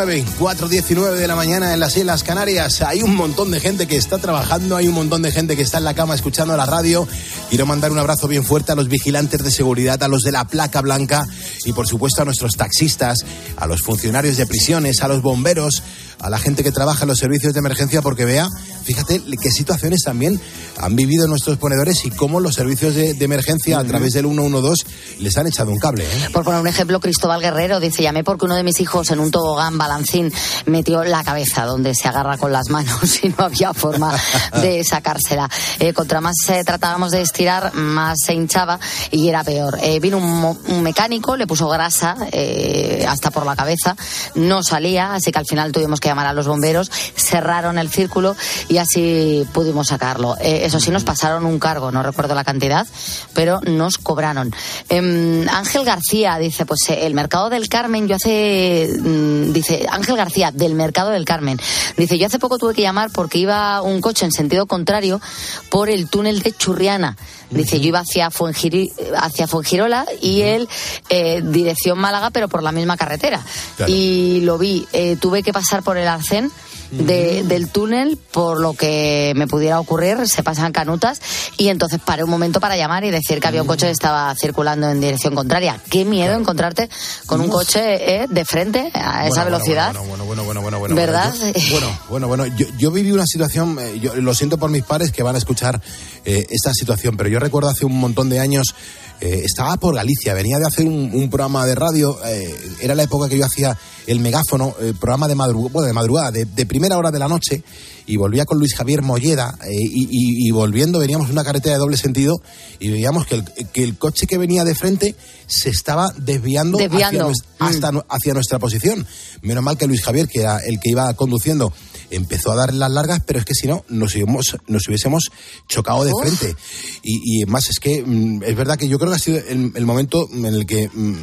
5.19, 0.00 0.24
4.19 0.38 1.16
de 1.16 1.26
la 1.26 1.36
mañana 1.36 1.74
en 1.74 1.80
las 1.80 1.94
Islas 1.96 2.22
Canarias. 2.22 2.80
Hay 2.80 3.02
un 3.02 3.14
montón 3.14 3.50
de 3.50 3.60
gente 3.60 3.86
que 3.86 3.96
está 3.96 4.16
trabajando, 4.16 4.76
hay 4.76 4.88
un 4.88 4.94
montón 4.94 5.20
de 5.20 5.30
gente 5.30 5.56
que 5.56 5.62
está 5.62 5.76
en 5.76 5.84
la 5.84 5.92
cama 5.92 6.14
escuchando 6.14 6.56
la 6.56 6.64
radio, 6.64 7.06
Quiero 7.50 7.66
mandar 7.66 7.90
un 7.90 7.98
abrazo 7.98 8.28
bien 8.28 8.44
fuerte 8.44 8.70
a 8.70 8.76
los 8.76 8.88
vigilantes 8.88 9.42
de 9.42 9.50
seguridad, 9.50 10.00
a 10.04 10.08
los 10.08 10.22
de 10.22 10.30
la 10.30 10.44
placa 10.44 10.80
blanca 10.82 11.26
y 11.64 11.72
por 11.72 11.88
supuesto 11.88 12.22
a 12.22 12.24
nuestros 12.24 12.52
taxistas, 12.52 13.24
a 13.56 13.66
los 13.66 13.82
funcionarios 13.82 14.36
de 14.36 14.46
prisiones, 14.46 15.02
a 15.02 15.08
los 15.08 15.20
bomberos, 15.20 15.82
a 16.20 16.30
la 16.30 16.38
gente 16.38 16.62
que 16.62 16.70
trabaja 16.70 17.02
en 17.02 17.08
los 17.08 17.18
servicios 17.18 17.52
de 17.52 17.58
emergencia, 17.58 18.02
porque 18.02 18.24
vea, 18.24 18.48
fíjate 18.82 19.22
qué 19.40 19.50
situaciones 19.50 20.02
también 20.04 20.40
han 20.78 20.96
vivido 20.96 21.26
nuestros 21.26 21.58
ponedores 21.58 22.04
y 22.04 22.10
cómo 22.10 22.40
los 22.40 22.54
servicios 22.54 22.94
de, 22.94 23.14
de 23.14 23.24
emergencia 23.24 23.78
a 23.78 23.84
través 23.84 24.14
del 24.14 24.26
112 24.26 24.84
les 25.20 25.36
han 25.36 25.46
echado 25.46 25.70
un 25.70 25.78
cable. 25.78 26.04
¿eh? 26.04 26.28
Por 26.32 26.44
poner 26.44 26.60
un 26.60 26.66
ejemplo, 26.66 27.00
Cristóbal 27.00 27.40
Guerrero 27.40 27.80
dice, 27.80 28.02
llamé 28.02 28.24
porque 28.24 28.44
uno 28.44 28.56
de 28.56 28.62
mis 28.62 28.80
hijos 28.80 29.10
en 29.10 29.20
un 29.20 29.30
tobogán 29.30 29.78
balancín 29.78 30.32
metió 30.66 31.04
la 31.04 31.22
cabeza 31.24 31.64
donde 31.64 31.94
se 31.94 32.08
agarra 32.08 32.38
con 32.38 32.52
las 32.52 32.70
manos 32.70 33.00
y 33.22 33.28
no 33.28 33.44
había 33.44 33.74
forma 33.74 34.14
de 34.60 34.82
sacársela. 34.84 35.48
Eh, 35.78 35.92
contra 35.92 36.20
más 36.20 36.36
eh, 36.48 36.62
tratábamos 36.64 37.12
de 37.12 37.22
estirar, 37.22 37.74
más 37.74 38.18
se 38.24 38.34
hinchaba 38.34 38.78
y 39.10 39.28
era 39.28 39.44
peor. 39.44 39.78
Eh, 39.82 40.00
vino 40.00 40.18
un, 40.18 40.58
un 40.68 40.82
mecánico, 40.82 41.36
le 41.36 41.46
puso 41.46 41.68
grasa 41.68 42.16
eh, 42.32 43.04
hasta 43.08 43.30
por 43.30 43.44
la 43.44 43.56
cabeza, 43.56 43.96
no 44.34 44.62
salía, 44.62 45.14
así 45.14 45.32
que 45.32 45.38
al 45.38 45.46
final 45.46 45.72
tuvimos 45.72 46.00
que 46.00 46.08
llamar 46.08 46.26
a 46.26 46.32
los 46.32 46.46
bomberos, 46.46 46.90
cerraron 47.16 47.78
el 47.78 47.90
círculo 47.90 48.36
y 48.70 48.78
así 48.78 49.44
pudimos 49.52 49.88
sacarlo. 49.88 50.36
Eh, 50.40 50.60
eso 50.64 50.78
sí, 50.80 50.90
nos 50.90 51.04
pasaron 51.04 51.44
un 51.44 51.58
cargo, 51.58 51.90
no 51.90 52.02
recuerdo 52.02 52.34
la 52.34 52.44
cantidad, 52.44 52.86
pero 53.34 53.60
nos 53.66 53.98
cobraron. 53.98 54.54
Em, 54.88 55.46
Ángel 55.48 55.84
García 55.84 56.38
dice, 56.38 56.64
pues 56.64 56.80
eh, 56.88 57.04
el 57.06 57.14
mercado 57.14 57.50
del 57.50 57.68
Carmen, 57.68 58.06
yo 58.08 58.14
hace, 58.16 58.88
mm, 58.98 59.52
dice, 59.52 59.86
Ángel 59.90 60.16
García, 60.16 60.52
del 60.52 60.74
mercado 60.74 61.10
del 61.10 61.24
Carmen, 61.24 61.58
dice, 61.96 62.16
yo 62.16 62.26
hace 62.28 62.38
poco 62.38 62.58
tuve 62.58 62.72
que 62.74 62.82
llamar 62.82 63.10
porque 63.12 63.38
iba 63.38 63.82
un 63.82 64.00
coche 64.00 64.24
en 64.24 64.32
sentido 64.32 64.66
contrario 64.66 65.20
por 65.68 65.90
el 65.90 66.08
túnel 66.08 66.40
de 66.42 66.52
Churriana. 66.52 67.16
Dice, 67.50 67.80
yo 67.80 67.88
iba 67.88 67.98
hacia, 67.98 68.30
Fuengiri- 68.30 68.92
hacia 69.16 69.48
Fuengirola 69.48 70.06
y 70.22 70.42
él 70.42 70.68
eh, 71.08 71.42
dirección 71.44 71.98
Málaga, 71.98 72.30
pero 72.30 72.48
por 72.48 72.62
la 72.62 72.70
misma 72.70 72.96
carretera. 72.96 73.42
Claro. 73.76 73.92
Y 73.92 74.42
lo 74.42 74.56
vi, 74.56 74.86
eh, 74.92 75.16
tuve 75.20 75.42
que 75.42 75.52
pasar 75.52 75.82
por 75.82 75.96
el 75.98 76.06
arcén 76.06 76.52
de- 76.90 77.42
del 77.44 77.68
túnel 77.68 78.18
por 78.32 78.60
lo 78.60 78.72
que 78.74 79.32
me 79.36 79.46
pudiera 79.46 79.78
ocurrir, 79.80 80.28
se 80.28 80.42
pasan 80.42 80.72
canutas 80.72 81.20
y 81.56 81.68
entonces 81.68 82.00
paré 82.04 82.24
un 82.24 82.30
momento 82.30 82.60
para 82.60 82.76
llamar 82.76 83.04
y 83.04 83.10
decir 83.10 83.40
que 83.40 83.48
había 83.48 83.62
un 83.62 83.68
coche 83.68 83.86
que 83.86 83.92
estaba 83.92 84.34
circulando 84.34 84.88
en 84.90 85.00
dirección 85.00 85.34
contraria. 85.34 85.80
Qué 85.90 86.04
miedo 86.04 86.36
encontrarte 86.38 86.88
con 87.26 87.40
un 87.40 87.48
coche 87.48 88.22
eh, 88.22 88.26
de 88.28 88.44
frente 88.44 88.90
a 88.94 89.26
esa 89.26 89.42
Bueno, 89.42 89.56
velocidad. 89.58 89.92
Bueno, 89.94 90.08
bueno, 90.08 90.24
bueno, 90.24 90.44
bueno, 90.44 90.60
bueno, 90.62 90.78
bueno. 90.80 90.94
¿Verdad? 90.96 91.32
Yo- 91.34 91.70
Bueno, 91.70 91.98
bueno, 92.08 92.28
bueno. 92.28 92.46
Yo, 92.46 92.66
yo 92.78 92.90
viví 92.90 93.12
una 93.12 93.26
situación, 93.26 93.78
eh, 93.80 93.98
yo 94.00 94.14
lo 94.16 94.34
siento 94.34 94.58
por 94.58 94.70
mis 94.70 94.82
padres 94.82 95.12
que 95.12 95.22
van 95.22 95.34
a 95.34 95.38
escuchar 95.38 95.80
eh, 96.24 96.46
esta 96.50 96.72
situación, 96.74 97.16
pero 97.16 97.28
yo 97.30 97.38
recuerdo 97.38 97.68
hace 97.70 97.84
un 97.86 97.98
montón 97.98 98.28
de 98.28 98.40
años, 98.40 98.74
eh, 99.20 99.42
estaba 99.44 99.76
por 99.76 99.94
Galicia, 99.94 100.34
venía 100.34 100.58
de 100.58 100.66
hacer 100.66 100.86
un, 100.86 101.10
un 101.12 101.28
programa 101.30 101.66
de 101.66 101.74
radio, 101.74 102.18
eh, 102.24 102.54
era 102.80 102.94
la 102.94 103.02
época 103.02 103.28
que 103.28 103.36
yo 103.38 103.44
hacía 103.44 103.76
el 104.06 104.20
megáfono, 104.20 104.74
eh, 104.80 104.92
programa 104.98 105.28
de 105.28 105.34
bueno, 105.34 105.82
de 105.82 105.92
madrugada, 105.92 106.30
de, 106.30 106.44
de 106.46 106.66
primera 106.66 106.96
hora 106.98 107.10
de 107.10 107.18
la 107.18 107.28
noche, 107.28 107.62
y 108.06 108.16
volvía 108.16 108.44
con 108.44 108.58
Luis 108.58 108.74
Javier 108.74 109.02
Molleda, 109.02 109.56
eh, 109.64 109.70
y, 109.72 110.04
y- 110.10 110.48
y 110.48 110.50
volviendo 110.50 110.98
veníamos 110.98 111.30
una 111.30 111.44
carretera 111.44 111.74
de 111.74 111.78
doble 111.80 111.96
sentido, 111.96 112.40
y 112.78 112.88
veíamos 112.88 113.26
que 113.26 113.36
el, 113.36 113.44
que 113.72 113.84
el 113.84 113.98
coche 113.98 114.26
que 114.26 114.38
venía 114.38 114.64
de 114.64 114.74
frente 114.74 115.14
se 115.46 115.68
estaba 115.70 116.12
desviando, 116.16 116.78
Desviando. 116.78 117.28
hacia, 117.30 117.44
hasta 117.58 117.92
nu- 117.92 118.02
hacia 118.08 118.34
nuestra 118.34 118.58
posición. 118.58 119.06
Menos 119.42 119.62
mal 119.62 119.76
que 119.76 119.86
Luis 119.86 120.02
Javier, 120.02 120.28
que 120.28 120.40
era 120.40 120.58
el 120.58 120.80
que 120.80 120.90
iba 120.90 121.12
conduciendo, 121.14 121.72
empezó 122.10 122.52
a 122.52 122.56
dar 122.56 122.74
las 122.74 122.90
largas, 122.90 123.20
pero 123.26 123.38
es 123.38 123.44
que 123.44 123.54
si 123.54 123.66
no, 123.66 123.84
nos, 123.88 124.14
hubiésemos- 124.14 124.58
nos 124.66 124.86
hubiésemos 124.88 125.30
chocado 125.68 126.04
de 126.04 126.12
Uf. 126.12 126.22
frente. 126.22 126.54
Y, 127.02 127.42
y 127.42 127.46
más 127.46 127.68
es 127.70 127.78
que 127.80 128.02
mm, 128.04 128.42
es 128.44 128.56
verdad 128.56 128.76
que 128.76 128.88
yo 128.88 128.98
creo 128.98 129.10
que 129.10 129.16
ha 129.16 129.20
sido 129.20 129.38
el, 129.38 129.72
el 129.74 129.86
momento 129.86 130.28
en 130.32 130.44
el 130.46 130.66
que 130.66 130.88
mm, 130.92 131.14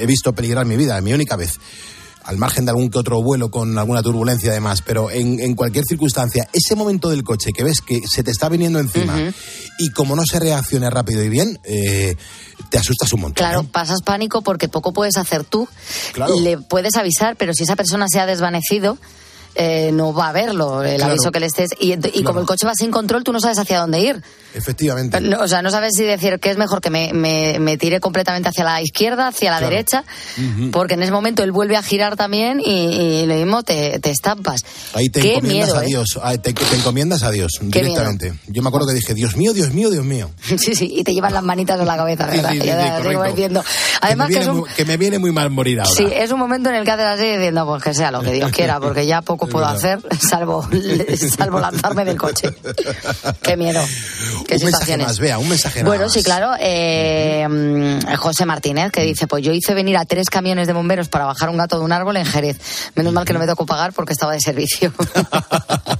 he 0.00 0.06
visto 0.06 0.32
peligrar 0.34 0.66
mi 0.66 0.76
vida, 0.76 1.00
mi 1.00 1.12
única 1.12 1.36
vez. 1.36 1.54
Al 2.24 2.38
margen 2.38 2.64
de 2.64 2.72
algún 2.72 2.90
que 2.90 2.98
otro 2.98 3.22
vuelo 3.22 3.52
con 3.52 3.78
alguna 3.78 4.02
turbulencia 4.02 4.50
además, 4.50 4.82
pero 4.82 5.12
en, 5.12 5.38
en 5.38 5.54
cualquier 5.54 5.84
circunstancia, 5.84 6.48
ese 6.52 6.74
momento 6.74 7.08
del 7.08 7.22
coche 7.22 7.52
que 7.52 7.62
ves 7.62 7.80
que 7.80 8.02
se 8.04 8.24
te 8.24 8.32
está 8.32 8.48
viniendo 8.48 8.80
encima 8.80 9.16
y 9.78 9.90
como 9.90 10.16
no 10.16 10.24
se 10.28 10.40
reaccione 10.40 10.90
rápido 10.90 11.22
y 11.22 11.28
bien, 11.28 11.60
eh, 11.62 12.16
te 12.68 12.78
asustas 12.78 13.12
un 13.12 13.20
montón. 13.20 13.36
Claro, 13.46 13.60
¿eh? 13.60 13.68
pasas 13.70 14.02
pánico 14.04 14.42
porque 14.42 14.66
poco 14.68 14.92
puedes 14.92 15.16
hacer 15.18 15.44
tú. 15.44 15.68
Claro. 16.14 16.40
Le 16.40 16.58
puedes 16.58 16.96
avisar, 16.96 17.36
pero 17.36 17.52
si 17.54 17.62
esa 17.62 17.76
persona 17.76 18.06
se 18.08 18.18
ha 18.18 18.26
desvanecido, 18.26 18.98
eh, 19.56 19.90
no 19.92 20.12
va 20.12 20.28
a 20.28 20.32
verlo 20.32 20.82
el 20.84 20.96
Claro. 20.96 21.12
aviso 21.12 21.32
que 21.32 21.40
le 21.40 21.46
estés. 21.46 21.70
Y, 21.80 21.92
y 21.92 21.96
Claro. 21.98 22.24
como 22.24 22.40
el 22.40 22.46
coche 22.46 22.66
va 22.66 22.74
sin 22.74 22.90
control, 22.90 23.24
tú 23.24 23.32
no 23.32 23.40
sabes 23.40 23.58
hacia 23.58 23.80
dónde 23.80 24.00
ir. 24.00 24.22
Efectivamente. 24.54 25.20
No, 25.20 25.40
o 25.42 25.48
sea, 25.48 25.60
no 25.62 25.70
sabes 25.70 25.92
si 25.94 26.04
decir 26.04 26.38
que 26.40 26.50
es 26.50 26.56
mejor 26.56 26.80
que 26.80 26.88
me, 26.88 27.12
me, 27.12 27.58
me 27.58 27.76
tire 27.76 28.00
completamente 28.00 28.48
hacia 28.48 28.64
la 28.64 28.80
izquierda, 28.80 29.28
hacia 29.28 29.50
la 29.50 29.58
Claro. 29.58 29.70
derecha, 29.70 30.04
Ujú. 30.38 30.70
porque 30.70 30.94
en 30.94 31.02
ese 31.02 31.12
momento 31.12 31.42
él 31.42 31.52
vuelve 31.52 31.76
a 31.76 31.82
girar 31.82 32.16
también 32.16 32.60
y, 32.64 32.70
y 33.22 33.26
lo 33.26 33.34
mismo 33.34 33.62
te, 33.62 33.98
te 33.98 34.10
estampas. 34.10 34.64
Ahí 34.94 35.08
te 35.10 35.20
Qué 35.20 35.34
encomiendas 35.34 35.68
miedo, 35.68 35.78
a 35.78 35.82
¿eh? 35.84 35.86
Dios, 35.88 36.18
ah, 36.22 36.36
te, 36.38 36.52
te 36.54 36.76
encomiendas 36.76 37.22
a 37.22 37.30
Dios 37.30 37.52
directamente. 37.60 38.32
Yo 38.46 38.62
me 38.62 38.68
acuerdo 38.68 38.88
que 38.88 38.94
dije, 38.94 39.12
Dios 39.14 39.36
mío, 39.36 39.52
Dios 39.52 39.72
mío, 39.74 39.90
Dios 39.90 40.04
mío. 40.04 40.30
Sí, 40.58 40.74
sí, 40.74 40.88
y 40.90 41.04
te 41.04 41.12
llevan 41.12 41.34
las 41.34 41.42
manitas 41.42 41.78
en 41.78 41.86
la 41.86 41.96
cabeza, 41.96 42.26
¿verdad? 42.26 42.50
sí, 42.52 42.60
sí, 42.60 42.68
sí, 42.68 43.30
diciendo. 43.30 43.62
Que 43.62 43.68
Además 44.00 44.28
me 44.28 44.34
que 44.34 44.40
es 44.40 44.46
un, 44.48 44.56
muy- 44.58 44.70
que 44.70 44.84
me 44.84 44.96
viene 44.96 45.18
muy 45.18 45.32
mal 45.32 45.50
morir 45.50 45.80
ahora. 45.80 45.92
Sí, 45.94 46.06
es 46.12 46.30
un 46.32 46.38
momento 46.38 46.70
en 46.70 46.76
el 46.76 46.84
que 46.84 46.90
haces 46.92 47.06
así 47.06 47.24
diciendo, 47.26 47.66
pues 47.66 47.82
que 47.82 47.94
sea 47.94 48.10
lo 48.10 48.20
que 48.22 48.32
Dios 48.32 48.50
quiera, 48.52 48.80
porque 48.80 49.06
ya 49.06 49.20
poco 49.22 49.45
Es 49.46 49.52
puedo 49.52 49.66
verdad. 49.66 49.98
hacer, 50.00 50.18
salvo, 50.28 50.68
salvo 51.36 51.58
lanzarme 51.60 52.04
del 52.04 52.16
coche. 52.16 52.54
Qué 53.42 53.56
miedo. 53.56 53.82
Qué 54.46 54.56
un 54.56 54.64
mensaje 54.64 54.96
más, 54.96 55.18
vea, 55.18 55.38
un 55.38 55.48
mensaje 55.48 55.82
Bueno, 55.84 56.04
más. 56.04 56.12
sí, 56.12 56.22
claro. 56.22 56.52
eh, 56.60 57.46
mm, 57.48 58.14
José 58.16 58.46
Martínez, 58.46 58.90
que 58.92 59.02
dice, 59.02 59.26
pues 59.26 59.44
yo 59.44 59.52
hice 59.52 59.74
venir 59.74 59.96
a 59.96 60.04
tres 60.04 60.28
camiones 60.30 60.66
de 60.66 60.72
bomberos 60.72 61.08
para 61.08 61.24
bajar 61.24 61.48
un 61.48 61.56
gato 61.56 61.78
de 61.78 61.84
un 61.84 61.92
árbol 61.92 62.16
en 62.16 62.26
Jerez. 62.26 62.58
Menos 62.94 63.12
mal 63.12 63.24
que 63.24 63.32
no 63.32 63.38
me 63.38 63.46
tocó 63.46 63.66
pagar 63.66 63.92
porque 63.92 64.12
estaba 64.12 64.32
de 64.32 64.40
servicio. 64.40 64.92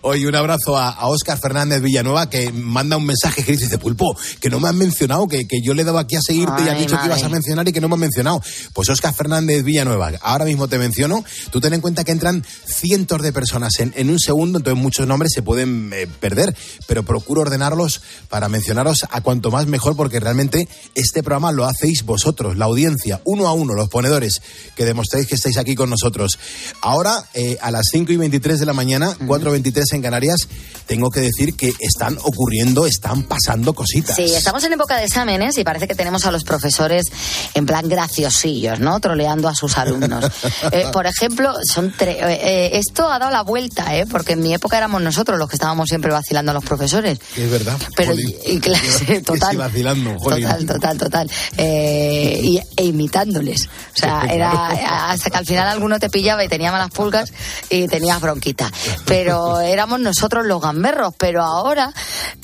Hoy 0.00 0.26
un 0.26 0.34
abrazo 0.34 0.76
a, 0.76 0.90
a 0.90 1.06
Óscar 1.06 1.38
Fernández 1.38 1.80
Villanueva 1.82 2.28
que 2.28 2.52
manda 2.52 2.96
un 2.96 3.06
mensaje 3.06 3.44
que 3.44 3.52
dice, 3.52 3.78
Pulpo, 3.78 4.16
que 4.40 4.50
no 4.50 4.60
me 4.60 4.68
han 4.68 4.76
mencionado, 4.76 5.26
que, 5.26 5.46
que 5.46 5.58
yo 5.62 5.74
le 5.74 5.82
he 5.82 5.84
dado 5.84 5.98
aquí 5.98 6.16
a 6.16 6.20
seguirte 6.20 6.64
y 6.64 6.68
has 6.68 6.78
dicho 6.78 6.98
que 6.98 7.06
ibas 7.06 7.22
a 7.22 7.28
mencionar 7.28 7.68
y 7.68 7.72
que 7.72 7.80
no 7.80 7.88
me 7.88 7.94
han 7.94 8.00
mencionado. 8.00 8.42
Pues 8.72 8.88
Óscar 8.88 9.14
Fernández 9.14 9.62
Villanueva, 9.62 10.12
ahora 10.20 10.44
mismo 10.44 10.68
te 10.68 10.78
menciono, 10.78 11.24
tú 11.50 11.60
ten 11.60 11.74
en 11.74 11.80
cuenta 11.80 12.04
que 12.04 12.12
entran 12.12 12.44
cientos 12.66 13.22
de 13.22 13.32
personas 13.32 13.78
en, 13.78 13.92
en 13.96 14.10
un 14.10 14.18
segundo, 14.18 14.58
entonces 14.58 14.82
muchos 14.82 15.06
nombres 15.06 15.32
se 15.32 15.42
pueden 15.42 15.92
eh, 15.92 16.06
perder, 16.06 16.56
pero 16.86 17.04
procuro 17.04 17.42
ordenarlos 17.42 18.02
para 18.28 18.48
mencionaros 18.48 19.06
a 19.10 19.20
cuanto 19.20 19.50
más 19.50 19.66
mejor, 19.66 19.96
porque 19.96 20.20
realmente 20.20 20.68
este 20.94 21.22
programa 21.22 21.52
lo 21.52 21.64
hacéis 21.64 22.04
vosotros, 22.04 22.56
la 22.56 22.66
audiencia, 22.66 23.20
uno 23.24 23.48
a 23.48 23.52
uno, 23.52 23.74
los 23.74 23.88
ponedores, 23.88 24.40
que 24.74 24.84
demostráis 24.84 25.26
que 25.26 25.34
estáis 25.36 25.56
aquí 25.56 25.74
con 25.74 25.90
nosotros. 25.90 26.38
Ahora, 26.80 27.24
eh, 27.34 27.58
a 27.60 27.70
las 27.70 27.86
5 27.92 28.12
y 28.12 28.16
23 28.16 28.60
de 28.60 28.66
la 28.66 28.72
mañana, 28.72 29.16
4.23 29.40 29.82
en 29.94 30.02
Canarias, 30.02 30.36
tengo 30.86 31.10
que 31.10 31.20
decir 31.20 31.54
que 31.56 31.72
están 31.80 32.16
ocurriendo, 32.22 32.86
están 32.86 33.24
pasando 33.24 33.74
cositas. 33.74 34.16
Sí, 34.16 34.34
estamos 34.34 34.62
en 34.64 34.72
época 34.72 34.96
de 34.96 35.04
exámenes 35.04 35.58
y 35.58 35.64
parece 35.64 35.88
que 35.88 35.94
tenemos 35.94 36.24
a 36.26 36.30
los 36.30 36.44
profesores 36.44 37.04
en 37.54 37.66
plan 37.66 37.88
graciosillos, 37.88 38.80
¿no? 38.80 39.00
Troleando 39.00 39.48
a 39.48 39.54
sus 39.54 39.76
alumnos. 39.78 40.24
Eh, 40.72 40.86
por 40.92 41.06
ejemplo, 41.06 41.54
son 41.72 41.92
tre- 41.92 42.16
eh, 42.18 42.38
eh, 42.42 42.70
esto 42.74 43.10
ha 43.10 43.18
dado 43.18 43.30
la 43.30 43.42
vuelta, 43.42 43.96
¿eh? 43.96 44.04
Porque 44.06 44.32
en 44.32 44.40
mi 44.40 44.52
época 44.54 44.76
éramos 44.76 45.00
nosotros 45.00 45.38
los 45.38 45.48
que 45.48 45.56
estábamos 45.56 45.88
siempre 45.88 46.10
vacilando 46.12 46.50
a 46.50 46.54
los 46.54 46.64
profesores. 46.64 47.18
Es 47.36 47.50
verdad. 47.50 47.76
Pero 47.96 48.14
y, 48.14 48.36
y 48.46 48.60
total. 49.24 49.50
sí, 49.52 49.56
vacilando, 49.56 50.18
jolín. 50.18 50.44
Total, 50.44 50.66
total, 50.66 50.98
total. 50.98 51.30
Eh, 51.56 52.40
y, 52.42 52.58
e 52.76 52.84
imitándoles. 52.84 53.66
O 53.66 53.96
sea, 53.98 54.22
era 54.30 55.10
hasta 55.10 55.30
que 55.30 55.36
al 55.36 55.46
final 55.46 55.68
alguno 55.68 55.98
te 55.98 56.10
pillaba 56.10 56.44
y 56.44 56.48
tenía 56.48 56.72
malas 56.72 56.90
pulgas 56.90 57.32
y 57.70 57.86
tenías 57.86 58.20
bronquita. 58.20 58.70
Pero 59.06 59.25
éramos 59.64 60.00
nosotros 60.00 60.46
los 60.46 60.60
gamberros. 60.60 61.14
Pero 61.18 61.42
ahora, 61.42 61.92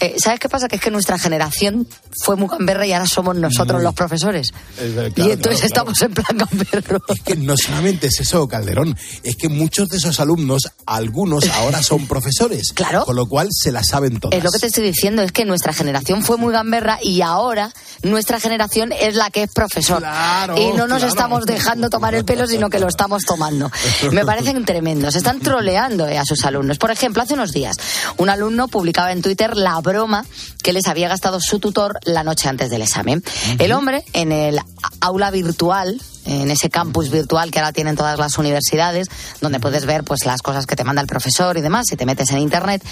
eh, 0.01 0.17
¿sabes 0.19 0.41
qué 0.41 0.49
pasa? 0.49 0.69
Que 0.69 0.77
es 0.77 0.83
que 0.83 0.91
nuestra 0.91 1.19
generación 1.19 1.87
fue 2.25 2.37
muy 2.37 2.49
gamberra 2.49 2.87
y 2.87 2.93
ahora 2.93 3.07
somos 3.07 3.37
nosotros 3.37 3.77
Muy. 3.77 3.85
los 3.85 3.95
profesores. 3.95 4.49
Es 4.79 4.91
y 4.91 5.13
claro, 5.13 5.33
entonces 5.33 5.73
claro, 5.73 5.91
estamos 5.91 6.03
en 6.03 6.15
plan 6.15 6.39
gamberro. 6.39 7.03
Es 7.09 7.21
que 7.21 7.37
no 7.37 7.57
solamente 7.57 8.09
es 8.09 8.21
eso, 8.21 8.47
Calderón, 8.49 8.97
es 9.23 9.37
que 9.37 9.49
muchos 9.49 9.89
de 9.89 9.97
esos 9.97 10.21
alumnos, 10.21 10.69
algunos 10.87 11.49
ahora 11.49 11.83
son 11.83 12.07
profesores. 12.07 12.73
Claro. 12.83 13.05
Con 13.05 13.17
lo 13.17 13.27
cual 13.27 13.49
se 13.51 13.71
la 13.71 13.85
saben 13.85 14.19
todas. 14.19 14.37
Es 14.37 14.43
lo 14.43 14.51
que 14.51 14.59
te 14.59 14.67
estoy 14.67 14.85
diciendo, 14.85 15.23
es 15.23 15.31
que 15.31 15.45
nuestra 15.45 15.73
generación 15.73 16.25
fue 16.25 16.37
muy 16.37 16.53
gamberra 16.53 16.99
y 17.01 17.21
ahora 17.21 17.73
nuestra 18.03 18.41
generación 18.41 18.93
es 18.93 19.15
la 19.15 19.31
que 19.31 19.45
es 19.45 19.53
profesor. 19.53 19.99
Claro, 19.99 20.57
y 20.57 20.73
no 20.73 20.89
nos 20.89 20.99
claro. 20.99 21.07
estamos 21.07 21.45
dejando 21.45 21.91
tomar 21.91 22.15
el 22.15 22.25
pelo, 22.25 22.47
sino 22.47 22.71
que 22.71 22.79
lo 22.79 22.89
estamos 22.89 23.23
tomando. 23.25 23.71
Me 24.13 24.25
parecen 24.25 24.65
tremendos. 24.65 25.15
Están 25.15 25.41
troleando 25.41 26.09
eh, 26.09 26.19
a 26.19 26.25
sus 26.25 26.45
alumnos. 26.45 26.72
Por 26.79 26.91
ejemplo, 26.91 27.23
hace 27.23 27.35
unos 27.35 27.53
días, 27.53 27.77
un 28.17 28.29
alumno 28.29 28.69
publicaba 28.69 29.13
en 29.13 29.23
Twitter 29.23 29.57
la 29.57 29.81
broma 29.81 30.25
que 30.63 30.73
les 30.73 30.87
había 30.87 31.09
gastado 31.09 31.41
su 31.41 31.59
tutor 31.59 31.99
la 32.05 32.25
noche 32.25 32.49
antes 32.49 32.71
del 32.71 32.83
examen. 32.83 33.23
El 33.59 33.73
hombre, 33.73 34.05
en 34.13 34.33
el 34.33 34.61
aula 35.01 35.31
virtual, 35.31 36.01
en 36.25 36.51
ese 36.51 36.71
campus 36.71 37.11
virtual 37.11 37.51
que 37.51 37.59
ahora 37.59 37.73
tienen 37.73 37.97
todas 37.97 38.19
las 38.19 38.39
universidades, 38.39 39.09
donde 39.41 39.61
puedes 39.61 39.87
ver 39.87 40.05
pues 40.05 40.25
las 40.25 40.43
cosas 40.43 40.67
que 40.67 40.77
te 40.77 40.85
manda 40.85 41.03
el 41.03 41.09
profesor 41.09 41.57
y 41.57 41.61
demás, 41.61 41.87
si 41.89 41.97
te 41.97 42.07
metes 42.07 42.31
en 42.31 42.39
internet, 42.39 42.85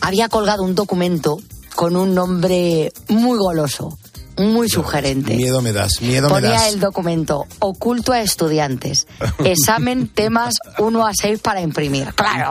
había 0.00 0.28
colgado 0.28 0.62
un 0.62 0.74
documento 0.74 1.38
con 1.74 1.96
un 1.96 2.14
nombre 2.14 2.92
muy 3.08 3.38
goloso, 3.38 3.98
muy 4.38 4.68
sugerente. 4.68 5.34
Miedo 5.34 5.62
me 5.62 5.72
das, 5.72 6.00
miedo 6.00 6.28
me 6.28 6.34
Ponía 6.34 6.50
das. 6.50 6.72
el 6.72 6.80
documento 6.80 7.46
oculto 7.58 8.12
a 8.12 8.20
estudiantes. 8.20 9.06
Examen 9.44 10.08
temas 10.14 10.56
1 10.78 11.06
a 11.06 11.12
6 11.14 11.40
para 11.40 11.60
imprimir. 11.60 12.12
Claro. 12.14 12.50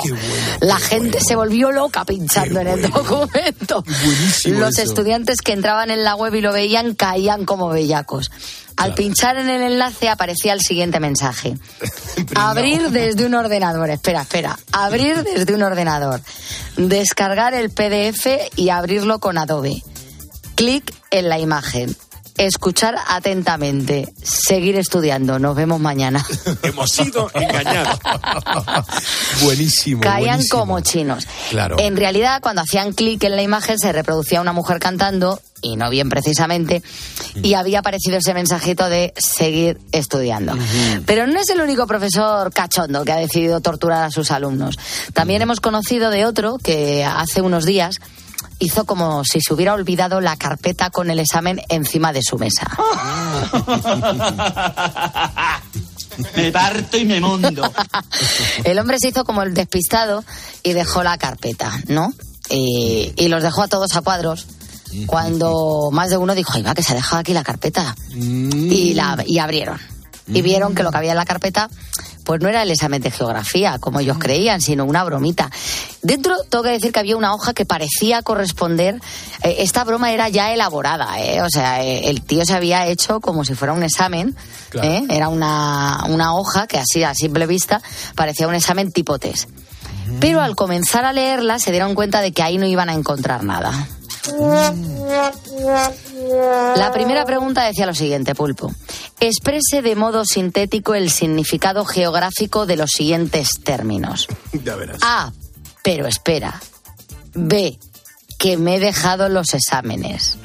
la 0.61 0.77
gente 0.77 1.19
se 1.25 1.35
volvió 1.35 1.71
loca 1.71 2.05
pinchando 2.05 2.59
en 2.59 2.67
el 2.67 2.81
documento. 2.81 3.83
Buenísimo 3.83 4.59
Los 4.59 4.77
eso. 4.79 4.83
estudiantes 4.89 5.41
que 5.41 5.53
entraban 5.53 5.91
en 5.91 6.03
la 6.03 6.15
web 6.15 6.33
y 6.35 6.41
lo 6.41 6.51
veían 6.53 6.95
caían 6.95 7.45
como 7.45 7.69
bellacos. 7.69 8.31
Al 8.77 8.93
pinchar 8.93 9.37
en 9.37 9.47
el 9.49 9.61
enlace 9.61 10.09
aparecía 10.09 10.51
el 10.51 10.59
siguiente 10.59 10.99
mensaje. 10.99 11.55
Abrir 12.35 12.89
desde 12.89 13.25
un 13.25 13.33
ordenador. 13.35 13.89
Espera, 13.89 14.21
espera. 14.23 14.59
Abrir 14.73 15.23
desde 15.23 15.53
un 15.55 15.61
ordenador. 15.63 16.19
Descargar 16.75 17.53
el 17.53 17.69
PDF 17.69 18.27
y 18.57 18.69
abrirlo 18.69 19.19
con 19.19 19.37
Adobe. 19.37 19.81
Clic 20.55 20.93
en 21.11 21.27
la 21.27 21.37
imagen. 21.37 21.95
Escuchar 22.37 22.95
atentamente. 23.07 24.13
Seguir 24.21 24.77
estudiando. 24.77 25.39
Nos 25.39 25.55
vemos 25.55 25.79
mañana. 25.79 26.25
Hemos 26.63 26.91
sido 26.91 27.29
engañados. 27.33 27.99
buenísimo. 29.43 30.01
Caían 30.01 30.35
buenísimo. 30.35 30.59
como 30.59 30.79
chinos. 30.81 31.27
Claro. 31.49 31.77
En 31.79 31.95
realidad, 31.95 32.41
cuando 32.41 32.61
hacían 32.61 32.91
clic 32.91 33.23
en 33.23 33.35
la 33.37 33.41
imagen, 33.41 33.79
se 33.79 33.91
reproducía 33.93 34.41
una 34.41 34.51
mujer 34.51 34.79
cantando, 34.79 35.41
y 35.61 35.77
no 35.77 35.89
bien 35.89 36.09
precisamente, 36.09 36.83
y 37.35 37.53
había 37.53 37.79
aparecido 37.79 38.17
ese 38.17 38.33
mensajito 38.33 38.89
de 38.89 39.13
seguir 39.17 39.79
estudiando. 39.93 40.57
Pero 41.05 41.27
no 41.27 41.39
es 41.39 41.49
el 41.49 41.61
único 41.61 41.87
profesor 41.87 42.51
cachondo 42.51 43.05
que 43.05 43.13
ha 43.13 43.17
decidido 43.17 43.61
torturar 43.61 44.03
a 44.03 44.11
sus 44.11 44.31
alumnos. 44.31 44.77
También 45.13 45.41
hemos 45.41 45.61
conocido 45.61 46.09
de 46.09 46.25
otro 46.25 46.57
que 46.61 47.05
hace 47.05 47.41
unos 47.41 47.65
días 47.65 47.99
hizo 48.59 48.85
como 48.85 49.23
si 49.23 49.41
se 49.41 49.53
hubiera 49.53 49.73
olvidado 49.73 50.21
la 50.21 50.37
carpeta 50.37 50.89
con 50.89 51.09
el 51.09 51.19
examen 51.19 51.61
encima 51.69 52.13
de 52.13 52.21
su 52.21 52.37
mesa. 52.37 52.67
Me 56.35 56.51
parto 56.51 56.97
y 56.97 57.05
me 57.05 57.19
mundo. 57.19 57.69
El 58.63 58.79
hombre 58.79 58.97
se 58.99 59.09
hizo 59.09 59.25
como 59.25 59.43
el 59.43 59.53
despistado 59.53 60.23
y 60.63 60.71
dejó 60.71 61.03
la 61.03 61.17
carpeta, 61.17 61.77
¿no? 61.87 62.13
Y, 62.49 63.11
y 63.17 63.27
los 63.27 63.43
dejó 63.43 63.63
a 63.63 63.67
todos 63.67 63.95
a 63.95 64.01
cuadros. 64.01 64.47
Cuando 65.07 65.89
más 65.91 66.09
de 66.09 66.17
uno 66.17 66.35
dijo, 66.35 66.53
ay, 66.55 66.61
va, 66.61 66.73
que 66.73 66.83
se 66.83 66.93
ha 66.93 66.95
dejado 66.95 67.17
aquí 67.17 67.33
la 67.33 67.43
carpeta. 67.43 67.95
Y, 68.13 68.93
la, 68.93 69.21
y 69.25 69.39
abrieron. 69.39 69.79
Y 70.27 70.41
vieron 70.41 70.73
que 70.73 70.83
lo 70.83 70.91
que 70.91 70.97
había 70.97 71.11
en 71.11 71.17
la 71.17 71.25
carpeta, 71.25 71.69
pues 72.23 72.41
no 72.41 72.49
era 72.49 72.63
el 72.63 72.71
examen 72.71 73.01
de 73.01 73.11
geografía, 73.11 73.77
como 73.79 73.99
ellos 73.99 74.17
creían, 74.19 74.59
sino 74.59 74.83
una 74.85 75.03
bromita. 75.03 75.51
Dentro, 76.01 76.35
tengo 76.49 76.63
que 76.63 76.71
decir 76.71 76.91
que 76.91 76.99
había 76.99 77.15
una 77.15 77.33
hoja 77.33 77.53
que 77.53 77.65
parecía 77.65 78.23
corresponder. 78.23 78.95
eh, 79.43 79.57
esta 79.59 79.83
broma 79.83 80.11
era 80.11 80.27
ya 80.29 80.51
elaborada, 80.51 81.19
¿eh? 81.19 81.41
O 81.41 81.49
sea, 81.49 81.83
eh, 81.83 82.09
el 82.09 82.23
tío 82.23 82.45
se 82.45 82.55
había 82.55 82.87
hecho 82.87 83.19
como 83.19 83.45
si 83.45 83.53
fuera 83.53 83.73
un 83.73 83.83
examen. 83.83 84.35
Claro. 84.69 84.89
¿eh? 84.89 85.03
Era 85.09 85.29
una, 85.29 86.03
una 86.09 86.35
hoja 86.35 86.65
que 86.65 86.79
así 86.79 87.03
a 87.03 87.13
simple 87.13 87.45
vista 87.45 87.81
parecía 88.15 88.47
un 88.47 88.55
examen 88.55 88.91
tipo 88.91 89.19
test. 89.19 89.49
Pero 90.19 90.41
al 90.41 90.55
comenzar 90.55 91.03
a 91.05 91.13
leerla 91.13 91.59
se 91.59 91.71
dieron 91.71 91.95
cuenta 91.95 92.21
de 92.21 92.31
que 92.31 92.43
ahí 92.43 92.57
no 92.57 92.65
iban 92.65 92.89
a 92.89 92.93
encontrar 92.93 93.43
nada. 93.43 93.87
La 96.75 96.91
primera 96.93 97.25
pregunta 97.25 97.63
decía 97.63 97.85
lo 97.85 97.93
siguiente, 97.93 98.35
Pulpo. 98.35 98.71
Exprese 99.19 99.81
de 99.81 99.95
modo 99.95 100.25
sintético 100.25 100.95
el 100.95 101.09
significado 101.09 101.85
geográfico 101.85 102.65
de 102.65 102.77
los 102.77 102.91
siguientes 102.91 103.59
términos. 103.63 104.27
Ya 104.63 104.75
verás. 104.75 104.99
A. 105.01 105.31
Pero 105.83 106.07
espera. 106.07 106.61
B. 107.33 107.77
Que 108.37 108.57
me 108.57 108.75
he 108.75 108.79
dejado 108.79 109.29
los 109.29 109.53
exámenes. 109.53 110.37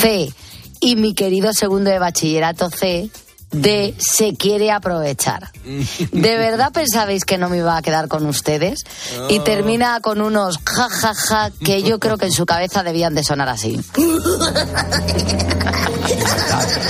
C. 0.00 0.32
Y 0.80 0.96
mi 0.96 1.14
querido 1.14 1.52
segundo 1.52 1.90
de 1.90 1.98
bachillerato 1.98 2.70
C. 2.70 3.10
D. 3.50 3.94
Se 3.98 4.34
quiere 4.34 4.70
aprovechar. 4.70 5.50
¿De 6.12 6.36
verdad 6.36 6.72
pensabais 6.72 7.24
que 7.24 7.38
no 7.38 7.48
me 7.48 7.58
iba 7.58 7.76
a 7.76 7.82
quedar 7.82 8.08
con 8.08 8.26
ustedes? 8.26 8.84
Y 9.28 9.40
termina 9.40 10.00
con 10.00 10.20
unos 10.20 10.58
ja 10.64 10.88
ja 10.88 11.14
ja 11.14 11.50
que 11.64 11.82
yo 11.82 11.98
creo 11.98 12.16
que 12.18 12.26
en 12.26 12.32
su 12.32 12.46
cabeza 12.46 12.82
debían 12.82 13.14
de 13.14 13.24
sonar 13.24 13.48
así. 13.48 13.80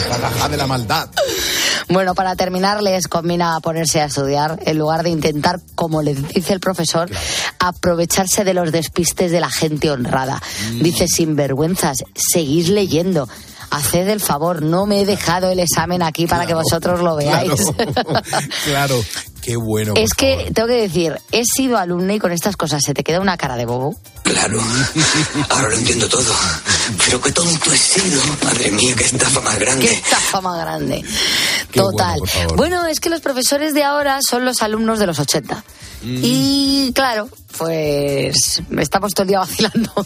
Jajaja 0.09 0.49
de 0.49 0.57
la 0.57 0.66
maldad. 0.66 1.09
Bueno, 1.88 2.14
para 2.14 2.37
terminar, 2.37 2.83
les 2.83 3.09
combina 3.09 3.59
ponerse 3.61 4.01
a 4.01 4.05
estudiar 4.05 4.61
en 4.64 4.79
lugar 4.79 5.03
de 5.03 5.11
intentar, 5.11 5.61
como 5.75 6.03
les 6.03 6.29
dice 6.29 6.53
el 6.53 6.61
profesor, 6.61 7.11
aprovecharse 7.59 8.44
de 8.44 8.55
los 8.55 8.70
despistes 8.70 9.33
de 9.33 9.40
la 9.40 9.51
gente 9.51 9.90
honrada. 9.90 10.40
Dice, 10.81 11.09
sinvergüenzas, 11.09 12.05
seguís 12.14 12.68
leyendo. 12.68 13.29
Haced 13.71 14.09
el 14.09 14.21
favor, 14.21 14.63
no 14.63 14.87
me 14.87 15.03
he 15.03 15.07
dejado 15.07 15.51
el 15.51 15.61
examen 15.61 16.03
aquí 16.03 16.27
para 16.27 16.47
que 16.47 16.55
vosotros 16.55 17.01
lo 17.01 17.17
veáis. 17.17 17.53
Claro, 17.55 18.23
claro. 18.65 19.05
qué 19.41 19.57
bueno. 19.57 19.95
es 19.97 20.13
que, 20.15 20.51
tengo 20.53 20.67
que 20.67 20.75
decir, 20.75 21.17
he 21.31 21.45
sido 21.45 21.79
alumna 21.79 22.15
y 22.15 22.19
con 22.19 22.33
estas 22.33 22.57
cosas 22.57 22.83
se 22.85 22.95
te 22.95 23.05
queda 23.05 23.21
una 23.21 23.37
cara 23.37 23.57
de 23.57 23.67
bobo. 23.67 23.95
Claro, 24.25 24.61
ahora 25.49 25.69
lo 25.69 25.75
entiendo 25.77 26.09
todo. 26.09 26.33
Pero 27.05 27.21
qué 27.21 27.33
tonto 27.33 27.73
he 27.73 27.77
sido. 27.77 28.21
Madre 28.45 28.71
mía, 28.71 28.95
qué 28.97 29.05
estafa 29.05 29.41
más 29.41 29.59
grande. 29.59 29.87
Qué 29.87 29.95
estafa 29.95 30.41
más 30.41 30.59
grande. 30.61 31.05
Qué 31.71 31.81
Total. 31.81 32.21
Bueno, 32.57 32.87
es 32.87 33.01
que 33.01 33.11
los 33.11 33.21
profesores 33.21 33.75
de 33.75 33.85
ahora 33.85 34.21
son 34.29 34.45
los 34.45 34.63
alumnos 34.63 34.99
de 34.99 35.07
los 35.07 35.19
80. 35.19 35.65
Mm. 36.03 36.21
Y 36.23 36.93
claro, 36.95 37.29
pues 37.59 38.63
estamos 38.79 39.13
todo 39.13 39.25
el 39.25 39.29
día 39.29 39.39
vacilando. 39.39 39.93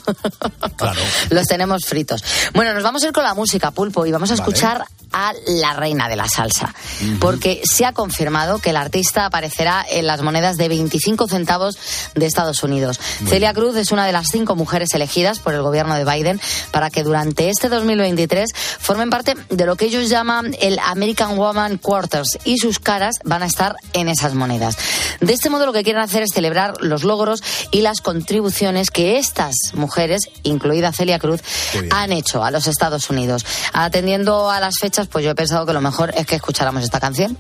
Claro. 0.77 1.01
Los 1.31 1.47
tenemos 1.47 1.85
fritos. 1.87 2.23
Bueno, 2.53 2.75
nos 2.75 2.83
vamos 2.83 3.03
a 3.03 3.07
ir 3.07 3.13
con 3.13 3.23
la 3.23 3.35
música, 3.35 3.71
Pulpo, 3.71 4.05
y 4.07 4.11
vamos 4.13 4.31
a 4.31 4.35
Vale. 4.35 4.43
escuchar 4.43 4.85
a 5.13 5.33
la 5.47 5.75
reina 5.75 6.09
de 6.09 6.17
la 6.17 6.29
salsa. 6.29 6.75
Porque 7.21 7.63
se 7.65 7.87
ha 7.87 7.93
confirmado 7.93 8.59
que 8.59 8.71
el 8.71 8.77
artista 8.77 9.27
aparecerá 9.27 9.87
en 9.89 10.07
las 10.09 10.21
monedas 10.23 10.57
de 10.57 10.69
25 10.69 11.29
centavos 11.29 11.79
de 12.15 12.27
Estados 12.27 12.63
Unidos. 12.65 12.99
Celia 13.27 13.55
Cruz 13.55 13.77
es 13.77 13.93
una 13.93 14.05
de 14.05 14.13
las 14.13 14.27
cinco 14.33 14.57
mujeres 14.57 14.93
elegidas 14.95 15.39
por 15.39 15.55
el 15.55 15.63
gobierno 15.63 15.95
de 15.95 16.05
Biden 16.05 16.41
para 16.73 16.91
que 16.91 17.05
durante 17.05 17.49
este 17.49 17.69
2023 17.69 18.51
formen 18.81 19.11
parte 19.11 19.35
de 19.51 19.67
lo 19.67 19.77
que 19.77 19.85
ellos 19.85 20.09
llaman 20.09 20.57
el 20.61 20.81
American 20.81 21.37
Woman 21.37 21.79
Quarters 21.79 22.39
y 22.45 22.59
sus 22.59 22.81
caras 22.81 23.15
van 23.25 23.45
a 23.45 23.47
estar 23.47 23.77
en 23.93 24.09
esas 24.09 24.35
monedas. 24.35 24.77
De 25.21 25.33
este 25.33 25.51
modo 25.51 25.67
lo 25.67 25.73
que 25.73 25.84
quieren 25.85 26.03
hacer 26.03 26.23
es 26.23 26.31
celebrar 26.35 26.75
los 26.81 27.05
logros 27.05 27.43
y 27.71 27.83
las 27.83 28.01
contribuciones 28.01 28.91
que 28.91 29.19
estas 29.19 29.55
mujeres, 29.75 30.31
incluida 30.43 30.93
Celia 30.93 31.19
Cruz, 31.19 31.41
han 31.91 32.13
hecho 32.13 32.43
a 32.43 32.51
los 32.51 32.67
Estados 32.67 33.09
Unidos. 33.11 33.45
Atendiendo 33.73 34.51
a 34.51 34.61
las 34.61 34.75
fechas, 34.81 35.07
pues 35.07 35.25
yo 35.25 35.31
he 35.31 35.35
pensado 35.35 35.67
que 35.67 35.73
lo 35.73 35.81
mejor 35.81 36.13
es 36.17 36.27
que 36.27 36.37
escucháramos 36.37 36.83
esta 36.83 37.01
canción. 37.01 37.37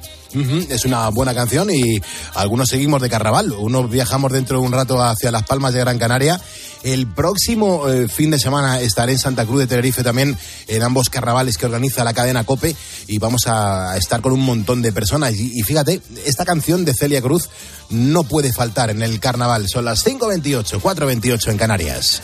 Es 0.68 0.85
una 0.85 1.09
buena 1.11 1.33
canción 1.33 1.70
y 1.70 2.00
algunos 2.35 2.68
seguimos 2.68 3.00
de 3.00 3.09
carnaval. 3.09 3.52
Unos 3.52 3.88
viajamos 3.88 4.33
dentro 4.33 4.59
de 4.59 4.66
un 4.66 4.72
rato 4.72 5.00
hacia 5.00 5.30
Las 5.30 5.44
Palmas 5.44 5.72
de 5.74 5.80
Gran 5.80 5.98
Canaria. 5.98 6.40
El 6.85 7.07
próximo 7.07 7.88
eh, 7.88 8.09
fin 8.09 8.31
de 8.31 8.38
semana 8.38 8.79
estaré 8.81 9.12
en 9.12 9.18
Santa 9.18 9.47
Cruz 9.47 9.61
de 9.61 9.66
Tenerife 9.66 10.03
también 10.03 10.37
en 10.68 10.83
ambos 10.83 11.09
carnavales 11.09 11.57
que 11.57 11.64
organiza 11.64 12.05
la 12.05 12.12
cadena 12.12 12.44
Cope 12.44 12.77
y 13.07 13.18
vamos 13.18 13.47
a 13.47 13.97
estar 13.97 14.20
con 14.20 14.33
un 14.33 14.40
montón 14.40 14.83
de 14.83 14.92
personas. 14.92 15.35
Y, 15.35 15.59
y 15.59 15.62
fíjate, 15.62 16.03
esta 16.27 16.44
canción 16.44 16.85
de 16.85 16.92
Celia 16.92 17.23
Cruz 17.23 17.49
no 17.88 18.25
puede 18.25 18.53
faltar 18.53 18.90
en 18.90 19.03
el 19.03 19.18
carnaval. 19.18 19.66
Son 19.66 19.87
las 19.87 20.05
5.28, 20.07 20.79
4.28 20.79 21.53
en 21.53 21.57
Canarias. 21.57 22.20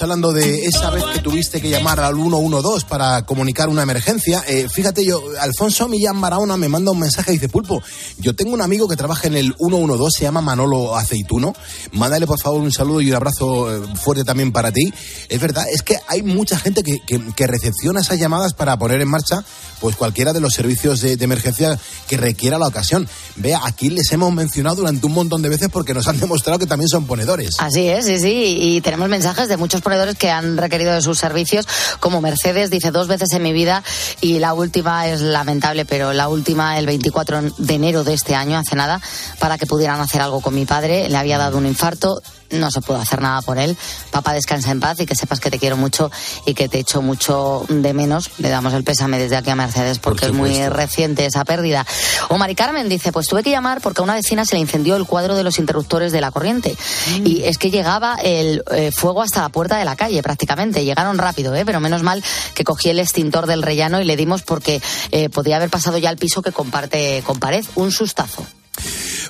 Hablando 0.00 0.32
de 0.32 0.64
esa 0.66 0.90
vez 0.90 1.04
que 1.12 1.18
tuviste 1.20 1.60
que 1.60 1.68
llamar 1.68 2.00
al 2.00 2.14
112 2.14 2.86
para 2.88 3.26
comunicar 3.26 3.68
una 3.68 3.82
emergencia. 3.82 4.42
Eh, 4.48 4.68
fíjate, 4.72 5.04
yo, 5.04 5.20
Alfonso 5.40 5.88
Millán 5.88 6.20
Barahona 6.20 6.56
me 6.56 6.68
manda 6.68 6.90
un 6.92 6.98
mensaje 7.00 7.32
y 7.32 7.34
dice, 7.34 7.48
Pulpo, 7.48 7.82
yo 8.18 8.34
tengo 8.34 8.54
un 8.54 8.62
amigo 8.62 8.88
que 8.88 8.96
trabaja 8.96 9.26
en 9.28 9.36
el 9.36 9.54
112, 9.58 10.18
se 10.18 10.24
llama 10.24 10.40
Manolo 10.40 10.96
Aceituno. 10.96 11.52
Mándale, 11.92 12.26
por 12.26 12.40
favor, 12.40 12.60
un 12.62 12.72
saludo 12.72 13.00
y 13.00 13.10
un 13.10 13.16
abrazo 13.16 13.74
eh, 13.84 13.86
fuerte 14.00 14.24
también 14.24 14.52
para 14.52 14.72
ti. 14.72 14.92
Es 15.28 15.40
verdad, 15.40 15.64
es 15.70 15.82
que 15.82 15.98
hay 16.08 16.22
mucha 16.22 16.58
gente 16.58 16.82
que, 16.82 17.00
que- 17.06 17.20
que 17.36 17.46
recepciona 17.46 18.00
esas 18.00 18.18
llamadas 18.18 18.54
para 18.54 18.76
poner 18.78 19.00
en 19.00 19.08
marcha 19.08 19.44
pues 19.80 19.96
cualquiera 19.96 20.32
de 20.32 20.38
los 20.40 20.54
servicios 20.54 21.00
de, 21.00 21.16
de 21.16 21.24
emergencia 21.24 21.76
que 22.08 22.16
requiera 22.16 22.56
la 22.58 22.68
ocasión. 22.68 23.08
Vea, 23.36 23.60
aquí 23.64 23.90
les 23.90 24.10
hemos 24.12 24.32
mencionado 24.32 24.76
durante 24.76 25.04
un 25.06 25.12
montón 25.12 25.42
de 25.42 25.48
veces 25.48 25.68
porque 25.72 25.92
nos 25.92 26.06
han 26.06 26.20
demostrado 26.20 26.58
que 26.60 26.66
también 26.66 26.88
son 26.88 27.06
ponedores. 27.06 27.56
Así 27.58 27.88
es, 27.88 28.04
sí, 28.06 28.18
sí. 28.20 28.56
Y 28.60 28.80
tenemos 28.80 29.08
mensajes 29.08 29.48
de 29.48 29.56
muchos 29.56 29.81
ponedores 29.82 30.16
que 30.16 30.30
han 30.30 30.56
requerido 30.56 30.92
de 30.94 31.02
sus 31.02 31.18
servicios, 31.18 31.66
como 32.00 32.20
Mercedes, 32.20 32.70
dice 32.70 32.90
dos 32.90 33.08
veces 33.08 33.32
en 33.32 33.42
mi 33.42 33.52
vida, 33.52 33.82
y 34.20 34.38
la 34.38 34.54
última 34.54 35.08
es 35.08 35.20
lamentable, 35.20 35.84
pero 35.84 36.12
la 36.12 36.28
última 36.28 36.78
el 36.78 36.86
24 36.86 37.42
de 37.58 37.74
enero 37.74 38.04
de 38.04 38.14
este 38.14 38.34
año, 38.34 38.58
hace 38.58 38.76
nada, 38.76 39.00
para 39.38 39.58
que 39.58 39.66
pudieran 39.66 40.00
hacer 40.00 40.20
algo 40.20 40.40
con 40.40 40.54
mi 40.54 40.66
padre. 40.66 41.08
Le 41.08 41.16
había 41.16 41.38
dado 41.38 41.58
un 41.58 41.66
infarto, 41.66 42.22
no 42.52 42.70
se 42.70 42.80
pudo 42.80 42.96
hacer 42.96 43.20
nada 43.20 43.42
por 43.42 43.58
él. 43.58 43.76
Papá, 44.10 44.32
descansa 44.32 44.70
en 44.70 44.80
paz 44.80 45.00
y 45.00 45.06
que 45.06 45.14
sepas 45.14 45.40
que 45.40 45.50
te 45.50 45.58
quiero 45.58 45.76
mucho 45.76 46.10
y 46.46 46.54
que 46.54 46.68
te 46.68 46.78
echo 46.78 47.02
mucho 47.02 47.64
de 47.68 47.92
menos. 47.92 48.30
Le 48.38 48.48
damos 48.48 48.72
el 48.74 48.84
pésame 48.84 49.18
desde 49.18 49.36
aquí 49.36 49.50
a 49.50 49.56
Mercedes 49.56 49.98
porque 49.98 50.26
es 50.26 50.32
muy 50.32 50.68
reciente 50.68 51.26
esa 51.26 51.44
pérdida. 51.44 51.86
O 52.28 52.38
Mari 52.38 52.54
Carmen 52.54 52.88
dice, 52.88 53.12
pues 53.12 53.26
tuve 53.26 53.42
que 53.42 53.50
llamar 53.50 53.80
porque 53.80 54.00
a 54.00 54.04
una 54.04 54.14
vecina 54.14 54.44
se 54.44 54.54
le 54.54 54.60
incendió 54.60 54.96
el 54.96 55.06
cuadro 55.06 55.34
de 55.34 55.42
los 55.42 55.58
interruptores 55.58 56.12
de 56.12 56.20
la 56.20 56.30
corriente. 56.30 56.76
Y 57.24 57.42
es 57.42 57.58
que 57.58 57.70
llegaba 57.70 58.16
el 58.22 58.62
eh, 58.70 58.90
fuego 58.92 59.22
hasta 59.22 59.40
la 59.40 59.48
puerta 59.48 59.78
de 59.78 59.84
la 59.84 59.96
calle 59.96 60.22
prácticamente. 60.22 60.84
Llegaron 60.84 61.18
rápido, 61.18 61.54
¿eh? 61.54 61.64
pero 61.64 61.80
menos 61.80 62.02
mal 62.02 62.22
que 62.54 62.64
cogí 62.64 62.88
el 62.90 62.98
extintor 62.98 63.46
del 63.46 63.62
rellano 63.62 64.00
y 64.00 64.04
le 64.04 64.16
dimos 64.16 64.42
porque 64.42 64.80
eh, 65.10 65.28
podía 65.28 65.56
haber 65.56 65.70
pasado 65.70 65.98
ya 65.98 66.10
al 66.10 66.16
piso 66.16 66.42
que 66.42 66.52
comparte 66.52 67.22
con 67.24 67.38
pared. 67.38 67.64
Un 67.74 67.90
sustazo. 67.90 68.46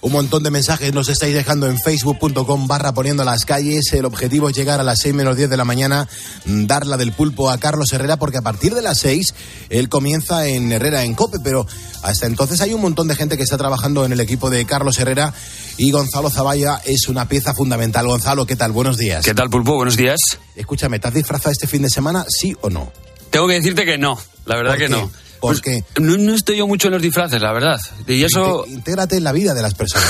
Un 0.04 0.10
montón 0.10 0.42
de 0.42 0.50
mensajes 0.50 0.92
nos 0.92 1.08
estáis 1.08 1.32
dejando 1.32 1.68
en 1.68 1.78
facebook.com 1.78 2.66
barra 2.66 2.92
poniendo 2.92 3.22
las 3.22 3.44
calles. 3.44 3.92
El 3.92 4.04
objetivo 4.04 4.48
es 4.48 4.56
llegar 4.56 4.80
a 4.80 4.82
las 4.82 4.98
6 4.98 5.14
menos 5.14 5.36
10 5.36 5.48
de 5.48 5.56
la 5.56 5.64
mañana, 5.64 6.08
mm, 6.44 6.66
dar 6.66 6.88
la 6.88 6.96
del 6.96 7.12
pulpo 7.12 7.50
a 7.50 7.58
Carlos 7.58 7.92
Herrera, 7.92 8.16
porque 8.16 8.38
a 8.38 8.42
partir 8.42 8.74
de 8.74 8.82
las 8.82 8.98
6 8.98 9.32
él 9.70 9.88
comienza 9.88 10.48
en 10.48 10.72
Herrera 10.72 11.04
en 11.04 11.14
Cope, 11.14 11.38
pero 11.44 11.68
hasta 12.02 12.26
entonces 12.26 12.60
hay 12.60 12.74
un 12.74 12.80
montón 12.80 13.06
de 13.06 13.14
gente 13.14 13.36
que 13.36 13.44
está 13.44 13.56
trabajando 13.56 14.04
en 14.04 14.10
el 14.10 14.18
equipo 14.18 14.50
de 14.50 14.66
Carlos 14.66 14.98
Herrera 14.98 15.32
y 15.76 15.92
Gonzalo 15.92 16.30
Zavalla 16.30 16.80
es 16.84 17.06
una 17.06 17.28
pieza 17.28 17.54
fundamental. 17.54 18.04
Gonzalo, 18.08 18.44
¿qué 18.44 18.56
tal? 18.56 18.72
Buenos 18.72 18.98
días. 18.98 19.24
¿Qué 19.24 19.34
tal, 19.34 19.50
Pulpo? 19.50 19.76
Buenos 19.76 19.96
días. 19.96 20.18
Escúchame, 20.56 20.98
¿te 20.98 21.06
has 21.06 21.14
disfrazado 21.14 21.52
este 21.52 21.68
fin 21.68 21.82
de 21.82 21.90
semana, 21.90 22.26
sí 22.28 22.56
o 22.60 22.70
no? 22.70 22.92
Tengo 23.30 23.46
que 23.46 23.54
decirte 23.54 23.84
que 23.84 23.98
no, 23.98 24.18
la 24.46 24.56
verdad 24.56 24.72
¿Por 24.72 24.78
que 24.80 24.86
qué? 24.86 24.90
no. 24.90 25.10
¿Por 25.42 25.60
Pues 25.60 25.60
qué? 25.60 25.84
No, 26.00 26.16
no 26.16 26.34
estoy 26.36 26.58
yo 26.58 26.68
mucho 26.68 26.86
en 26.86 26.94
los 26.94 27.02
disfraces, 27.02 27.42
la 27.42 27.52
verdad. 27.52 27.80
Y 28.06 28.22
eso 28.22 28.64
Intégrate 28.64 29.16
en 29.16 29.24
la 29.24 29.32
vida 29.32 29.54
de 29.54 29.60
las 29.60 29.74
personas. 29.74 30.06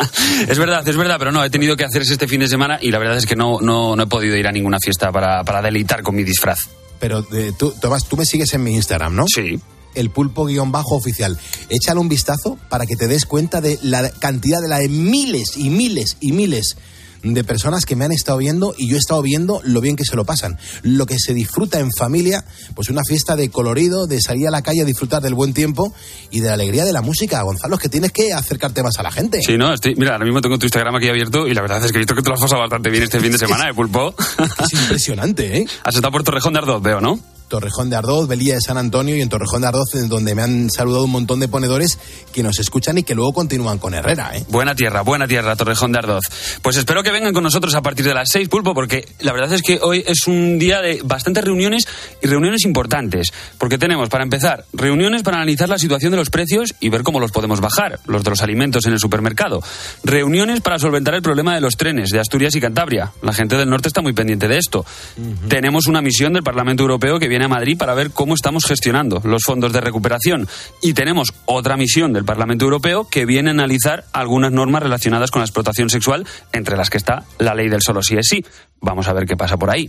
es 0.48 0.58
verdad, 0.58 0.86
es 0.86 0.96
verdad, 0.96 1.16
pero 1.20 1.30
no, 1.30 1.44
he 1.44 1.50
tenido 1.50 1.76
que 1.76 1.84
hacer 1.84 2.02
este 2.02 2.26
fin 2.26 2.40
de 2.40 2.48
semana 2.48 2.80
y 2.82 2.90
la 2.90 2.98
verdad 2.98 3.16
es 3.16 3.24
que 3.24 3.36
no, 3.36 3.60
no, 3.60 3.94
no 3.94 4.02
he 4.02 4.06
podido 4.08 4.36
ir 4.36 4.48
a 4.48 4.50
ninguna 4.50 4.78
fiesta 4.82 5.12
para, 5.12 5.44
para 5.44 5.62
deleitar 5.62 6.02
con 6.02 6.16
mi 6.16 6.24
disfraz. 6.24 6.58
Pero 6.98 7.24
eh, 7.32 7.52
tú, 7.56 7.72
Tomás, 7.80 8.08
tú 8.08 8.16
me 8.16 8.26
sigues 8.26 8.52
en 8.54 8.64
mi 8.64 8.74
Instagram, 8.74 9.14
¿no? 9.14 9.24
Sí. 9.32 9.60
El 9.94 10.10
pulpo 10.10 10.46
guion 10.46 10.72
bajo 10.72 10.96
oficial. 10.96 11.38
Échale 11.68 12.00
un 12.00 12.08
vistazo 12.08 12.58
para 12.68 12.84
que 12.84 12.96
te 12.96 13.06
des 13.06 13.24
cuenta 13.24 13.60
de 13.60 13.78
la 13.82 14.10
cantidad 14.10 14.60
de 14.60 14.68
la 14.68 14.80
de 14.80 14.88
miles 14.88 15.56
y 15.56 15.70
miles 15.70 16.16
y 16.18 16.32
miles 16.32 16.76
de 17.22 17.44
personas 17.44 17.86
que 17.86 17.96
me 17.96 18.04
han 18.04 18.12
estado 18.12 18.38
viendo 18.38 18.74
y 18.76 18.88
yo 18.88 18.96
he 18.96 18.98
estado 18.98 19.22
viendo 19.22 19.60
lo 19.64 19.80
bien 19.80 19.96
que 19.96 20.04
se 20.04 20.16
lo 20.16 20.24
pasan. 20.24 20.58
Lo 20.82 21.06
que 21.06 21.18
se 21.18 21.34
disfruta 21.34 21.78
en 21.78 21.90
familia, 21.92 22.44
pues 22.74 22.88
una 22.88 23.02
fiesta 23.06 23.36
de 23.36 23.50
colorido, 23.50 24.06
de 24.06 24.20
salir 24.20 24.48
a 24.48 24.50
la 24.50 24.62
calle 24.62 24.82
a 24.82 24.84
disfrutar 24.84 25.22
del 25.22 25.34
buen 25.34 25.54
tiempo 25.54 25.94
y 26.30 26.40
de 26.40 26.48
la 26.48 26.54
alegría 26.54 26.84
de 26.84 26.92
la 26.92 27.02
música. 27.02 27.42
Gonzalo, 27.42 27.76
es 27.76 27.82
que 27.82 27.88
tienes 27.88 28.12
que 28.12 28.32
acercarte 28.32 28.82
más 28.82 28.98
a 28.98 29.02
la 29.02 29.10
gente. 29.10 29.40
Sí, 29.42 29.56
no, 29.56 29.72
estoy, 29.72 29.94
mira, 29.96 30.12
ahora 30.12 30.24
mismo 30.24 30.40
tengo 30.40 30.58
tu 30.58 30.66
Instagram 30.66 30.96
aquí 30.96 31.08
abierto 31.08 31.46
y 31.46 31.54
la 31.54 31.62
verdad 31.62 31.84
es 31.84 31.92
que 31.92 31.98
he 31.98 32.00
visto 32.00 32.14
que 32.14 32.22
te 32.22 32.28
lo 32.28 32.34
has 32.34 32.40
pasado 32.40 32.60
bastante 32.60 32.90
bien 32.90 33.04
este 33.04 33.20
fin 33.20 33.32
de 33.32 33.38
semana, 33.38 33.68
¿eh, 33.68 33.74
Pulpo? 33.74 34.14
Es 34.18 34.72
impresionante, 34.72 35.58
¿eh? 35.58 35.66
Has 35.84 35.94
estado 35.94 36.12
por 36.12 36.22
Torrejón 36.22 36.52
de 36.52 36.58
Ardoz, 36.60 36.82
veo, 36.82 37.00
¿no? 37.00 37.18
Torrejón 37.52 37.90
de 37.90 37.96
Ardoz, 37.96 38.28
Velilla 38.28 38.54
de 38.54 38.62
San 38.62 38.78
Antonio 38.78 39.14
y 39.14 39.20
en 39.20 39.28
Torrejón 39.28 39.60
de 39.60 39.68
Ardoz, 39.68 39.94
en 39.96 40.08
donde 40.08 40.34
me 40.34 40.40
han 40.40 40.70
saludado 40.70 41.04
un 41.04 41.10
montón 41.10 41.38
de 41.38 41.48
ponedores 41.48 41.98
que 42.32 42.42
nos 42.42 42.58
escuchan 42.58 42.96
y 42.96 43.02
que 43.02 43.14
luego 43.14 43.34
continúan 43.34 43.78
con 43.78 43.92
Herrera, 43.92 44.30
¿eh? 44.34 44.42
Buena 44.48 44.74
tierra, 44.74 45.02
buena 45.02 45.28
tierra, 45.28 45.54
Torrejón 45.54 45.92
de 45.92 45.98
Ardoz. 45.98 46.24
Pues 46.62 46.78
espero 46.78 47.02
que 47.02 47.10
vengan 47.10 47.34
con 47.34 47.42
nosotros 47.42 47.74
a 47.74 47.82
partir 47.82 48.06
de 48.06 48.14
las 48.14 48.30
seis, 48.32 48.48
Pulpo, 48.48 48.72
porque 48.72 49.06
la 49.20 49.34
verdad 49.34 49.52
es 49.52 49.60
que 49.60 49.78
hoy 49.82 50.02
es 50.06 50.26
un 50.26 50.58
día 50.58 50.80
de 50.80 51.02
bastantes 51.04 51.44
reuniones 51.44 51.86
y 52.22 52.26
reuniones 52.26 52.64
importantes. 52.64 53.28
Porque 53.58 53.76
tenemos, 53.76 54.08
para 54.08 54.24
empezar, 54.24 54.64
reuniones 54.72 55.22
para 55.22 55.36
analizar 55.36 55.68
la 55.68 55.78
situación 55.78 56.10
de 56.12 56.16
los 56.16 56.30
precios 56.30 56.74
y 56.80 56.88
ver 56.88 57.02
cómo 57.02 57.20
los 57.20 57.32
podemos 57.32 57.60
bajar, 57.60 58.00
los 58.06 58.24
de 58.24 58.30
los 58.30 58.40
alimentos 58.40 58.86
en 58.86 58.94
el 58.94 58.98
supermercado. 58.98 59.62
Reuniones 60.04 60.62
para 60.62 60.78
solventar 60.78 61.12
el 61.16 61.22
problema 61.22 61.54
de 61.54 61.60
los 61.60 61.76
trenes 61.76 62.08
de 62.08 62.18
Asturias 62.18 62.54
y 62.54 62.62
Cantabria. 62.62 63.12
La 63.20 63.34
gente 63.34 63.58
del 63.58 63.68
norte 63.68 63.88
está 63.88 64.00
muy 64.00 64.14
pendiente 64.14 64.48
de 64.48 64.56
esto. 64.56 64.86
Tenemos 65.48 65.86
una 65.86 66.00
misión 66.00 66.32
del 66.32 66.42
Parlamento 66.42 66.82
Europeo 66.84 67.18
que 67.18 67.28
viene 67.28 67.41
a 67.44 67.48
Madrid 67.48 67.76
para 67.76 67.94
ver 67.94 68.10
cómo 68.10 68.34
estamos 68.34 68.64
gestionando 68.64 69.20
los 69.24 69.42
fondos 69.44 69.72
de 69.72 69.80
recuperación. 69.80 70.48
Y 70.80 70.94
tenemos 70.94 71.32
otra 71.46 71.76
misión 71.76 72.12
del 72.12 72.24
Parlamento 72.24 72.64
Europeo 72.64 73.08
que 73.08 73.26
viene 73.26 73.50
a 73.50 73.52
analizar 73.52 74.04
algunas 74.12 74.52
normas 74.52 74.82
relacionadas 74.82 75.30
con 75.30 75.40
la 75.40 75.46
explotación 75.46 75.90
sexual, 75.90 76.26
entre 76.52 76.76
las 76.76 76.90
que 76.90 76.98
está 76.98 77.24
la 77.38 77.54
ley 77.54 77.68
del 77.68 77.82
solo 77.82 78.02
sí 78.02 78.16
es 78.16 78.26
sí. 78.28 78.44
Vamos 78.82 79.06
a 79.06 79.12
ver 79.12 79.26
qué 79.26 79.36
pasa 79.36 79.56
por 79.56 79.70
ahí. 79.70 79.88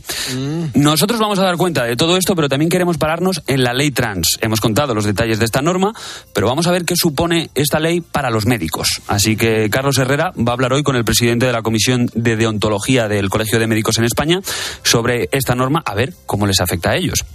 Nosotros 0.75 1.19
vamos 1.19 1.39
a 1.39 1.43
dar 1.43 1.58
cuenta 1.58 1.84
de 1.84 1.95
todo 1.95 2.15
esto, 2.15 2.36
pero 2.36 2.47
también 2.47 2.69
queremos 2.69 2.97
pararnos 2.97 3.41
en 3.47 3.63
la 3.63 3.73
ley 3.73 3.91
trans. 3.91 4.38
Hemos 4.39 4.62
contado 4.62 4.93
los 4.93 5.06
detalles 5.06 5.39
de 5.39 5.45
esta 5.45 5.62
norma, 5.62 5.93
pero 6.32 6.47
vamos 6.47 6.67
a 6.67 6.71
ver 6.71 6.86
qué 6.86 6.95
supone 6.95 7.49
esta 7.56 7.79
ley 7.79 8.01
para 8.01 8.29
los 8.29 8.45
médicos. 8.45 9.01
Así 9.08 9.36
que 9.36 9.69
Carlos 9.71 9.97
Herrera 9.97 10.32
va 10.38 10.51
a 10.51 10.53
hablar 10.53 10.73
hoy 10.73 10.84
con 10.84 10.95
el 10.95 11.03
presidente 11.03 11.47
de 11.47 11.51
la 11.51 11.63
Comisión 11.63 12.10
de 12.13 12.36
Deontología 12.36 13.08
del 13.08 13.29
Colegio 13.29 13.60
de 13.60 13.67
Médicos 13.67 13.97
en 13.97 14.06
España 14.06 14.41
sobre 14.84 15.27
esta 15.32 15.56
norma, 15.56 15.82
a 15.86 15.95
ver 15.95 16.13
cómo 16.25 16.45
les 16.45 16.62
afecta 16.62 16.91
a 16.91 16.95
ellos. 16.95 17.25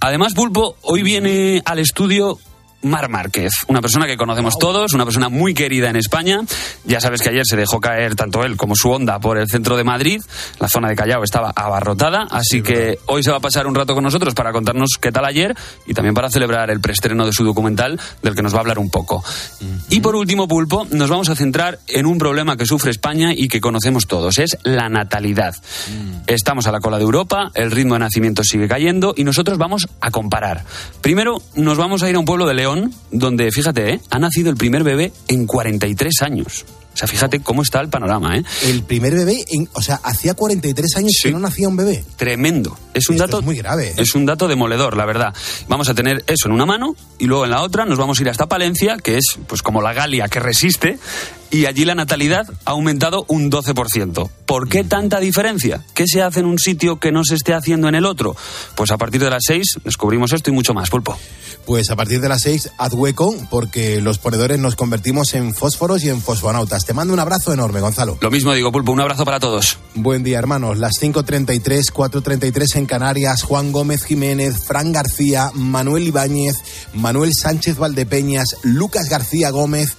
Además, 0.00 0.34
Pulpo, 0.34 0.76
hoy 0.82 1.02
viene 1.02 1.62
al 1.64 1.78
estudio 1.78 2.38
Mar 2.82 3.08
Márquez, 3.08 3.52
una 3.68 3.80
persona 3.80 4.06
que 4.06 4.16
conocemos 4.16 4.58
todos, 4.58 4.92
una 4.92 5.04
persona 5.04 5.28
muy 5.28 5.54
querida 5.54 5.90
en 5.90 5.96
España. 5.96 6.40
Ya 6.84 7.00
sabes 7.00 7.22
que 7.22 7.30
ayer 7.30 7.44
se 7.44 7.56
dejó 7.56 7.80
caer 7.80 8.14
tanto 8.14 8.44
él 8.44 8.56
como 8.56 8.74
su 8.76 8.90
onda 8.90 9.18
por 9.18 9.38
el 9.38 9.48
centro 9.48 9.76
de 9.76 9.84
Madrid. 9.84 10.22
La 10.60 10.68
zona 10.68 10.88
de 10.88 10.96
Callao 10.96 11.24
estaba 11.24 11.52
abarrotada, 11.54 12.26
así 12.30 12.62
que 12.62 12.98
hoy 13.06 13.22
se 13.22 13.30
va 13.30 13.38
a 13.38 13.40
pasar 13.40 13.66
un 13.66 13.74
rato 13.74 13.94
con 13.94 14.04
nosotros 14.04 14.34
para 14.34 14.52
contarnos 14.52 14.98
qué 15.00 15.10
tal 15.10 15.24
ayer 15.24 15.54
y 15.86 15.94
también 15.94 16.14
para 16.14 16.30
celebrar 16.30 16.70
el 16.70 16.80
preestreno 16.80 17.26
de 17.26 17.32
su 17.32 17.44
documental 17.44 17.98
del 18.22 18.34
que 18.34 18.42
nos 18.42 18.52
va 18.52 18.58
a 18.58 18.60
hablar 18.60 18.78
un 18.78 18.90
poco. 18.90 19.24
Y 19.88 20.00
por 20.00 20.14
último, 20.14 20.46
Pulpo, 20.46 20.86
nos 20.90 21.10
vamos 21.10 21.28
a 21.28 21.34
centrar 21.34 21.80
en 21.88 22.06
un 22.06 22.18
problema 22.18 22.56
que 22.56 22.66
sufre 22.66 22.90
España 22.90 23.32
y 23.34 23.48
que 23.48 23.60
conocemos 23.60 24.06
todos, 24.06 24.38
es 24.38 24.58
la 24.62 24.88
natalidad. 24.88 25.54
Estamos 26.26 26.66
a 26.66 26.72
la 26.72 26.80
cola 26.80 26.98
de 26.98 27.04
Europa, 27.04 27.50
el 27.54 27.70
ritmo 27.70 27.94
de 27.94 28.00
nacimiento 28.00 28.44
sigue 28.44 28.68
cayendo 28.68 29.14
y 29.16 29.24
nosotros 29.24 29.58
vamos 29.58 29.88
a 30.00 30.10
comparar. 30.10 30.64
Primero 31.00 31.42
nos 31.54 31.78
vamos 31.78 32.02
a 32.02 32.10
ir 32.10 32.16
a 32.16 32.18
un 32.18 32.24
pueblo 32.24 32.46
de 32.46 32.54
León, 32.54 32.65
donde, 33.10 33.50
fíjate, 33.52 33.92
¿eh? 33.94 34.00
ha 34.10 34.18
nacido 34.18 34.50
el 34.50 34.56
primer 34.56 34.82
bebé 34.84 35.12
en 35.28 35.46
43 35.46 36.22
años. 36.22 36.64
O 36.94 36.98
sea, 36.98 37.06
fíjate 37.06 37.40
cómo 37.40 37.60
está 37.60 37.80
el 37.82 37.90
panorama, 37.90 38.38
¿eh? 38.38 38.44
El 38.64 38.82
primer 38.82 39.14
bebé, 39.14 39.44
en- 39.50 39.68
o 39.74 39.82
sea, 39.82 39.96
hacía 40.02 40.32
43 40.32 40.96
años 40.96 41.12
que 41.22 41.30
no 41.30 41.38
nacía 41.38 41.68
un 41.68 41.76
bebé. 41.76 42.02
Tremendo. 42.16 42.78
Es 42.94 43.10
un 43.10 43.16
Esto 43.16 43.26
dato 43.26 43.38
es 43.40 43.44
muy 43.44 43.56
grave. 43.56 43.88
¿eh? 43.90 43.94
Es 43.98 44.14
un 44.14 44.24
dato 44.24 44.48
demoledor, 44.48 44.96
la 44.96 45.04
verdad. 45.04 45.34
Vamos 45.68 45.90
a 45.90 45.94
tener 45.94 46.24
eso 46.26 46.46
en 46.48 46.52
una 46.52 46.64
mano 46.64 46.96
y 47.18 47.26
luego 47.26 47.44
en 47.44 47.50
la 47.50 47.60
otra 47.62 47.84
nos 47.84 47.98
vamos 47.98 48.18
a 48.18 48.22
ir 48.22 48.30
hasta 48.30 48.46
Palencia, 48.46 48.96
que 48.96 49.18
es 49.18 49.38
pues 49.46 49.60
como 49.60 49.82
la 49.82 49.92
Galia 49.92 50.28
que 50.28 50.40
resiste, 50.40 50.98
y 51.50 51.66
allí 51.66 51.84
la 51.84 51.94
natalidad 51.94 52.46
ha 52.64 52.70
aumentado 52.70 53.24
un 53.28 53.50
12%. 53.50 54.30
¿Por 54.46 54.68
qué 54.68 54.84
tanta 54.84 55.20
diferencia? 55.20 55.84
¿Qué 55.94 56.06
se 56.06 56.22
hace 56.22 56.40
en 56.40 56.46
un 56.46 56.58
sitio 56.58 56.98
que 56.98 57.12
no 57.12 57.24
se 57.24 57.34
esté 57.34 57.54
haciendo 57.54 57.88
en 57.88 57.94
el 57.94 58.06
otro? 58.06 58.36
Pues 58.74 58.90
a 58.90 58.98
partir 58.98 59.20
de 59.22 59.30
las 59.30 59.44
6 59.46 59.78
descubrimos 59.84 60.32
esto 60.32 60.50
y 60.50 60.52
mucho 60.52 60.74
más, 60.74 60.90
Pulpo. 60.90 61.18
Pues 61.66 61.90
a 61.90 61.96
partir 61.96 62.20
de 62.20 62.28
las 62.28 62.42
6, 62.42 62.70
haz 62.78 62.92
hueco, 62.92 63.34
porque 63.50 64.00
los 64.00 64.18
ponedores 64.18 64.60
nos 64.60 64.76
convertimos 64.76 65.34
en 65.34 65.52
fósforos 65.52 66.04
y 66.04 66.10
en 66.10 66.22
fosfonautas. 66.22 66.84
Te 66.84 66.94
mando 66.94 67.12
un 67.12 67.18
abrazo 67.18 67.52
enorme, 67.52 67.80
Gonzalo. 67.80 68.18
Lo 68.20 68.30
mismo 68.30 68.54
digo, 68.54 68.70
Pulpo, 68.70 68.92
un 68.92 69.00
abrazo 69.00 69.24
para 69.24 69.40
todos. 69.40 69.78
Buen 69.94 70.22
día, 70.22 70.38
hermanos. 70.38 70.78
Las 70.78 70.92
5.33, 71.00 71.92
4.33 71.92 72.76
en 72.76 72.86
Canarias. 72.86 73.42
Juan 73.42 73.72
Gómez 73.72 74.04
Jiménez, 74.04 74.64
Fran 74.64 74.92
García, 74.92 75.50
Manuel 75.54 76.06
Ibáñez, 76.06 76.56
Manuel 76.94 77.32
Sánchez 77.34 77.78
Valdepeñas, 77.78 78.56
Lucas 78.62 79.08
García 79.08 79.50
Gómez, 79.50 79.96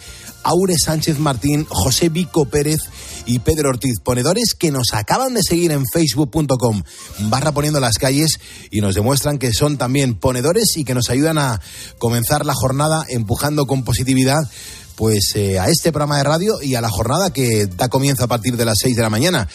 Aure 0.50 0.76
Sánchez 0.78 1.20
Martín, 1.20 1.66
José 1.70 2.10
Vico 2.10 2.46
Pérez 2.46 2.80
y 3.26 3.40
Pedro 3.40 3.70
Ortiz. 3.70 4.00
Ponedores 4.04 4.54
que 4.58 4.72
nos 4.72 4.94
acaban 4.94 5.34
de 5.34 5.44
seguir 5.44 5.72
en 5.72 5.84
facebook.com 5.86 6.84
barra 7.30 7.52
poniendo 7.52 7.80
las 7.82 7.98
calles 7.98 8.40
y 8.72 8.80
nos 8.82 8.96
demuestran 8.96 9.38
que 9.40 9.52
son 9.54 9.78
también 9.78 10.16
ponedores 10.16 10.78
y 10.78 10.86
que 10.86 10.94
nos 10.94 11.10
ayudan 11.10 11.38
a 11.38 11.62
comenzar 12.00 12.46
la 12.46 12.54
jornada 12.54 13.04
empujando 13.10 13.66
con 13.66 13.84
positividad 13.84 14.38
pues 14.96 15.34
eh, 15.36 15.60
a 15.60 15.68
este 15.70 15.92
programa 15.92 16.18
de 16.18 16.24
radio 16.24 16.62
y 16.62 16.74
a 16.76 16.82
la 16.82 16.90
jornada 16.90 17.32
que 17.32 17.68
da 17.68 17.88
comienzo 17.90 18.24
a 18.24 18.28
partir 18.28 18.58
de 18.58 18.66
las 18.66 18.78
6 18.82 18.96
de 18.96 19.02
la 19.04 19.10
mañana. 19.12 19.48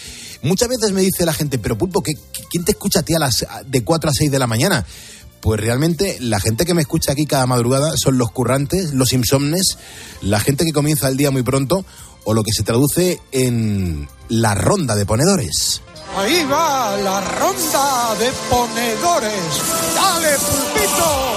Muchas 0.42 0.68
veces 0.68 0.92
me 0.92 1.00
dice 1.00 1.24
la 1.24 1.32
gente, 1.32 1.58
pero 1.58 1.76
Pulpo, 1.78 2.00
¿qué- 2.02 2.12
¿quién 2.50 2.64
te 2.64 2.72
escucha 2.72 3.00
a 3.00 3.02
ti 3.02 3.14
a 3.14 3.18
las 3.18 3.44
de 3.66 3.82
4 3.82 4.10
a 4.10 4.12
6 4.12 4.30
de 4.30 4.38
la 4.38 4.46
mañana? 4.46 4.84
Pues 5.42 5.60
realmente 5.60 6.18
la 6.20 6.38
gente 6.38 6.64
que 6.64 6.72
me 6.72 6.82
escucha 6.82 7.12
aquí 7.12 7.26
cada 7.26 7.46
madrugada 7.46 7.94
son 7.96 8.16
los 8.16 8.30
currantes, 8.30 8.94
los 8.94 9.12
insomnes, 9.12 9.76
la 10.20 10.38
gente 10.38 10.64
que 10.64 10.72
comienza 10.72 11.08
el 11.08 11.16
día 11.16 11.32
muy 11.32 11.42
pronto 11.42 11.84
o 12.22 12.32
lo 12.32 12.44
que 12.44 12.52
se 12.52 12.62
traduce 12.62 13.20
en 13.32 14.08
la 14.28 14.54
ronda 14.54 14.94
de 14.94 15.04
ponedores. 15.04 15.82
Ahí 16.16 16.44
va 16.44 16.96
la 16.96 17.20
ronda 17.22 18.14
de 18.20 18.30
ponedores. 18.48 19.32
¡Dale, 19.96 20.28
pulpito! 20.36 21.32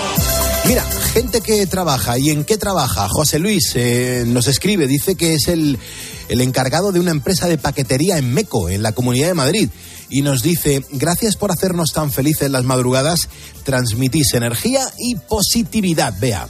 Mira, 0.65 0.83
gente 1.13 1.41
que 1.41 1.65
trabaja 1.65 2.19
y 2.19 2.29
en 2.29 2.43
qué 2.43 2.59
trabaja. 2.59 3.07
José 3.09 3.39
Luis 3.39 3.71
eh, 3.73 4.23
nos 4.27 4.47
escribe, 4.47 4.85
dice 4.85 5.15
que 5.15 5.33
es 5.33 5.47
el, 5.47 5.79
el 6.29 6.41
encargado 6.41 6.91
de 6.91 6.99
una 6.99 7.11
empresa 7.11 7.47
de 7.47 7.57
paquetería 7.57 8.19
en 8.19 8.31
Meco, 8.31 8.69
en 8.69 8.83
la 8.83 8.91
Comunidad 8.91 9.29
de 9.29 9.33
Madrid. 9.33 9.69
Y 10.09 10.21
nos 10.21 10.41
dice, 10.41 10.83
gracias 10.91 11.35
por 11.35 11.51
hacernos 11.51 11.91
tan 11.91 12.11
felices 12.11 12.49
las 12.51 12.63
madrugadas, 12.63 13.29
transmitís 13.63 14.33
energía 14.33 14.81
y 14.97 15.15
positividad. 15.15 16.13
Vea. 16.19 16.47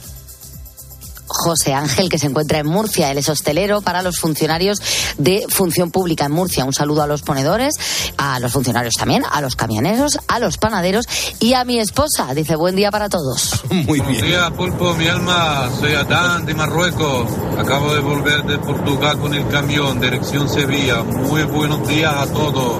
José 1.26 1.74
Ángel, 1.74 2.08
que 2.08 2.18
se 2.18 2.26
encuentra 2.26 2.58
en 2.58 2.66
Murcia. 2.66 3.10
Él 3.10 3.18
es 3.18 3.28
hostelero 3.28 3.82
para 3.82 4.02
los 4.02 4.18
funcionarios 4.18 4.80
de 5.18 5.44
función 5.48 5.90
pública 5.90 6.26
en 6.26 6.32
Murcia. 6.32 6.64
Un 6.64 6.72
saludo 6.72 7.02
a 7.02 7.06
los 7.06 7.22
ponedores, 7.22 7.74
a 8.16 8.38
los 8.40 8.52
funcionarios 8.52 8.94
también, 8.94 9.24
a 9.30 9.40
los 9.40 9.56
camioneros, 9.56 10.18
a 10.28 10.38
los 10.38 10.58
panaderos 10.58 11.06
y 11.40 11.54
a 11.54 11.64
mi 11.64 11.78
esposa. 11.78 12.32
Dice, 12.34 12.56
buen 12.56 12.76
día 12.76 12.90
para 12.90 13.08
todos. 13.08 13.64
Muy 13.70 14.00
Buenos 14.00 14.22
días, 14.22 14.50
Pulpo, 14.52 14.94
mi 14.94 15.08
alma. 15.08 15.70
Soy 15.80 15.94
Adán 15.94 16.46
de 16.46 16.54
Marruecos. 16.54 17.28
Acabo 17.58 17.92
de 17.94 18.00
volver 18.00 18.44
de 18.44 18.58
Portugal 18.58 19.18
con 19.18 19.34
el 19.34 19.46
camión, 19.48 20.00
dirección 20.00 20.48
Sevilla. 20.48 21.02
Muy 21.02 21.42
buenos 21.44 21.86
días 21.88 22.14
a 22.14 22.26
todos. 22.26 22.78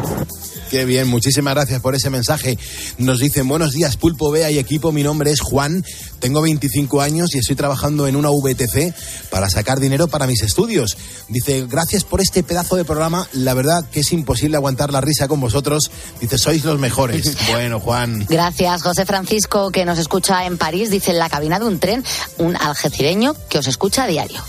Qué 0.70 0.84
bien, 0.84 1.06
muchísimas 1.06 1.54
gracias 1.54 1.80
por 1.80 1.94
ese 1.94 2.10
mensaje. 2.10 2.58
Nos 2.98 3.20
dicen, 3.20 3.46
buenos 3.46 3.72
días, 3.72 3.96
Pulpo 3.96 4.30
Bea 4.30 4.50
y 4.50 4.58
equipo, 4.58 4.90
mi 4.90 5.04
nombre 5.04 5.30
es 5.30 5.40
Juan, 5.40 5.84
tengo 6.18 6.42
25 6.42 7.00
años 7.00 7.34
y 7.34 7.38
estoy 7.38 7.54
trabajando 7.54 8.08
en 8.08 8.16
una 8.16 8.30
VTC 8.30 8.92
para 9.30 9.48
sacar 9.48 9.78
dinero 9.78 10.08
para 10.08 10.26
mis 10.26 10.42
estudios. 10.42 10.96
Dice, 11.28 11.66
gracias 11.68 12.04
por 12.04 12.20
este 12.20 12.42
pedazo 12.42 12.76
de 12.76 12.84
programa, 12.84 13.28
la 13.32 13.54
verdad 13.54 13.84
que 13.90 14.00
es 14.00 14.12
imposible 14.12 14.56
aguantar 14.56 14.92
la 14.92 15.00
risa 15.00 15.28
con 15.28 15.40
vosotros. 15.40 15.90
Dice, 16.20 16.38
sois 16.38 16.64
los 16.64 16.78
mejores. 16.78 17.36
Bueno, 17.56 17.80
Juan. 17.80 18.26
Gracias, 18.28 18.82
José 18.82 19.06
Francisco, 19.06 19.70
que 19.70 19.84
nos 19.84 19.98
escucha 19.98 20.44
en 20.46 20.58
París. 20.58 20.90
Dice, 20.90 21.12
en 21.12 21.18
la 21.18 21.30
cabina 21.30 21.58
de 21.58 21.64
un 21.64 21.78
tren, 21.78 22.04
un 22.38 22.56
algecireño 22.56 23.34
que 23.48 23.58
os 23.58 23.66
escucha 23.66 24.04
a 24.04 24.06
diario. 24.06 24.42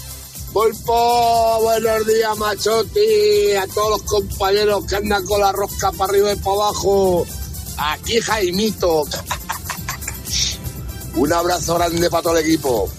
Pulpo, 0.53 1.59
buenos 1.61 2.07
días, 2.07 2.37
Machotti, 2.37 3.53
a 3.53 3.67
todos 3.67 3.89
los 3.91 4.01
compañeros 4.03 4.85
que 4.85 4.95
andan 4.95 5.23
con 5.25 5.41
la 5.41 5.51
rosca 5.51 5.91
para 5.91 6.11
arriba 6.11 6.31
y 6.33 6.35
para 6.37 6.55
abajo. 6.55 7.25
Aquí 7.77 8.19
Jaimito. 8.21 9.03
Un 11.15 11.33
abrazo 11.33 11.75
grande 11.75 12.09
para 12.09 12.23
todo 12.23 12.37
el 12.37 12.45
equipo. 12.45 12.89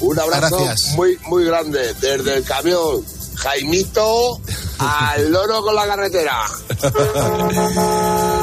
Un 0.00 0.18
abrazo 0.18 0.58
Gracias. 0.64 0.94
muy, 0.94 1.18
muy 1.26 1.44
grande. 1.44 1.94
Desde 1.94 2.36
el 2.36 2.44
camión, 2.44 3.04
Jaimito 3.34 4.40
al 4.78 5.32
loro 5.32 5.62
con 5.62 5.74
la 5.74 5.86
carretera. 5.86 6.44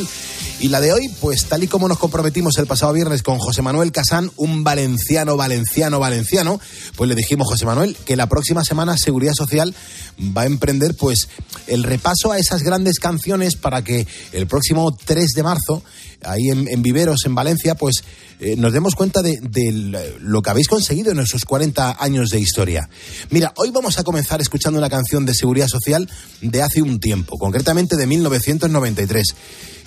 Y 0.59 0.69
la 0.69 0.79
de 0.79 0.93
hoy, 0.93 1.09
pues 1.19 1.45
tal 1.45 1.63
y 1.63 1.67
como 1.67 1.87
nos 1.87 1.97
comprometimos 1.97 2.57
el 2.57 2.67
pasado 2.67 2.93
viernes 2.93 3.23
con 3.23 3.37
José 3.39 3.61
Manuel 3.61 3.91
Casán, 3.91 4.31
un 4.37 4.63
valenciano, 4.63 5.35
valenciano, 5.35 5.99
valenciano, 5.99 6.59
pues 6.95 7.09
le 7.09 7.15
dijimos, 7.15 7.47
José 7.49 7.65
Manuel, 7.65 7.97
que 8.05 8.15
la 8.15 8.27
próxima 8.27 8.63
semana 8.63 8.95
Seguridad 8.97 9.33
Social 9.33 9.73
va 10.19 10.43
a 10.43 10.45
emprender 10.45 10.95
pues 10.95 11.27
el 11.67 11.83
repaso 11.83 12.31
a 12.31 12.37
esas 12.37 12.61
grandes 12.63 12.99
canciones 12.99 13.55
para 13.55 13.83
que 13.83 14.07
el 14.31 14.47
próximo 14.47 14.95
3 14.95 15.31
de 15.35 15.43
marzo, 15.43 15.83
ahí 16.25 16.49
en, 16.49 16.81
Viveros, 16.81 17.25
en 17.25 17.35
Valencia, 17.35 17.75
pues 17.75 18.03
eh, 18.39 18.55
nos 18.57 18.73
demos 18.73 18.95
cuenta 18.95 19.21
de, 19.21 19.39
lo 20.19 20.41
que 20.41 20.49
habéis 20.49 20.67
conseguido 20.67 21.11
en 21.11 21.19
esos 21.19 21.45
40 21.45 21.97
años 21.99 22.29
de 22.29 22.39
historia. 22.39 22.89
Mira, 23.29 23.53
hoy 23.57 23.71
vamos 23.71 23.99
a 23.99 24.03
comenzar 24.03 24.41
escuchando 24.41 24.79
una 24.79 24.89
canción 24.89 25.25
de 25.25 25.33
Seguridad 25.33 25.67
Social 25.67 26.09
de 26.41 26.61
hace 26.61 26.81
un 26.81 26.99
tiempo, 26.99 27.37
concretamente 27.37 27.95
de 27.95 28.07
1993. 28.07 29.27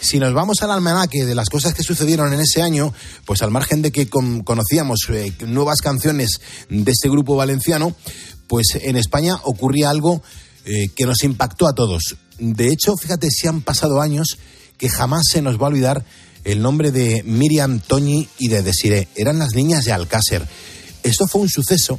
Si 0.00 0.18
nos 0.18 0.34
vamos 0.34 0.62
al 0.62 0.70
almanaque 0.70 1.24
de 1.24 1.34
las 1.34 1.48
cosas 1.48 1.74
que 1.74 1.82
sucedieron 1.82 2.32
en 2.34 2.40
ese 2.40 2.62
año, 2.62 2.92
pues 3.24 3.42
al 3.42 3.50
margen 3.50 3.82
de 3.82 3.92
que 3.92 4.08
con- 4.08 4.42
conocíamos 4.42 5.00
eh, 5.10 5.32
nuevas 5.46 5.80
canciones 5.80 6.40
de 6.68 6.92
este 6.92 7.08
grupo 7.08 7.36
valenciano, 7.36 7.96
pues 8.46 8.66
en 8.80 8.96
España 8.96 9.36
ocurría 9.44 9.90
algo 9.90 10.22
eh, 10.64 10.88
que 10.94 11.06
nos 11.06 11.24
impactó 11.24 11.66
a 11.66 11.74
todos. 11.74 12.16
De 12.38 12.68
hecho, 12.68 12.94
fíjate, 12.96 13.30
si 13.30 13.46
han 13.48 13.62
pasado 13.62 14.00
años 14.02 14.36
que 14.76 14.90
jamás 14.90 15.22
se 15.32 15.40
nos 15.40 15.56
va 15.60 15.64
a 15.66 15.70
olvidar 15.70 16.04
el 16.46 16.62
nombre 16.62 16.92
de 16.92 17.24
Miriam 17.24 17.80
Toñi 17.80 18.28
y 18.38 18.48
de 18.48 18.62
Desiré. 18.62 19.08
Eran 19.16 19.40
las 19.40 19.54
niñas 19.54 19.84
de 19.84 19.92
Alcácer. 19.92 20.46
Esto 21.02 21.26
fue 21.26 21.40
un 21.40 21.48
suceso 21.48 21.98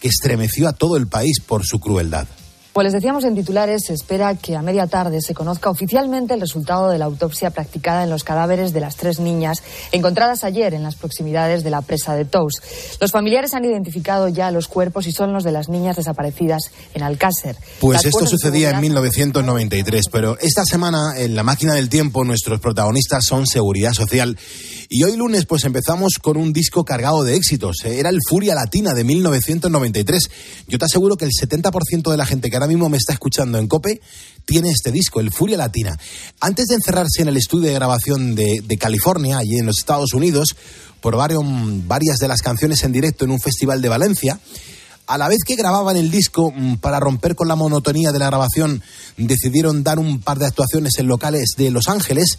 que 0.00 0.08
estremeció 0.08 0.68
a 0.68 0.72
todo 0.72 0.96
el 0.96 1.06
país 1.06 1.38
por 1.40 1.64
su 1.64 1.78
crueldad. 1.78 2.26
Pues 2.74 2.86
les 2.86 2.92
decíamos 2.92 3.22
en 3.22 3.36
titulares, 3.36 3.84
se 3.86 3.92
espera 3.94 4.34
que 4.34 4.56
a 4.56 4.60
media 4.60 4.88
tarde 4.88 5.20
se 5.22 5.32
conozca 5.32 5.70
oficialmente 5.70 6.34
el 6.34 6.40
resultado 6.40 6.90
de 6.90 6.98
la 6.98 7.04
autopsia 7.04 7.50
practicada 7.50 8.02
en 8.02 8.10
los 8.10 8.24
cadáveres 8.24 8.72
de 8.72 8.80
las 8.80 8.96
tres 8.96 9.20
niñas 9.20 9.58
encontradas 9.92 10.42
ayer 10.42 10.74
en 10.74 10.82
las 10.82 10.96
proximidades 10.96 11.62
de 11.62 11.70
la 11.70 11.82
presa 11.82 12.16
de 12.16 12.24
Tous. 12.24 12.54
Los 13.00 13.12
familiares 13.12 13.54
han 13.54 13.64
identificado 13.64 14.26
ya 14.26 14.50
los 14.50 14.66
cuerpos 14.66 15.06
y 15.06 15.12
son 15.12 15.32
los 15.32 15.44
de 15.44 15.52
las 15.52 15.68
niñas 15.68 15.94
desaparecidas 15.94 16.64
en 16.94 17.04
Alcácer. 17.04 17.54
Pues 17.78 17.98
Las 17.98 18.06
esto 18.06 18.26
sucedía 18.26 18.70
en 18.70 18.74
seguridad- 18.74 18.80
1993, 18.80 20.06
pero 20.10 20.36
esta 20.40 20.64
semana 20.64 21.12
en 21.16 21.36
la 21.36 21.44
máquina 21.44 21.74
del 21.74 21.88
tiempo 21.88 22.24
nuestros 22.24 22.58
protagonistas 22.58 23.24
son 23.24 23.46
Seguridad 23.46 23.92
Social 23.92 24.36
y 24.88 25.04
hoy 25.04 25.16
lunes 25.16 25.46
pues 25.46 25.62
empezamos 25.62 26.14
con 26.20 26.36
un 26.36 26.52
disco 26.52 26.84
cargado 26.84 27.22
de 27.22 27.36
éxitos. 27.36 27.76
Era 27.84 28.08
el 28.10 28.18
Furia 28.28 28.56
Latina 28.56 28.94
de 28.94 29.04
1993. 29.04 30.28
Yo 30.66 30.76
te 30.78 30.84
aseguro 30.86 31.16
que 31.16 31.24
el 31.24 31.30
70% 31.30 32.10
de 32.10 32.16
la 32.16 32.26
gente 32.26 32.50
que 32.50 32.63
ahora 32.64 32.72
mismo 32.72 32.88
me 32.88 32.96
está 32.96 33.12
escuchando 33.12 33.58
en 33.58 33.68
COPE 33.68 34.00
tiene 34.46 34.70
este 34.70 34.90
disco, 34.90 35.20
el 35.20 35.30
Furia 35.30 35.56
Latina. 35.56 35.98
Antes 36.40 36.66
de 36.66 36.74
encerrarse 36.74 37.22
en 37.22 37.28
el 37.28 37.36
estudio 37.36 37.68
de 37.68 37.74
grabación 37.74 38.34
de, 38.34 38.78
California, 38.78 39.38
allí 39.38 39.56
en 39.58 39.66
los 39.66 39.78
Estados 39.78 40.12
Unidos, 40.12 40.54
probaron 41.00 41.88
varias 41.88 42.18
de 42.18 42.28
las 42.28 42.42
canciones 42.42 42.82
en 42.84 42.92
directo 42.92 43.24
en 43.24 43.30
un 43.30 43.40
festival 43.40 43.80
de 43.80 43.88
Valencia. 43.88 44.38
A 45.06 45.18
la 45.18 45.28
vez 45.28 45.38
que 45.46 45.56
grababan 45.56 45.96
el 45.96 46.10
disco, 46.10 46.52
mm, 46.54 46.76
para 46.76 47.00
romper 47.00 47.34
con 47.34 47.48
la 47.48 47.56
monotonía 47.56 48.12
de 48.12 48.18
la 48.18 48.26
grabación, 48.26 48.82
decidieron 49.16 49.82
dar 49.82 49.98
un 49.98 50.20
par 50.20 50.38
de 50.38 50.46
actuaciones 50.46 50.92
en 50.98 51.06
locales 51.06 51.54
de 51.56 51.70
Los 51.70 51.88
Ángeles. 51.88 52.38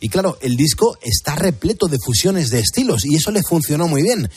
Y 0.00 0.08
claro, 0.08 0.38
el 0.40 0.56
disco 0.56 0.98
está 1.02 1.34
repleto 1.34 1.86
de 1.88 1.98
fusiones 1.98 2.50
de 2.50 2.60
estilos 2.60 3.04
y 3.04 3.14
eso 3.14 3.30
le 3.30 3.42
funcionó 3.42 3.88
muy 3.88 4.02
bien. 4.02 4.28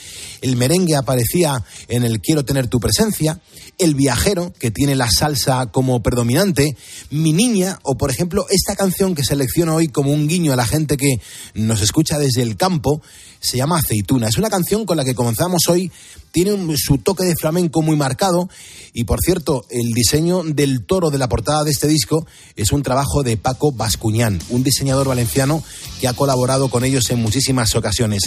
El 0.41 0.55
merengue 0.55 0.95
aparecía 0.95 1.63
en 1.87 2.03
el 2.03 2.21
Quiero 2.21 2.45
tener 2.45 2.67
tu 2.67 2.79
presencia, 2.79 3.39
el 3.77 3.95
viajero, 3.95 4.53
que 4.59 4.71
tiene 4.71 4.95
la 4.95 5.09
salsa 5.09 5.67
como 5.67 6.01
predominante, 6.01 6.75
Mi 7.09 7.33
niña, 7.33 7.79
o 7.83 7.97
por 7.97 8.11
ejemplo 8.11 8.45
esta 8.49 8.75
canción 8.75 9.15
que 9.15 9.23
selecciono 9.23 9.75
hoy 9.75 9.87
como 9.87 10.11
un 10.11 10.27
guiño 10.27 10.53
a 10.53 10.55
la 10.55 10.65
gente 10.65 10.97
que 10.97 11.15
nos 11.53 11.81
escucha 11.81 12.19
desde 12.19 12.41
el 12.41 12.57
campo, 12.57 13.01
se 13.39 13.57
llama 13.57 13.79
Aceituna. 13.79 14.27
Es 14.27 14.37
una 14.37 14.49
canción 14.49 14.85
con 14.85 14.97
la 14.97 15.05
que 15.05 15.15
comenzamos 15.15 15.63
hoy, 15.69 15.91
tiene 16.31 16.57
su 16.77 16.97
toque 16.97 17.23
de 17.23 17.35
flamenco 17.35 17.81
muy 17.81 17.95
marcado 17.95 18.49
y 18.93 19.03
por 19.03 19.19
cierto, 19.21 19.65
el 19.69 19.91
diseño 19.93 20.43
del 20.43 20.85
toro 20.85 21.09
de 21.09 21.17
la 21.17 21.29
portada 21.29 21.63
de 21.63 21.71
este 21.71 21.87
disco 21.87 22.25
es 22.55 22.71
un 22.71 22.83
trabajo 22.83 23.23
de 23.23 23.37
Paco 23.37 23.71
Bascuñán, 23.71 24.39
un 24.49 24.63
diseñador 24.63 25.07
valenciano 25.07 25.63
que 25.99 26.07
ha 26.07 26.13
colaborado 26.13 26.69
con 26.69 26.83
ellos 26.83 27.09
en 27.09 27.21
muchísimas 27.21 27.75
ocasiones. 27.75 28.23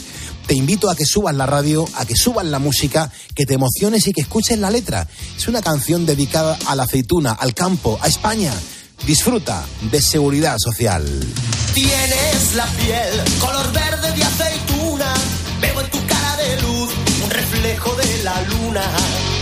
Te 0.47 0.55
invito 0.55 0.91
a 0.91 0.97
que 0.97 1.05
subas 1.05 1.35
la 1.35 1.47
radio, 1.47 1.87
a 1.97 2.05
que 2.07 2.17
subas 2.17 2.47
la 2.47 2.59
música, 2.59 3.11
que 3.35 3.47
te 3.47 3.55
emociones 3.55 4.07
y 4.07 4.13
que 4.13 4.23
escuches 4.23 4.59
la 4.59 4.71
letra. 4.71 5.09
Es 5.37 5.49
una 5.49 5.63
canción 5.63 6.07
dedicada 6.07 6.59
a 6.67 6.77
la 6.77 6.85
aceituna, 6.85 7.33
al 7.33 7.55
campo, 7.55 7.99
a 8.01 8.09
España. 8.09 8.53
Disfruta 9.07 9.65
de 9.91 10.01
seguridad 10.01 10.57
social. 10.59 11.05
Tienes 11.75 12.55
la 12.55 12.67
piel 12.67 13.21
color 13.41 13.73
verde 13.73 14.13
de 14.17 14.25
aceituna. 14.25 15.13
Veo 15.61 15.81
en 15.81 15.91
tu 15.91 16.07
cara 16.07 16.37
de 16.37 16.63
luz 16.63 17.02
reflejo 17.33 17.95
de 17.95 18.23
la 18.25 18.41
luna, 18.43 18.83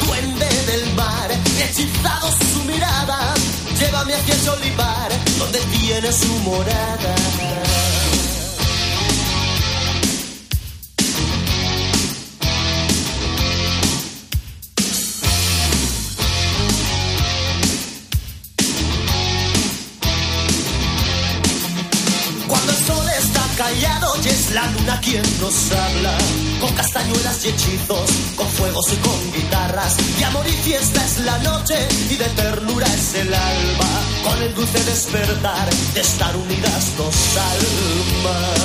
duende 0.06 0.48
del 0.66 0.94
mar, 0.94 1.30
hechizado 1.58 2.30
su 2.30 2.64
mirada, 2.64 3.34
llévame 3.78 4.14
hacia 4.14 4.34
el 4.34 4.48
olivar, 4.48 5.10
donde 5.38 5.58
tiene 5.58 6.12
su 6.12 6.32
morada. 6.40 7.14
Cuando 22.46 22.72
el 22.72 22.78
sol 22.86 23.06
está 23.18 23.42
callado 23.56 24.16
y 24.24 24.28
es 24.28 24.50
la 24.52 24.66
luna 24.66 25.00
quien 25.00 25.22
nos 25.40 25.72
habla 25.72 26.49
con 26.60 26.72
castañuelas 26.74 27.44
y 27.44 27.48
hechizos, 27.48 28.10
con 28.36 28.46
fuegos 28.48 28.92
y 28.92 28.96
con 28.96 29.32
guitarras. 29.32 29.96
De 30.18 30.24
amor 30.26 30.46
y 30.46 30.52
fiesta 30.52 31.04
es 31.04 31.18
la 31.24 31.38
noche 31.38 31.74
y 32.10 32.16
de 32.16 32.26
ternura 32.26 32.86
es 32.86 33.14
el 33.14 33.32
alba. 33.32 33.88
Con 34.24 34.42
el 34.42 34.54
dulce 34.54 34.84
despertar 34.84 35.70
de 35.94 36.00
estar 36.00 36.36
unidas 36.36 36.96
dos 36.98 37.16
almas. 37.36 38.60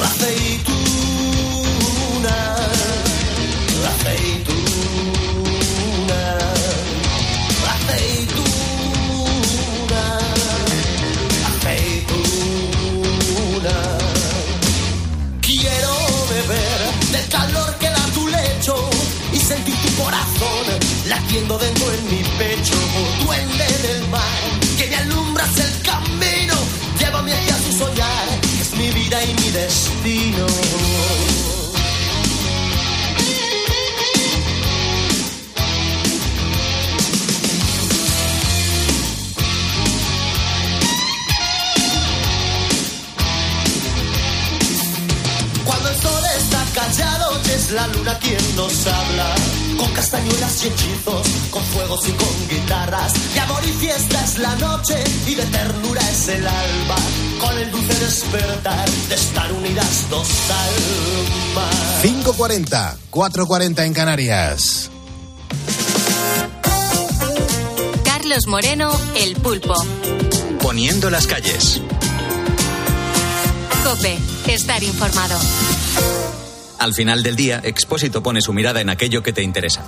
La 0.00 0.06
aceituna, 0.08 0.76
la 3.82 3.90
aceituna, 3.90 4.61
latiendo 21.14 21.58
dentro 21.58 21.92
en 21.92 22.04
mi 22.10 22.22
pecho. 22.38 22.74
Duende 23.24 23.66
del 23.86 24.08
mar, 24.08 24.42
que 24.78 24.86
me 24.88 24.96
alumbras 24.96 25.54
el 25.58 25.72
camino, 25.82 26.54
llévame 26.98 27.32
hacia 27.32 27.56
tu 27.56 27.72
soñar, 27.80 28.26
es 28.60 28.70
mi 28.78 28.88
vida 28.90 29.22
y 29.22 29.34
mi 29.40 29.50
destino. 29.50 30.46
Cuando 45.66 45.88
el 45.90 45.96
sol 46.00 46.24
está 46.38 46.64
callado 46.74 47.40
es 47.54 47.70
la 47.72 47.86
luna 47.88 48.18
quien 48.18 48.56
nos 48.56 48.86
habla 48.86 49.61
Con 49.78 49.90
castañuelas 49.92 50.64
y 50.64 50.68
hechizos, 50.68 51.28
con 51.50 51.62
fuegos 51.64 52.08
y 52.08 52.12
con 52.12 52.48
guitarras 52.48 53.12
De 53.34 53.40
amor 53.40 53.62
y 53.64 53.72
fiesta 53.72 54.24
es 54.24 54.38
la 54.38 54.54
noche 54.56 55.02
y 55.26 55.34
de 55.34 55.44
ternura 55.44 56.02
es 56.10 56.28
el 56.28 56.46
alba 56.46 56.96
Con 57.40 57.58
el 57.58 57.70
dulce 57.70 57.94
despertar 58.00 58.90
de 59.08 59.14
estar 59.14 59.52
unidas 59.52 60.06
dos 60.10 60.28
almas 60.50 61.32
5.40, 62.02 62.96
4.40 63.10 63.86
en 63.86 63.92
Canarias. 63.92 64.90
Carlos 68.04 68.46
Moreno, 68.46 68.90
El 69.14 69.36
Pulpo. 69.36 69.74
Poniendo 70.60 71.10
las 71.10 71.26
calles. 71.26 71.80
Cope, 73.84 74.18
estar 74.48 74.82
informado. 74.82 75.38
Al 76.82 76.94
final 76.94 77.22
del 77.22 77.36
día, 77.36 77.60
Expósito 77.62 78.24
pone 78.24 78.40
su 78.40 78.52
mirada 78.52 78.80
en 78.80 78.90
aquello 78.90 79.22
que 79.22 79.32
te 79.32 79.40
interesa. 79.42 79.82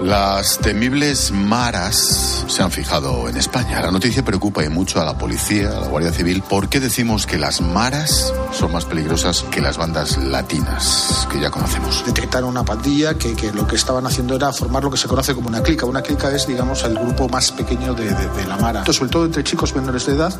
Las 0.00 0.58
temibles 0.58 1.32
maras 1.32 2.44
se 2.46 2.62
han 2.62 2.70
fijado 2.70 3.28
en 3.28 3.36
España. 3.36 3.82
La 3.82 3.90
noticia 3.90 4.24
preocupa 4.24 4.64
y 4.64 4.68
mucho 4.68 5.00
a 5.00 5.04
la 5.04 5.18
policía, 5.18 5.68
a 5.76 5.80
la 5.80 5.88
Guardia 5.88 6.12
Civil. 6.12 6.40
¿Por 6.42 6.68
qué 6.68 6.78
decimos 6.78 7.26
que 7.26 7.36
las 7.36 7.60
maras 7.60 8.32
son 8.56 8.70
más 8.72 8.84
peligrosas 8.84 9.42
que 9.50 9.60
las 9.60 9.76
bandas 9.76 10.16
latinas 10.18 11.26
que 11.32 11.40
ya 11.40 11.50
conocemos? 11.50 12.04
Detectaron 12.06 12.48
una 12.48 12.62
pandilla 12.64 13.14
que, 13.14 13.34
que 13.34 13.52
lo 13.52 13.66
que 13.66 13.74
estaban 13.74 14.06
haciendo 14.06 14.36
era 14.36 14.52
formar 14.52 14.84
lo 14.84 14.90
que 14.90 14.96
se 14.98 15.08
conoce 15.08 15.34
como 15.34 15.48
una 15.48 15.62
clica. 15.64 15.84
Una 15.84 16.00
clica 16.00 16.30
es, 16.34 16.46
digamos, 16.46 16.84
el 16.84 16.94
grupo 16.96 17.28
más 17.28 17.50
pequeño 17.50 17.92
de, 17.92 18.04
de- 18.14 18.28
de 18.28 18.46
la 18.46 18.56
mara. 18.56 18.78
Entonces, 18.78 18.96
sobre 18.96 19.10
todo 19.10 19.24
entre 19.26 19.42
chicos 19.44 19.74
menores 19.74 20.06
de 20.06 20.12
edad. 20.14 20.32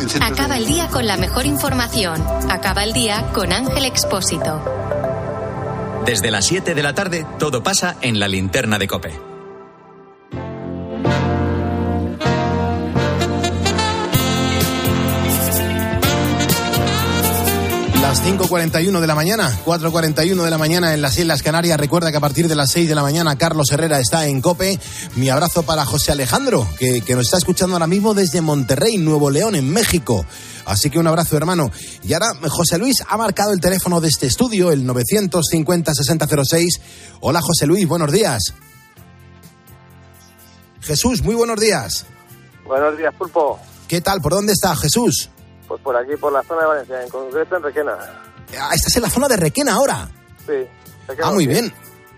En 0.00 0.08
centros 0.10 0.36
de- 0.36 0.42
Acaba 0.42 0.58
el 0.58 0.66
día 0.66 0.88
con 0.88 1.06
la 1.06 1.16
mejor 1.16 1.46
información. 1.46 2.22
Acaba 2.50 2.82
el 2.84 2.92
día 2.92 3.24
con 3.32 3.52
Ángel 3.52 3.84
Expósito. 3.86 4.60
Desde 6.08 6.30
las 6.30 6.46
7 6.46 6.74
de 6.74 6.82
la 6.82 6.94
tarde, 6.94 7.26
todo 7.38 7.62
pasa 7.62 7.98
en 8.00 8.18
la 8.18 8.28
linterna 8.28 8.78
de 8.78 8.88
Cope. 8.88 9.27
5.41 18.28 19.00
de 19.00 19.06
la 19.06 19.14
mañana, 19.14 19.58
4.41 19.64 20.42
de 20.44 20.50
la 20.50 20.58
mañana 20.58 20.92
en 20.92 21.00
las 21.00 21.16
Islas 21.16 21.42
Canarias. 21.42 21.80
Recuerda 21.80 22.10
que 22.10 22.18
a 22.18 22.20
partir 22.20 22.46
de 22.46 22.54
las 22.54 22.70
6 22.72 22.86
de 22.86 22.94
la 22.94 23.00
mañana 23.00 23.38
Carlos 23.38 23.72
Herrera 23.72 23.98
está 24.00 24.26
en 24.26 24.42
Cope. 24.42 24.78
Mi 25.16 25.30
abrazo 25.30 25.62
para 25.62 25.86
José 25.86 26.12
Alejandro, 26.12 26.68
que, 26.78 27.00
que 27.00 27.14
nos 27.14 27.24
está 27.24 27.38
escuchando 27.38 27.76
ahora 27.76 27.86
mismo 27.86 28.12
desde 28.12 28.42
Monterrey, 28.42 28.98
Nuevo 28.98 29.30
León, 29.30 29.54
en 29.54 29.72
México. 29.72 30.26
Así 30.66 30.90
que 30.90 30.98
un 30.98 31.06
abrazo, 31.06 31.38
hermano. 31.38 31.70
Y 32.02 32.12
ahora 32.12 32.26
José 32.50 32.76
Luis 32.76 33.02
ha 33.08 33.16
marcado 33.16 33.54
el 33.54 33.60
teléfono 33.60 33.98
de 33.98 34.08
este 34.08 34.26
estudio, 34.26 34.72
el 34.72 34.86
950-6006. 34.86 36.80
Hola, 37.20 37.40
José 37.40 37.64
Luis, 37.66 37.88
buenos 37.88 38.12
días. 38.12 38.52
Jesús, 40.82 41.22
muy 41.22 41.34
buenos 41.34 41.58
días. 41.58 42.04
Buenos 42.66 42.98
días, 42.98 43.14
Pulpo. 43.16 43.58
¿Qué 43.88 44.02
tal? 44.02 44.20
¿Por 44.20 44.32
dónde 44.32 44.52
está 44.52 44.76
Jesús? 44.76 45.30
Pues 45.68 45.80
por 45.82 45.94
aquí, 45.96 46.16
por 46.16 46.32
la 46.32 46.42
zona 46.42 46.62
de 46.62 46.66
Valencia, 46.66 47.02
en 47.02 47.08
concreto 47.10 47.56
en 47.56 47.62
Requena. 47.62 47.92
Ah, 48.58 48.70
estás 48.74 48.96
en 48.96 49.02
la 49.02 49.10
zona 49.10 49.28
de 49.28 49.36
Requena 49.36 49.74
ahora. 49.74 50.08
Sí. 50.46 50.66
Requena 51.06 51.28
Ah, 51.28 51.32
muy 51.32 51.44
sí. 51.44 51.48
bien. 51.50 51.72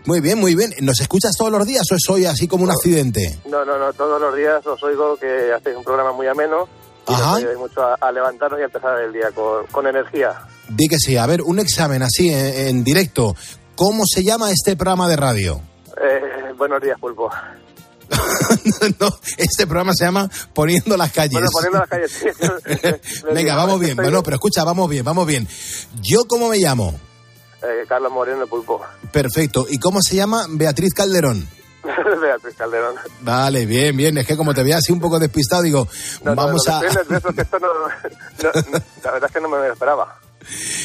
Muy 0.07 0.21
bien, 0.21 0.39
muy 0.39 0.55
bien. 0.55 0.73
¿Nos 0.81 0.99
escuchas 1.01 1.33
todos 1.37 1.51
los 1.53 1.67
días 1.67 1.83
o 1.91 1.95
es 1.95 2.09
hoy 2.09 2.25
así 2.25 2.49
como 2.49 2.65
un 2.65 2.71
accidente? 2.71 3.39
No, 3.47 3.65
no, 3.65 3.79
no, 3.79 3.93
todos 3.93 4.19
los 4.21 4.35
días 4.35 4.65
os 4.67 4.83
oigo 4.83 5.17
que 5.19 5.53
hacéis 5.53 5.77
un 5.77 5.85
programa 5.85 6.13
muy 6.13 6.27
ameno. 6.27 6.67
Y 7.09 7.13
Ajá. 7.13 7.25
nos 7.27 7.37
ayudáis 7.39 7.59
mucho 7.59 7.83
a, 7.83 7.95
a 8.01 8.13
levantarnos 8.13 8.59
y 8.61 8.63
a 8.63 8.67
empezar 8.67 8.99
el 9.01 9.13
día 9.13 9.31
con, 9.35 9.67
con 9.67 9.87
energía. 9.87 10.33
Di 10.69 10.87
que 10.89 10.97
sí. 10.99 11.17
A 11.17 11.27
ver, 11.27 11.43
un 11.43 11.59
examen 11.59 12.03
así 12.03 12.33
en, 12.33 12.69
en 12.69 12.85
directo. 12.85 13.35
¿Cómo 13.75 14.05
se 14.07 14.23
llama 14.23 14.51
este 14.51 14.77
programa 14.77 15.09
de 15.09 15.17
radio? 15.17 15.61
Eh, 16.01 16.53
buenos 16.57 16.81
días, 16.81 16.99
Pulpo. 17.01 17.31
no, 19.01 19.09
este 19.37 19.67
programa 19.67 19.93
se 19.95 20.05
llama 20.05 20.29
Poniendo 20.53 20.97
las 20.97 21.13
calles. 21.13 21.33
Bueno, 21.33 21.49
poniendo 21.53 21.79
las 21.79 21.89
calles. 21.89 22.11
sí. 22.11 23.23
Venga, 23.35 23.55
vamos 23.55 23.81
bien. 23.81 23.97
Bueno, 23.97 24.23
pero 24.23 24.37
escucha, 24.37 24.65
vamos 24.65 24.89
bien, 24.89 25.05
vamos 25.05 25.27
bien. 25.27 25.47
¿Yo 26.03 26.25
cómo 26.27 26.49
me 26.49 26.59
llamo? 26.59 26.99
Eh, 27.63 27.85
Carlos 27.89 28.11
Moreno, 28.11 28.47
Pulpo. 28.47 28.81
Perfecto. 29.13 29.67
¿Y 29.69 29.79
cómo 29.79 30.01
se 30.03 30.17
llama? 30.17 30.47
Beatriz 30.49 30.95
Calderón. 30.95 31.47
Beatriz 32.21 32.55
Calderón. 32.57 32.95
Vale, 33.21 33.67
bien, 33.67 33.97
bien. 33.97 34.17
Es 34.19 34.27
que 34.27 34.37
como 34.37 34.55
te 34.55 34.63
veía 34.63 34.79
así 34.79 34.93
un 34.93 35.01
poco 35.01 35.19
despistado, 35.19 35.63
digo, 35.63 35.87
No, 36.25 36.35
vamos 36.35 36.67
a... 36.69 36.81
que 36.81 36.87
esto 36.87 37.59
La 39.05 39.13
verdad 39.13 39.25
es 39.27 39.33
que 39.33 39.41
no 39.41 39.49
me 39.49 39.59
lo 39.59 39.73
esperaba. 39.73 40.19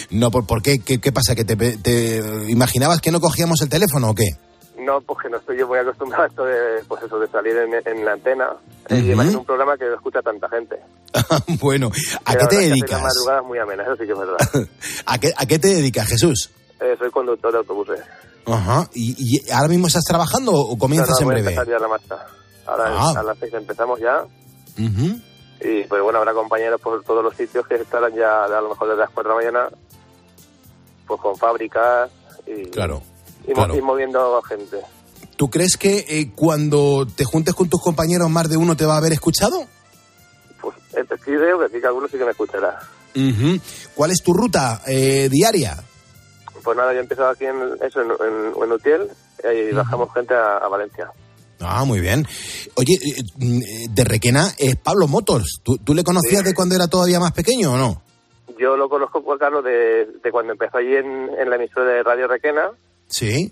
No, 0.09 0.32
¿por, 0.32 0.45
por 0.45 0.61
qué? 0.61 0.80
qué? 0.80 0.99
qué 0.99 1.11
pasa? 1.11 1.34
¿Que 1.34 1.45
te, 1.45 1.55
te 1.78 2.17
imaginabas 2.49 2.99
que 2.99 3.11
no 3.11 3.21
cogíamos 3.21 3.61
el 3.61 3.69
teléfono 3.69 4.09
o 4.09 4.15
qué? 4.15 4.38
No, 4.86 5.01
porque 5.01 5.29
no 5.29 5.38
estoy 5.38 5.57
yo 5.57 5.67
muy 5.67 5.79
acostumbrado 5.79 6.23
a 6.23 6.27
esto 6.27 6.45
de, 6.45 6.83
pues 6.88 7.01
eso, 7.03 7.17
de 7.19 7.27
salir 7.27 7.57
en, 7.57 7.73
en 7.86 8.05
la 8.05 8.13
antena 8.13 8.49
eh, 8.89 8.95
y 8.95 8.99
Ujú. 8.99 9.05
además 9.07 9.27
en 9.29 9.36
un 9.38 9.45
programa 9.45 9.77
que 9.77 9.86
lo 9.86 9.95
escucha 9.95 10.21
tanta 10.21 10.47
gente. 10.49 10.75
bueno, 11.61 11.89
¿a 12.25 12.36
qué 12.36 12.45
te 12.47 12.55
dedicas? 12.57 13.01
Madrugada 13.01 13.41
muy 13.41 13.57
amena, 13.59 13.83
eso 13.83 13.95
sí 13.95 14.05
que 14.05 14.11
es 14.11 14.17
verdad. 14.19 14.38
¿A 15.07 15.17
qué, 15.17 15.33
¿A 15.36 15.45
qué 15.45 15.57
te 15.59 15.69
dedicas, 15.69 16.07
Jesús? 16.07 16.51
Eh, 16.79 16.95
soy 16.99 17.09
conductor 17.09 17.51
de 17.51 17.57
autobuses. 17.59 17.99
Ajá. 18.45 18.88
¿Y, 18.93 19.15
y 19.17 19.51
ahora 19.51 19.69
mismo 19.69 19.88
estás 19.88 20.03
trabajando 20.03 20.51
o 20.53 20.77
comienzas 20.77 21.09
No, 21.21 21.31
no, 21.31 21.38
en 21.38 21.43
breve? 21.45 21.65
ya 21.67 21.79
la 21.79 21.88
marcha. 21.88 22.15
Ahora 22.67 22.83
Ah. 22.89 23.13
a 23.17 23.23
las 23.23 23.38
seis 23.39 23.53
empezamos 23.53 23.99
ya 23.99 24.23
Ujú. 24.77 25.19
y 25.61 25.83
pues 25.86 26.01
bueno, 26.03 26.19
habrá 26.19 26.33
compañeros 26.33 26.79
por 26.81 27.03
todos 27.03 27.23
los 27.23 27.36
sitios 27.36 27.65
que 27.67 27.75
estarán 27.75 28.13
ya 28.13 28.43
a 28.43 28.61
lo 28.61 28.69
mejor 28.69 28.89
desde 28.89 29.01
las 29.01 29.09
cuatro 29.11 29.36
de 29.38 29.45
la 29.45 29.51
mañana 29.51 29.69
pues 31.07 31.21
con 31.21 31.36
fábricas 31.38 32.11
y, 32.45 32.65
Claro, 32.69 33.01
y, 33.47 33.53
claro. 33.53 33.75
y 33.75 33.81
moviendo 33.81 34.41
gente. 34.43 34.79
¿Tú 35.35 35.49
crees 35.49 35.77
que 35.77 36.05
eh, 36.07 36.31
cuando 36.33 37.05
te 37.05 37.25
juntes 37.25 37.53
con 37.53 37.69
tus 37.69 37.81
compañeros 37.81 38.29
más 38.29 38.49
de 38.49 38.57
uno 38.57 38.77
te 38.77 38.85
va 38.85 38.95
a 38.95 38.97
haber 38.97 39.13
escuchado? 39.13 39.65
Pues 40.61 40.75
eh, 40.93 41.05
creo 41.23 41.59
que 41.59 41.69
sí, 41.69 41.81
que 41.81 41.87
algunos 41.87 42.09
sí 42.09 42.17
que 42.17 42.25
me 42.25 42.31
escuchará. 42.31 42.79
¿Cuál 43.95 44.11
es 44.11 44.21
tu 44.23 44.33
ruta 44.33 44.81
eh, 44.87 45.29
diaria? 45.29 45.77
Pues 46.63 46.77
nada, 46.77 46.93
yo 46.93 46.99
he 46.99 47.01
empezado 47.01 47.29
aquí 47.29 47.45
en, 47.45 47.55
eso, 47.81 48.01
en, 48.01 48.11
en, 48.11 48.63
en 48.63 48.71
Utiel 48.71 49.09
y 49.43 49.73
bajamos 49.73 50.13
gente 50.13 50.33
a, 50.33 50.57
a 50.57 50.67
Valencia. 50.67 51.11
Ah, 51.59 51.85
muy 51.85 51.99
bien. 51.99 52.25
Oye, 52.75 52.93
eh, 52.95 53.23
mm, 53.37 53.93
de 53.93 54.03
Requena 54.03 54.53
es 54.57 54.75
Pablo 54.75 55.07
Motors. 55.07 55.59
¿Tú, 55.63 55.77
tú 55.77 55.93
le 55.93 56.03
conocías 56.03 56.43
de 56.43 56.53
cuando 56.53 56.75
era 56.75 56.87
todavía 56.87 57.19
más 57.19 57.31
pequeño 57.31 57.73
o 57.73 57.77
no? 57.77 58.01
Yo 58.59 58.77
lo 58.77 58.89
conozco, 58.89 59.21
Juan 59.21 59.37
Carlos, 59.37 59.63
de, 59.63 60.05
de 60.23 60.31
cuando 60.31 60.53
empezó 60.53 60.77
allí 60.77 60.95
en, 60.95 61.29
en 61.37 61.49
la 61.49 61.55
emisora 61.55 61.91
de 61.91 62.03
Radio 62.03 62.27
Requena 62.27 62.71
Sí. 63.18 63.51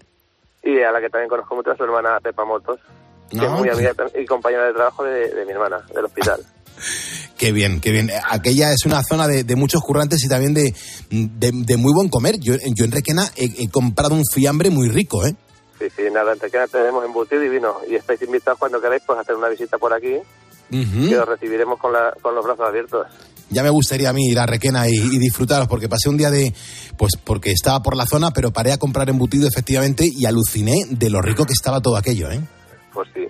y 0.64 0.82
a 0.82 0.92
la 0.92 1.00
que 1.00 1.10
también 1.10 1.30
conozco 1.30 1.56
mucho 1.56 1.72
a 1.72 1.78
su 1.78 1.84
hermana 1.84 2.20
Pepa 2.22 2.44
Motos, 2.46 2.80
que 3.30 3.40
Ah, 3.40 3.46
es 3.46 3.52
muy 3.52 3.70
pues- 3.70 3.78
amiga 3.78 3.94
y 4.20 4.26
compañera 4.26 4.66
de 4.66 4.74
trabajo 4.74 5.04
de, 5.04 5.30
de 5.34 5.46
mi 5.46 5.52
hermana, 5.52 5.86
del 5.94 6.06
hospital. 6.06 6.42
Qué 7.38 7.52
bien, 7.52 7.82
qué 7.82 7.92
bien. 7.92 8.10
Aquella 8.30 8.72
es 8.72 8.86
una 8.86 9.02
zona 9.04 9.28
de, 9.28 9.44
de 9.44 9.56
muchos 9.56 9.82
currantes 9.82 10.24
y 10.24 10.30
también 10.30 10.54
de, 10.54 10.74
de, 11.10 11.52
de 11.54 11.78
muy 11.78 11.94
buen 11.94 12.08
comer. 12.10 12.36
Yo, 12.40 12.56
yo 12.56 12.86
en 12.86 12.92
Requena 12.92 13.28
he, 13.36 13.64
he 13.64 13.70
comprado 13.70 14.16
un 14.16 14.24
fiambre 14.26 14.70
muy 14.70 14.88
rico, 14.90 15.26
¿eh? 15.26 15.36
Sí, 15.80 15.86
sí, 15.96 16.04
nada, 16.12 16.34
en 16.34 16.40
Requena 16.40 16.68
tenemos 16.68 17.04
embutido 17.06 17.44
y 17.44 17.50
vino 17.50 17.78
y 17.90 17.96
estáis 17.96 18.22
invitados 18.22 18.60
cuando 18.60 18.80
queráis 18.82 19.04
pues 19.06 19.18
a 19.18 19.22
hacer 19.22 19.36
una 19.36 19.50
visita 19.50 19.78
por 19.78 19.94
aquí 19.94 20.16
Ujú. 20.72 21.10
que 21.10 21.18
os 21.20 21.28
recibiremos 21.28 21.80
con, 21.80 21.92
la, 21.94 22.14
con 22.22 22.34
los 22.34 22.46
brazos 22.46 22.66
abiertos. 22.68 23.08
Ya 23.54 23.64
me 23.64 23.70
gustaría 23.70 24.10
a 24.10 24.14
mí 24.14 24.28
ir 24.28 24.40
a 24.40 24.46
Requena 24.46 24.90
y, 24.90 24.96
y 24.96 25.20
disfrutaros, 25.20 25.68
porque 25.68 25.88
pasé 25.88 26.10
un 26.10 26.18
día 26.18 26.32
de. 26.32 26.54
Pues 26.98 27.14
porque 27.24 27.52
estaba 27.52 27.82
por 27.82 27.96
la 27.96 28.06
zona, 28.06 28.32
pero 28.32 28.52
paré 28.52 28.72
a 28.72 28.78
comprar 28.78 29.10
embutido 29.10 29.48
efectivamente 29.48 30.08
y 30.12 30.26
aluciné 30.26 30.76
de 30.90 31.10
lo 31.10 31.22
rico 31.22 31.46
que 31.46 31.54
estaba 31.54 31.82
todo 31.82 31.96
aquello, 31.96 32.32
¿eh? 32.32 32.42
Pues 32.94 33.10
sí. 33.14 33.26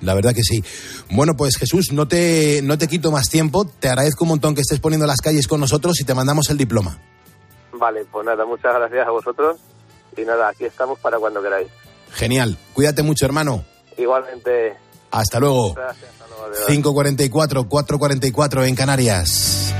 La 0.00 0.14
verdad 0.14 0.34
que 0.34 0.42
sí. 0.42 0.62
Bueno, 1.10 1.34
pues 1.36 1.56
Jesús, 1.56 1.92
no 1.92 2.08
te, 2.08 2.60
no 2.62 2.78
te 2.78 2.88
quito 2.88 3.10
más 3.10 3.28
tiempo. 3.28 3.64
Te 3.66 3.88
agradezco 3.88 4.24
un 4.24 4.30
montón 4.30 4.54
que 4.54 4.62
estés 4.62 4.80
poniendo 4.80 5.06
las 5.06 5.20
calles 5.20 5.46
con 5.46 5.60
nosotros 5.60 6.00
y 6.00 6.04
te 6.04 6.14
mandamos 6.14 6.48
el 6.50 6.56
diploma. 6.56 6.98
Vale, 7.72 8.04
pues 8.10 8.26
nada, 8.26 8.44
muchas 8.44 8.74
gracias 8.74 9.06
a 9.06 9.10
vosotros. 9.10 9.58
Y 10.16 10.22
nada, 10.22 10.48
aquí 10.48 10.64
estamos 10.64 10.98
para 10.98 11.18
cuando 11.18 11.42
queráis. 11.42 11.68
Genial. 12.12 12.56
Cuídate 12.72 13.02
mucho, 13.02 13.26
hermano. 13.26 13.64
Igualmente. 13.96 14.74
Hasta 15.10 15.38
luego. 15.38 15.74
Gracias. 15.74 16.19
Luego, 16.40 16.54
adiós. 16.54 16.66
544, 16.66 17.68
444 17.68 18.64
en 18.64 18.74
Canarias. 18.74 19.74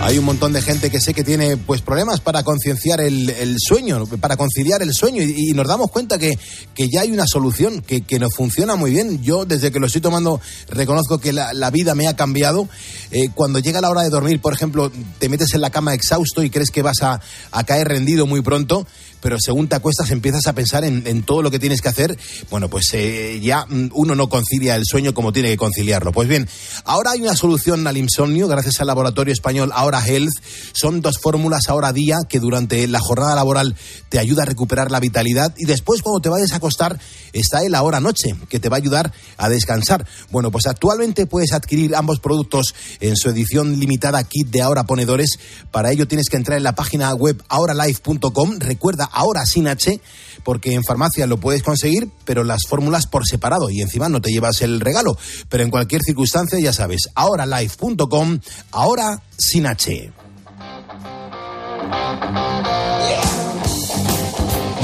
Hay 0.00 0.16
un 0.16 0.24
montón 0.24 0.52
de 0.52 0.62
gente 0.62 0.90
que 0.90 1.00
sé 1.00 1.12
que 1.12 1.24
tiene 1.24 1.56
pues 1.56 1.82
problemas 1.82 2.20
para 2.20 2.44
concienciar 2.44 3.00
el, 3.00 3.56
sueño, 3.58 4.06
para 4.20 4.36
conciliar 4.36 4.80
el 4.80 4.94
sueño 4.94 5.22
y, 5.22 5.52
nos 5.54 5.66
damos 5.66 5.90
cuenta 5.90 6.18
que, 6.18 6.38
que 6.74 6.88
ya 6.88 7.00
hay 7.00 7.10
una 7.10 7.26
solución 7.26 7.82
que, 7.82 8.02
que 8.02 8.20
nos 8.20 8.32
funciona 8.32 8.76
muy 8.76 8.92
bien. 8.92 9.22
Yo 9.22 9.44
desde 9.44 9.72
que 9.72 9.80
lo 9.80 9.86
estoy 9.86 10.00
tomando 10.00 10.40
reconozco 10.68 11.18
que 11.18 11.32
la, 11.32 11.52
la 11.52 11.70
vida 11.70 11.96
me 11.96 12.06
ha 12.06 12.14
cambiado. 12.14 12.68
Eh, 13.10 13.30
cuando 13.34 13.58
llega 13.58 13.80
la 13.80 13.90
hora 13.90 14.02
de 14.02 14.10
dormir, 14.10 14.40
por 14.40 14.52
ejemplo, 14.52 14.92
te 15.18 15.28
metes 15.28 15.52
en 15.54 15.62
la 15.62 15.70
cama 15.70 15.94
exhausto 15.94 16.44
y 16.44 16.50
crees 16.50 16.70
que 16.70 16.82
vas 16.82 17.02
a, 17.02 17.20
a 17.50 17.64
caer 17.64 17.88
rendido 17.88 18.24
muy 18.24 18.40
pronto, 18.40 18.86
pero 19.20 19.36
según 19.40 19.68
te 19.68 19.76
acuestas 19.76 20.10
empiezas 20.10 20.46
a 20.46 20.52
pensar 20.52 20.84
en, 20.84 21.22
todo 21.22 21.42
lo 21.42 21.50
que 21.50 21.58
tienes 21.58 21.80
que 21.80 21.88
hacer. 21.88 22.18
Bueno, 22.50 22.68
pues 22.68 22.88
eh, 22.92 23.40
ya 23.40 23.66
mm, 23.68 23.90
uno 23.92 24.14
no 24.14 24.28
concilia 24.28 24.76
el 24.76 24.84
sueño 24.84 25.14
como 25.14 25.32
tiene 25.32 25.50
que 25.50 25.56
conciliarlo. 25.56 26.12
Pues 26.12 26.28
bien, 26.28 26.48
ahora 26.84 27.12
hay 27.12 27.20
una 27.20 27.36
solución 27.36 27.86
al 27.86 27.96
insomnio 27.96 28.48
gracias 28.48 28.80
al 28.80 28.86
laboratorio 28.86 29.32
español 29.32 29.70
Ahora 29.74 30.04
Health. 30.04 30.32
Son 30.72 31.00
dos 31.00 31.18
fórmulas 31.18 31.68
ahora 31.68 31.92
día 31.92 32.18
que 32.28 32.40
durante 32.40 32.86
la 32.86 33.00
jornada 33.00 33.34
laboral 33.34 33.76
te 34.08 34.18
ayuda 34.18 34.42
a 34.42 34.46
recuperar 34.46 34.90
la 34.90 35.00
vitalidad 35.00 35.54
y 35.56 35.64
después 35.64 36.02
cuando 36.02 36.20
te 36.20 36.28
vayas 36.28 36.52
a 36.52 36.56
acostar 36.56 36.98
está 37.32 37.62
el 37.62 37.74
Ahora 37.74 38.00
Noche 38.00 38.34
que 38.48 38.60
te 38.60 38.68
va 38.68 38.76
a 38.76 38.78
ayudar 38.78 39.12
a 39.36 39.48
descansar. 39.48 40.06
Bueno, 40.30 40.50
pues 40.50 40.66
actualmente 40.66 41.26
puedes 41.26 41.52
adquirir 41.52 41.94
ambos 41.94 42.20
productos 42.20 42.74
en 43.00 43.16
su 43.16 43.28
edición 43.28 43.78
limitada 43.78 44.22
kit 44.24 44.48
de 44.48 44.62
Ahora 44.62 44.84
Ponedores. 44.84 45.38
Para 45.70 45.92
ello 45.92 46.08
tienes 46.08 46.28
que 46.28 46.36
entrar 46.36 46.58
en 46.58 46.64
la 46.64 46.74
página 46.74 47.12
web 47.14 47.42
ahoralife.com. 47.48 48.58
Recuerda 48.58 49.07
ahora 49.12 49.46
sin 49.46 49.68
H, 49.68 50.00
porque 50.44 50.74
en 50.74 50.84
farmacia 50.84 51.26
lo 51.26 51.38
puedes 51.38 51.62
conseguir, 51.62 52.08
pero 52.24 52.44
las 52.44 52.62
fórmulas 52.68 53.06
por 53.06 53.26
separado 53.26 53.70
y 53.70 53.80
encima 53.80 54.08
no 54.08 54.20
te 54.20 54.30
llevas 54.30 54.62
el 54.62 54.80
regalo. 54.80 55.16
Pero 55.48 55.62
en 55.64 55.70
cualquier 55.70 56.02
circunstancia, 56.02 56.58
ya 56.58 56.72
sabes, 56.72 57.08
ahoralife.com, 57.14 58.40
ahora 58.72 59.22
sin 59.36 59.66
H. 59.66 60.12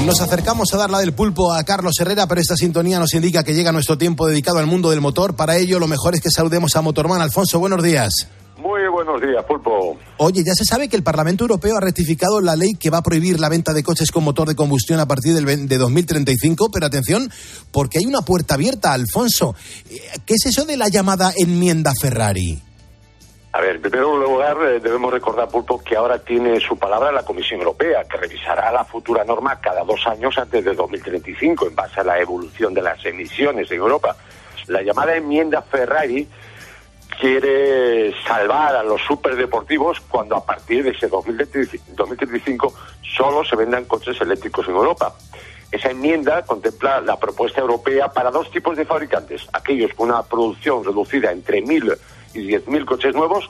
Nos 0.05 0.21
acercamos 0.21 0.71
a 0.71 0.77
dar 0.77 0.91
la 0.91 0.99
del 0.99 1.13
pulpo 1.13 1.51
a 1.51 1.63
Carlos 1.63 1.95
Herrera, 1.99 2.27
pero 2.27 2.39
esta 2.39 2.55
sintonía 2.55 2.99
nos 2.99 3.15
indica 3.15 3.43
que 3.43 3.55
llega 3.55 3.71
nuestro 3.71 3.97
tiempo 3.97 4.27
dedicado 4.27 4.59
al 4.59 4.67
mundo 4.67 4.91
del 4.91 5.01
motor. 5.01 5.35
Para 5.35 5.57
ello, 5.57 5.79
lo 5.79 5.87
mejor 5.87 6.13
es 6.13 6.21
que 6.21 6.29
saludemos 6.29 6.75
a 6.75 6.81
Motorman. 6.81 7.21
Alfonso, 7.21 7.57
buenos 7.57 7.81
días. 7.81 8.27
Muy 8.65 8.87
buenos 8.87 9.21
días, 9.21 9.45
Pulpo. 9.45 9.95
Oye, 10.17 10.43
ya 10.43 10.53
se 10.55 10.65
sabe 10.65 10.89
que 10.89 10.95
el 10.95 11.03
Parlamento 11.03 11.43
Europeo 11.43 11.77
ha 11.77 11.81
rectificado 11.81 12.41
la 12.41 12.55
ley 12.55 12.73
que 12.73 12.89
va 12.89 12.97
a 12.97 13.03
prohibir 13.03 13.39
la 13.39 13.47
venta 13.47 13.73
de 13.73 13.83
coches 13.83 14.09
con 14.09 14.23
motor 14.23 14.47
de 14.47 14.55
combustión 14.55 14.99
a 14.99 15.05
partir 15.05 15.35
del, 15.35 15.67
de 15.67 15.77
2035, 15.77 16.71
pero 16.73 16.87
atención, 16.87 17.29
porque 17.71 17.99
hay 17.99 18.07
una 18.07 18.21
puerta 18.21 18.55
abierta, 18.55 18.91
Alfonso. 18.91 19.53
Eh, 19.87 19.99
¿Qué 20.25 20.33
es 20.33 20.47
eso 20.47 20.65
de 20.65 20.77
la 20.77 20.89
llamada 20.89 21.31
enmienda 21.37 21.93
Ferrari? 21.93 22.59
A 23.51 23.61
ver, 23.61 23.75
en 23.75 23.81
primer 23.83 24.01
lugar, 24.01 24.57
eh, 24.63 24.79
debemos 24.79 25.13
recordar, 25.13 25.47
Pulpo, 25.47 25.83
que 25.83 25.95
ahora 25.95 26.17
tiene 26.17 26.59
su 26.59 26.75
palabra 26.75 27.11
la 27.11 27.23
Comisión 27.23 27.59
Europea, 27.59 28.03
que 28.05 28.17
revisará 28.17 28.71
la 28.71 28.83
futura 28.83 29.23
norma 29.23 29.59
cada 29.59 29.83
dos 29.83 30.07
años 30.07 30.35
antes 30.39 30.65
de 30.65 30.73
2035, 30.73 31.67
en 31.67 31.75
base 31.75 31.99
a 31.99 32.03
la 32.03 32.19
evolución 32.19 32.73
de 32.73 32.81
las 32.81 33.05
emisiones 33.05 33.69
en 33.69 33.77
Europa. 33.77 34.17
La 34.65 34.81
llamada 34.81 35.15
enmienda 35.15 35.61
Ferrari 35.61 36.27
quiere 37.19 38.13
salvar 38.27 38.75
a 38.75 38.83
los 38.83 39.01
superdeportivos 39.01 39.99
cuando 40.01 40.35
a 40.35 40.45
partir 40.45 40.83
de 40.83 40.91
ese 40.91 41.07
2035 41.07 42.73
solo 43.17 43.43
se 43.43 43.55
vendan 43.55 43.85
coches 43.85 44.19
eléctricos 44.21 44.67
en 44.67 44.75
Europa. 44.75 45.13
Esa 45.71 45.89
enmienda 45.91 46.43
contempla 46.43 47.01
la 47.01 47.17
propuesta 47.19 47.59
europea 47.61 48.07
para 48.09 48.31
dos 48.31 48.49
tipos 48.51 48.77
de 48.77 48.85
fabricantes, 48.85 49.47
aquellos 49.51 49.93
con 49.93 50.09
una 50.09 50.23
producción 50.23 50.83
reducida 50.83 51.31
entre 51.31 51.61
1.000 51.63 51.97
y 52.33 52.47
10.000 52.47 52.85
coches 52.85 53.13
nuevos 53.15 53.49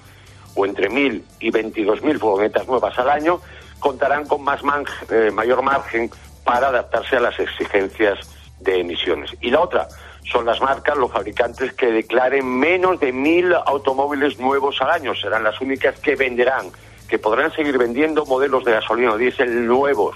o 0.55 0.65
entre 0.65 0.89
1.000 0.89 1.23
y 1.39 1.51
22.000 1.51 2.17
furgonetas 2.19 2.67
nuevas 2.67 2.97
al 2.97 3.09
año, 3.09 3.41
contarán 3.79 4.25
con 4.27 4.41
más 4.43 4.63
man- 4.63 4.85
eh, 5.11 5.29
mayor 5.33 5.61
margen 5.61 6.09
para 6.43 6.69
adaptarse 6.69 7.17
a 7.17 7.19
las 7.19 7.37
exigencias 7.39 8.19
de 8.59 8.79
emisiones. 8.79 9.31
Y 9.41 9.51
la 9.51 9.59
otra 9.61 9.87
son 10.31 10.45
las 10.45 10.59
marcas, 10.61 10.97
los 10.97 11.11
fabricantes 11.11 11.73
que 11.73 11.87
declaren 11.87 12.47
menos 12.47 12.99
de 12.99 13.13
1.000 13.13 13.63
automóviles 13.65 14.39
nuevos 14.39 14.81
al 14.81 14.89
año. 14.89 15.13
Serán 15.15 15.43
las 15.43 15.59
únicas 15.61 15.99
que 15.99 16.15
venderán, 16.15 16.71
que 17.07 17.19
podrán 17.19 17.51
seguir 17.53 17.77
vendiendo 17.77 18.25
modelos 18.25 18.63
de 18.65 18.73
gasolina 18.73 19.13
o 19.13 19.17
diésel 19.17 19.67
nuevos. 19.67 20.15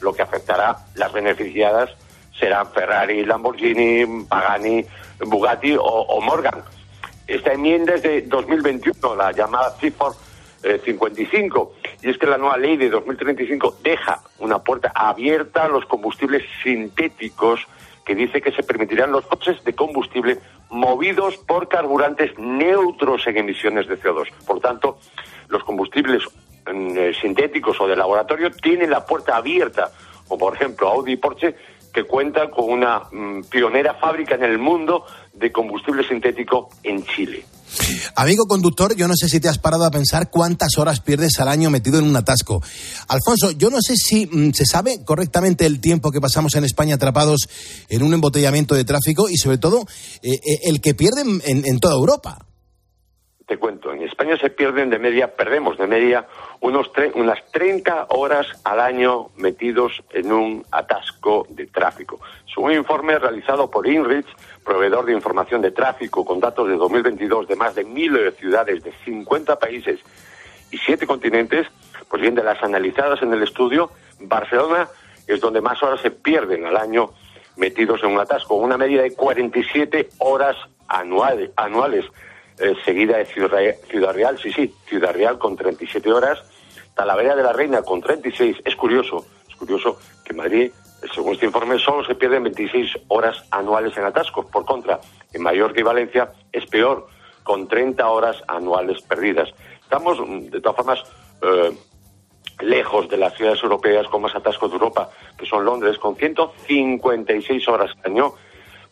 Lo 0.00 0.14
que 0.14 0.22
afectará 0.22 0.78
las 0.94 1.12
beneficiadas 1.12 1.90
serán 2.38 2.72
Ferrari, 2.72 3.24
Lamborghini, 3.24 4.24
Pagani, 4.24 4.84
Bugatti 5.20 5.76
o, 5.78 6.20
Morgan. 6.22 6.62
Esta 7.26 7.52
enmienda 7.52 7.94
es 7.94 8.02
de 8.02 8.22
2021, 8.22 9.14
la 9.14 9.30
llamada 9.32 9.76
CIFOR 9.78 10.14
eh, 10.62 10.80
55, 10.84 11.74
y 12.02 12.10
es 12.10 12.18
que 12.18 12.26
la 12.26 12.38
nueva 12.38 12.56
ley 12.56 12.76
de 12.76 12.88
2035 12.88 13.76
deja 13.82 14.20
una 14.38 14.58
puerta 14.58 14.90
abierta 14.94 15.64
a 15.64 15.68
los 15.68 15.84
combustibles 15.84 16.42
sintéticos 16.62 17.66
que 18.04 18.14
dice 18.14 18.40
que 18.40 18.52
se 18.52 18.62
permitirán 18.62 19.12
los 19.12 19.26
coches 19.26 19.62
de 19.64 19.74
combustible 19.74 20.38
movidos 20.70 21.36
por 21.36 21.68
carburantes 21.68 22.38
neutros 22.38 23.26
en 23.26 23.38
emisiones 23.38 23.88
de 23.88 23.98
CO2. 23.98 24.28
Por 24.46 24.60
tanto, 24.60 24.98
los 25.48 25.62
combustibles 25.64 26.22
mm, 26.66 26.96
eh, 26.96 27.12
sintéticos 27.20 27.80
o 27.80 27.86
de 27.86 27.96
laboratorio 27.96 28.50
tienen 28.50 28.90
la 28.90 29.04
puerta 29.04 29.36
abierta, 29.36 29.90
como 30.28 30.38
por 30.38 30.54
ejemplo 30.54 30.88
Audi 30.88 31.12
y 31.12 31.16
Porsche, 31.16 31.54
que 31.92 32.04
cuentan 32.04 32.50
con 32.50 32.70
una 32.70 33.00
mm, 33.10 33.44
pionera 33.50 33.94
fábrica 33.94 34.34
en 34.34 34.44
el 34.44 34.58
mundo 34.58 35.04
de 35.32 35.50
combustible 35.50 36.06
sintético 36.06 36.68
en 36.82 37.04
Chile. 37.04 37.44
Amigo 38.16 38.46
conductor, 38.46 38.96
yo 38.96 39.06
no 39.06 39.14
sé 39.14 39.28
si 39.28 39.40
te 39.40 39.48
has 39.48 39.58
parado 39.58 39.84
a 39.84 39.90
pensar 39.90 40.30
cuántas 40.30 40.76
horas 40.78 41.00
pierdes 41.00 41.38
al 41.38 41.48
año 41.48 41.70
metido 41.70 41.98
en 41.98 42.04
un 42.04 42.16
atasco. 42.16 42.60
Alfonso, 43.08 43.52
yo 43.52 43.70
no 43.70 43.80
sé 43.80 43.94
si 43.96 44.26
mm, 44.26 44.52
se 44.52 44.64
sabe 44.66 45.04
correctamente 45.04 45.66
el 45.66 45.80
tiempo 45.80 46.10
que 46.10 46.20
pasamos 46.20 46.54
en 46.56 46.64
España 46.64 46.96
atrapados 46.96 47.48
en 47.88 48.02
un 48.02 48.12
embotellamiento 48.14 48.74
de 48.74 48.84
tráfico 48.84 49.28
y 49.28 49.36
sobre 49.36 49.58
todo 49.58 49.86
eh, 50.22 50.34
eh, 50.34 50.58
el 50.64 50.80
que 50.80 50.94
pierden 50.94 51.40
en, 51.44 51.64
en 51.64 51.78
toda 51.78 51.94
Europa. 51.94 52.46
Te 53.46 53.58
cuento, 53.58 53.92
en 53.92 54.02
España 54.20 54.36
se 54.36 54.50
pierden 54.50 54.90
de 54.90 54.98
media, 54.98 55.34
perdemos 55.34 55.78
de 55.78 55.86
media 55.86 56.26
unos 56.60 56.92
tre- 56.92 57.10
unas 57.14 57.38
30 57.52 58.08
horas 58.10 58.46
al 58.64 58.78
año 58.78 59.28
metidos 59.38 60.02
en 60.10 60.30
un 60.30 60.62
atasco 60.72 61.46
de 61.48 61.66
tráfico. 61.68 62.20
Según 62.54 62.72
un 62.72 62.76
informe 62.76 63.18
realizado 63.18 63.70
por 63.70 63.86
INRICH, 63.86 64.26
proveedor 64.62 65.06
de 65.06 65.14
información 65.14 65.62
de 65.62 65.70
tráfico 65.70 66.26
con 66.26 66.38
datos 66.38 66.68
de 66.68 66.76
2022 66.76 67.48
de 67.48 67.56
más 67.56 67.74
de 67.74 67.84
mil 67.84 68.14
ciudades 68.38 68.84
de 68.84 68.92
50 69.06 69.58
países 69.58 69.98
y 70.70 70.76
siete 70.76 71.06
continentes, 71.06 71.66
pues 72.10 72.20
bien, 72.20 72.34
de 72.34 72.42
las 72.44 72.62
analizadas 72.62 73.22
en 73.22 73.32
el 73.32 73.42
estudio, 73.42 73.90
Barcelona 74.20 74.86
es 75.26 75.40
donde 75.40 75.62
más 75.62 75.82
horas 75.82 76.02
se 76.02 76.10
pierden 76.10 76.66
al 76.66 76.76
año 76.76 77.08
metidos 77.56 78.02
en 78.02 78.10
un 78.10 78.20
atasco, 78.20 78.56
una 78.56 78.76
media 78.76 79.00
de 79.00 79.14
47 79.14 80.10
horas 80.18 80.56
anuales, 80.88 81.52
anuales 81.56 82.04
eh, 82.60 82.74
seguida 82.84 83.16
de 83.18 83.24
Ciudad, 83.26 83.58
Ciudad 83.88 84.12
Real, 84.14 84.38
sí, 84.38 84.52
sí, 84.52 84.74
Ciudad 84.86 85.12
Real 85.14 85.38
con 85.38 85.56
37 85.56 86.12
horas, 86.12 86.38
Talavera 86.94 87.34
de 87.36 87.42
la 87.42 87.52
Reina 87.52 87.82
con 87.82 88.00
36. 88.00 88.58
Es 88.64 88.76
curioso, 88.76 89.24
es 89.48 89.54
curioso 89.56 89.98
que 90.24 90.34
Madrid, 90.34 90.70
según 91.14 91.34
este 91.34 91.46
informe, 91.46 91.78
solo 91.78 92.04
se 92.04 92.14
pierden 92.14 92.42
26 92.44 92.92
horas 93.08 93.42
anuales 93.50 93.96
en 93.96 94.04
atascos. 94.04 94.46
Por 94.46 94.64
contra, 94.64 95.00
en 95.32 95.42
Mallorca 95.42 95.80
y 95.80 95.82
Valencia 95.84 96.32
es 96.52 96.66
peor, 96.66 97.06
con 97.42 97.66
30 97.68 98.06
horas 98.08 98.36
anuales 98.48 99.00
perdidas. 99.02 99.48
Estamos, 99.82 100.18
mm, 100.20 100.50
de 100.50 100.60
todas 100.60 100.76
formas, 100.76 101.02
eh, 101.42 101.72
lejos 102.60 103.08
de 103.08 103.16
las 103.16 103.34
ciudades 103.34 103.62
europeas 103.62 104.06
con 104.08 104.20
más 104.20 104.34
atascos 104.34 104.70
de 104.70 104.74
Europa, 104.76 105.08
que 105.38 105.46
son 105.46 105.64
Londres, 105.64 105.98
con 105.98 106.16
156 106.16 107.66
horas 107.68 107.90
al 108.04 108.10
año, 108.12 108.34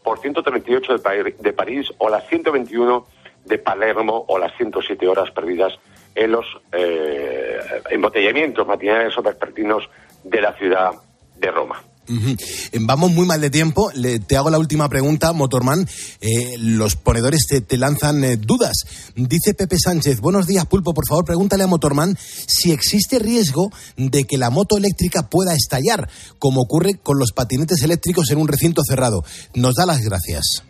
por 0.03 0.19
138 0.19 0.93
de, 0.97 0.99
Pari- 1.03 1.35
de 1.39 1.53
París 1.53 1.93
o 1.99 2.09
las 2.09 2.27
121 2.29 3.07
de 3.49 3.59
Palermo 3.59 4.25
o 4.29 4.39
las 4.39 4.53
107 4.57 5.07
horas 5.09 5.31
perdidas 5.35 5.73
en 6.15 6.33
los 6.33 6.45
eh, 6.73 7.59
embotellamientos 7.91 8.67
matinales 8.67 9.17
o 9.19 9.23
vespertinos 9.23 9.85
de 10.25 10.41
la 10.41 10.57
ciudad 10.59 10.91
de 11.39 11.51
Roma. 11.51 11.83
Eh, 12.11 12.79
Vamos 12.81 13.11
muy 13.13 13.27
mal 13.27 13.39
de 13.41 13.51
tiempo. 13.51 13.91
Le- 13.95 14.19
te 14.19 14.37
hago 14.39 14.49
la 14.49 14.59
última 14.59 14.89
pregunta, 14.89 15.33
Motorman. 15.35 15.87
Eh, 16.23 16.55
los 16.59 16.97
ponedores 16.97 17.47
te, 17.47 17.61
te 17.61 17.77
lanzan 17.77 18.23
dudas. 18.41 19.13
Dice 19.15 19.53
Pepe 19.53 19.77
Sánchez, 19.79 20.21
buenos 20.21 20.47
días, 20.47 20.65
Pulpo. 20.65 20.95
Por 20.95 21.07
favor, 21.07 21.27
pregúntale 21.27 21.65
a 21.65 21.67
Motorman 21.67 22.17
si 22.19 22.73
existe 22.73 23.19
riesgo 23.19 23.71
de 23.99 24.25
que 24.25 24.39
la 24.39 24.49
moto 24.49 24.79
eléctrica 24.79 25.29
pueda 25.29 25.55
estallar, 25.55 26.09
como 26.39 26.63
ocurre 26.63 26.95
con 27.03 27.19
los 27.19 27.33
patinetes 27.33 27.83
eléctricos 27.83 28.31
en 28.31 28.39
un 28.39 28.49
recinto 28.49 28.81
cerrado. 28.89 29.23
Nos 29.55 29.75
da 29.75 29.85
las 29.85 30.01
gracias. 30.01 30.65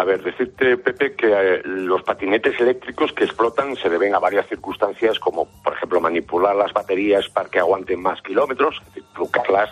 A 0.00 0.04
ver, 0.04 0.22
decirte, 0.22 0.78
Pepe, 0.78 1.14
que 1.14 1.26
eh, 1.30 1.60
los 1.62 2.02
patinetes 2.02 2.58
eléctricos 2.58 3.12
que 3.12 3.24
explotan 3.24 3.76
se 3.76 3.90
deben 3.90 4.14
a 4.14 4.18
varias 4.18 4.48
circunstancias, 4.48 5.18
como, 5.18 5.46
por 5.62 5.74
ejemplo, 5.74 6.00
manipular 6.00 6.56
las 6.56 6.72
baterías 6.72 7.28
para 7.28 7.50
que 7.50 7.58
aguanten 7.58 8.00
más 8.00 8.22
kilómetros, 8.22 8.76
es 8.78 8.86
decir, 8.86 9.04
trucarlas. 9.12 9.68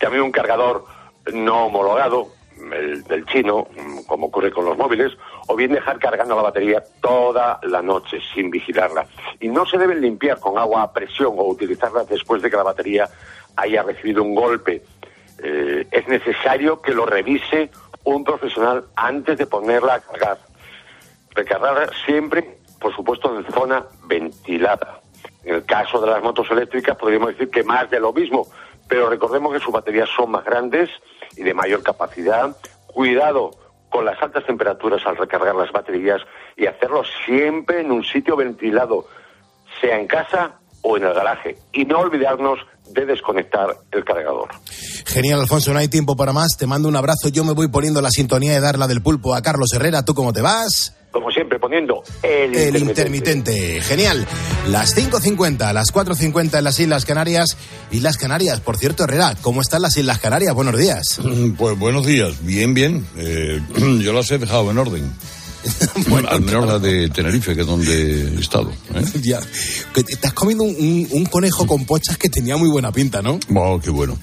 También 0.00 0.24
un 0.24 0.32
cargador 0.32 0.86
no 1.32 1.66
homologado, 1.66 2.32
el 2.72 3.04
del 3.04 3.24
chino, 3.26 3.68
mm, 3.76 4.06
como 4.08 4.26
ocurre 4.26 4.50
con 4.50 4.64
los 4.64 4.76
móviles, 4.76 5.12
o 5.46 5.54
bien 5.54 5.72
dejar 5.72 6.00
cargando 6.00 6.34
la 6.34 6.42
batería 6.42 6.82
toda 7.00 7.60
la 7.62 7.80
noche 7.80 8.18
sin 8.34 8.50
vigilarla. 8.50 9.06
Y 9.38 9.46
no 9.46 9.66
se 9.66 9.78
deben 9.78 10.00
limpiar 10.00 10.40
con 10.40 10.58
agua 10.58 10.82
a 10.82 10.92
presión 10.92 11.34
o 11.36 11.44
utilizarlas 11.44 12.08
después 12.08 12.42
de 12.42 12.50
que 12.50 12.56
la 12.56 12.64
batería 12.64 13.08
haya 13.54 13.84
recibido 13.84 14.24
un 14.24 14.34
golpe. 14.34 14.82
Eh, 15.38 15.86
es 15.92 16.08
necesario 16.08 16.82
que 16.82 16.92
lo 16.92 17.06
revise 17.06 17.70
un 18.04 18.24
profesional 18.24 18.84
antes 18.96 19.38
de 19.38 19.46
ponerla 19.46 19.94
a 19.94 20.00
cargar. 20.00 20.38
Recargarla 21.34 21.90
siempre, 22.04 22.58
por 22.80 22.94
supuesto, 22.94 23.36
en 23.36 23.44
zona 23.52 23.84
ventilada. 24.06 25.00
En 25.44 25.56
el 25.56 25.64
caso 25.64 26.00
de 26.00 26.10
las 26.10 26.22
motos 26.22 26.50
eléctricas 26.50 26.96
podríamos 26.96 27.30
decir 27.30 27.50
que 27.50 27.62
más 27.64 27.90
de 27.90 28.00
lo 28.00 28.12
mismo, 28.12 28.46
pero 28.88 29.08
recordemos 29.08 29.52
que 29.52 29.60
sus 29.60 29.72
baterías 29.72 30.08
son 30.14 30.30
más 30.30 30.44
grandes 30.44 30.90
y 31.36 31.42
de 31.42 31.54
mayor 31.54 31.82
capacidad. 31.82 32.56
Cuidado 32.86 33.50
con 33.88 34.04
las 34.04 34.20
altas 34.22 34.44
temperaturas 34.44 35.04
al 35.06 35.16
recargar 35.16 35.54
las 35.54 35.72
baterías 35.72 36.20
y 36.56 36.66
hacerlo 36.66 37.02
siempre 37.24 37.80
en 37.80 37.90
un 37.90 38.04
sitio 38.04 38.36
ventilado, 38.36 39.06
sea 39.80 39.98
en 39.98 40.06
casa 40.06 40.58
o 40.82 40.96
en 40.96 41.04
el 41.04 41.14
garaje. 41.14 41.56
Y 41.72 41.84
no 41.84 42.00
olvidarnos 42.00 42.58
de 42.90 43.06
desconectar 43.06 43.76
el 43.92 44.04
cargador. 44.04 44.48
Genial, 45.06 45.40
Alfonso, 45.40 45.72
no 45.72 45.78
hay 45.78 45.88
tiempo 45.88 46.16
para 46.16 46.32
más. 46.32 46.56
Te 46.58 46.66
mando 46.66 46.88
un 46.88 46.96
abrazo. 46.96 47.28
Yo 47.28 47.44
me 47.44 47.52
voy 47.52 47.68
poniendo 47.68 48.00
la 48.00 48.10
sintonía 48.10 48.52
de 48.52 48.60
darla 48.60 48.86
del 48.86 49.02
pulpo 49.02 49.34
a 49.34 49.42
Carlos 49.42 49.72
Herrera. 49.72 50.04
¿Tú 50.04 50.14
cómo 50.14 50.32
te 50.32 50.42
vas? 50.42 50.94
Como 51.10 51.30
siempre, 51.30 51.60
poniendo 51.60 52.02
el, 52.24 52.54
El 52.56 52.76
intermitente. 52.76 53.80
Genial. 53.82 54.26
Las 54.66 54.96
5.50, 54.96 55.72
las 55.72 55.94
4.50 55.94 56.58
en 56.58 56.64
las 56.64 56.80
Islas 56.80 57.04
Canarias. 57.04 57.56
Islas 57.92 58.16
Canarias, 58.16 58.60
por 58.60 58.76
cierto, 58.78 59.04
Herrera, 59.04 59.36
¿cómo 59.40 59.60
están 59.60 59.82
las 59.82 59.96
Islas 59.96 60.18
Canarias? 60.18 60.54
Buenos 60.54 60.76
días. 60.76 61.20
Pues 61.56 61.78
buenos 61.78 62.04
días, 62.04 62.44
bien, 62.44 62.74
bien. 62.74 63.06
Eh, 63.16 63.60
yo 64.02 64.12
las 64.12 64.28
he 64.32 64.38
dejado 64.38 64.68
en 64.72 64.78
orden. 64.78 65.12
Al 66.28 66.40
menos 66.40 66.66
la 66.66 66.78
de 66.78 67.08
Tenerife, 67.08 67.54
que 67.54 67.62
es 67.62 67.66
donde 67.66 68.36
he 68.36 68.40
estado. 68.40 68.72
¿eh? 68.94 69.04
Ya. 69.22 69.40
Has 70.22 70.32
comido 70.32 70.62
un, 70.64 71.26
conejo 71.30 71.66
con 71.66 71.84
pochas 71.86 72.18
que 72.18 72.28
tenía 72.28 72.56
muy 72.56 72.68
buena 72.68 72.92
pinta, 72.92 73.22
¿no? 73.22 73.38
Oh, 73.54 73.80
qué 73.80 73.90
bueno. 73.90 74.18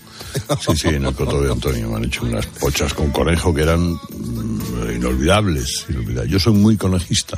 Sí, 0.61 0.77
sí, 0.77 0.87
en 0.89 1.05
el 1.05 1.13
Coto 1.13 1.41
de 1.41 1.51
Antonio 1.51 1.89
me 1.89 1.97
han 1.97 2.05
hecho 2.05 2.23
unas 2.23 2.45
pochas 2.45 2.93
con 2.93 3.11
conejo 3.11 3.53
que 3.53 3.63
eran 3.63 3.93
mm, 3.93 4.95
inolvidables. 4.95 5.85
inolvidables. 5.89 6.31
Yo 6.31 6.39
soy 6.39 6.53
muy 6.53 6.77
conejista. 6.77 7.37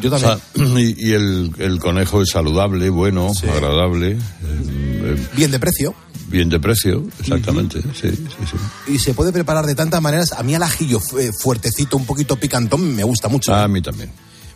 Yo 0.00 0.14
O 0.14 0.18
sea, 0.18 0.38
y 0.76 1.08
y 1.08 1.12
el, 1.12 1.52
el 1.58 1.78
conejo 1.78 2.20
es 2.20 2.30
saludable, 2.30 2.90
bueno, 2.90 3.30
agradable, 3.42 4.12
eh, 4.12 4.18
eh, 4.42 5.26
Bien 5.36 5.50
de 5.50 5.58
precio. 5.58 5.94
Bien 6.32 6.48
de 6.48 6.58
precio, 6.58 7.04
exactamente. 7.20 7.80
Sí, 7.82 8.10
sí, 8.10 8.16
sí. 8.50 8.92
Y 8.92 8.98
se 8.98 9.14
puede 9.14 9.32
preparar 9.32 9.66
de 9.66 9.74
tantas 9.74 10.02
maneras. 10.02 10.32
A 10.32 10.42
mí 10.42 10.54
el 10.54 10.62
ajillo 10.62 11.00
eh, 11.18 11.30
fuertecito, 11.38 11.96
un 11.96 12.06
poquito 12.06 12.36
picantón, 12.36 12.94
me 12.96 13.04
gusta 13.04 13.28
mucho. 13.28 13.54
A 13.54 13.68
mí 13.68 13.80
también. 13.80 14.10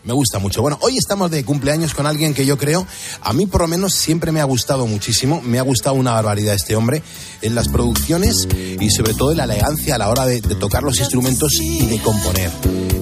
Me 0.05 0.13
gusta 0.13 0.39
mucho. 0.39 0.63
Bueno, 0.63 0.79
hoy 0.83 0.97
estamos 0.97 1.33
de 1.33 1.45
cumpleaños 1.45 1.93
con 1.93 2.07
alguien 2.07 2.33
que 2.33 2.47
yo 2.47 2.57
creo, 2.57 2.87
a 3.23 3.33
mí 3.33 3.47
por 3.47 3.63
lo 3.63 3.69
menos 3.69 3.93
siempre 3.93 4.31
me 4.31 4.41
ha 4.41 4.45
gustado 4.45 4.87
muchísimo, 4.87 5.43
me 5.43 5.59
ha 5.59 5.63
gustado 5.63 5.97
una 5.97 6.13
barbaridad 6.13 6.55
este 6.55 6.77
hombre 6.77 7.03
en 7.43 7.57
las 7.57 7.69
producciones 7.69 8.47
y 8.81 8.89
sobre 8.91 9.15
todo 9.15 9.33
en 9.33 9.39
la 9.39 9.45
elegancia 9.45 9.97
a 9.97 9.99
la 9.99 10.09
hora 10.09 10.25
de, 10.25 10.41
de 10.41 10.55
tocar 10.55 10.85
los 10.85 11.01
instrumentos 11.01 11.55
y 11.61 11.87
de 11.87 11.99
componer. 11.99 12.53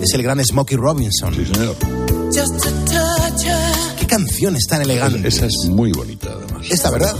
Es 0.03 0.15
el 0.15 0.23
gran 0.23 0.43
Smokey 0.43 0.79
Robinson. 0.79 1.35
Sí, 1.35 1.45
señor. 1.45 1.77
Qué 3.99 4.07
canción 4.07 4.57
tan 4.69 4.83
elegante. 4.83 5.29
Esa 5.29 5.47
es 5.47 5.69
muy 5.69 5.93
bonita, 5.93 6.31
además. 6.33 6.67
Esta, 6.71 6.91
¿verdad? 6.91 7.15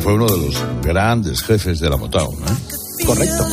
Fue 0.00 0.14
uno 0.14 0.26
de 0.26 0.36
los 0.38 0.56
grandes 0.82 1.42
jefes 1.42 1.80
de 1.80 1.88
la 1.90 1.96
Motown, 1.96 2.34
¿eh? 2.34 3.04
Correcto. 3.06 3.46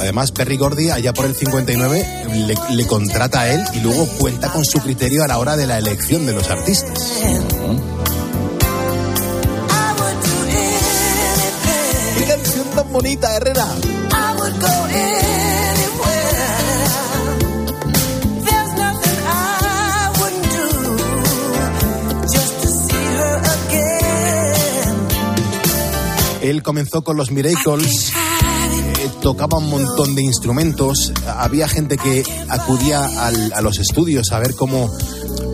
Además, 0.00 0.30
Perry 0.32 0.56
Gordy, 0.56 0.90
allá 0.90 1.12
por 1.12 1.26
el 1.26 1.34
59, 1.34 2.06
le, 2.32 2.54
le 2.76 2.86
contrata 2.86 3.40
a 3.40 3.52
él 3.52 3.64
y 3.74 3.80
luego 3.80 4.06
cuenta 4.18 4.50
con 4.52 4.64
su 4.64 4.78
criterio 4.78 5.24
a 5.24 5.26
la 5.26 5.38
hora 5.38 5.56
de 5.56 5.66
la 5.66 5.78
elección 5.78 6.24
de 6.26 6.32
los 6.32 6.48
artistas. 6.48 7.12
¡Qué 12.18 12.24
canción 12.24 12.66
tan 12.74 12.92
bonita, 12.92 13.36
Herrera! 13.36 13.66
Él 26.50 26.62
comenzó 26.62 27.02
con 27.02 27.16
los 27.16 27.30
Miracles, 27.32 28.12
tocaba 29.20 29.58
un 29.58 29.68
montón 29.68 30.14
de 30.14 30.22
instrumentos, 30.22 31.12
había 31.26 31.68
gente 31.68 31.96
que 31.96 32.22
acudía 32.48 33.04
a 33.04 33.60
los 33.62 33.78
estudios 33.78 34.30
a 34.32 34.38
ver 34.38 34.54
cómo, 34.54 34.90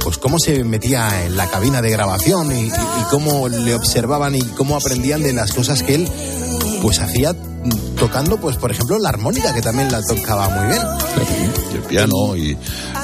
pues 0.04 0.18
cómo 0.18 0.38
se 0.38 0.64
metía 0.64 1.24
en 1.24 1.36
la 1.36 1.46
cabina 1.48 1.80
de 1.80 1.90
grabación 1.90 2.52
y, 2.52 2.66
y- 2.66 2.72
cómo 3.10 3.48
le 3.48 3.74
observaban 3.74 4.34
y 4.34 4.42
cómo 4.42 4.76
aprendían 4.76 5.22
de 5.22 5.32
las 5.32 5.52
cosas 5.52 5.82
que 5.82 5.94
él 5.94 6.08
pues 6.82 6.98
hacía 6.98 7.32
mm, 7.32 7.96
tocando, 7.96 8.36
pues 8.38 8.56
por 8.56 8.70
ejemplo, 8.70 8.98
la 8.98 9.08
armónica, 9.10 9.54
que 9.54 9.62
también 9.62 9.90
la 9.90 10.02
tocaba 10.02 10.48
muy 10.50 10.68
bien. 10.68 10.82
de 11.72 11.88
piano 11.88 12.36
y 12.36 12.56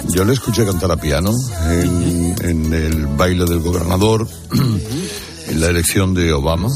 yo 0.09 0.25
le 0.25 0.33
escuché 0.35 0.65
cantar 0.67 0.91
a 0.93 0.97
piano 0.97 1.33
en 1.71 2.73
el 2.73 3.07
baile 3.07 3.45
del 3.47 3.61
gobernador 3.61 4.29
en 5.49 5.61
la 5.61 5.69
elección 5.69 6.13
de 6.15 6.33
Obama 6.35 6.69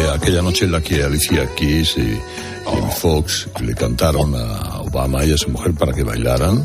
Eh, 0.00 0.08
aquella 0.14 0.40
noche 0.42 0.64
en 0.64 0.72
la 0.72 0.80
que 0.80 1.02
Alicia 1.02 1.46
Keys 1.54 1.96
y 1.98 2.18
Jamie 2.64 2.92
Foxx 2.98 3.48
le 3.60 3.74
cantaron 3.74 4.34
a 4.34 4.80
Obama 4.80 5.24
y 5.24 5.32
a 5.32 5.36
su 5.36 5.50
mujer 5.50 5.74
para 5.74 5.92
que 5.92 6.02
bailaran 6.04 6.62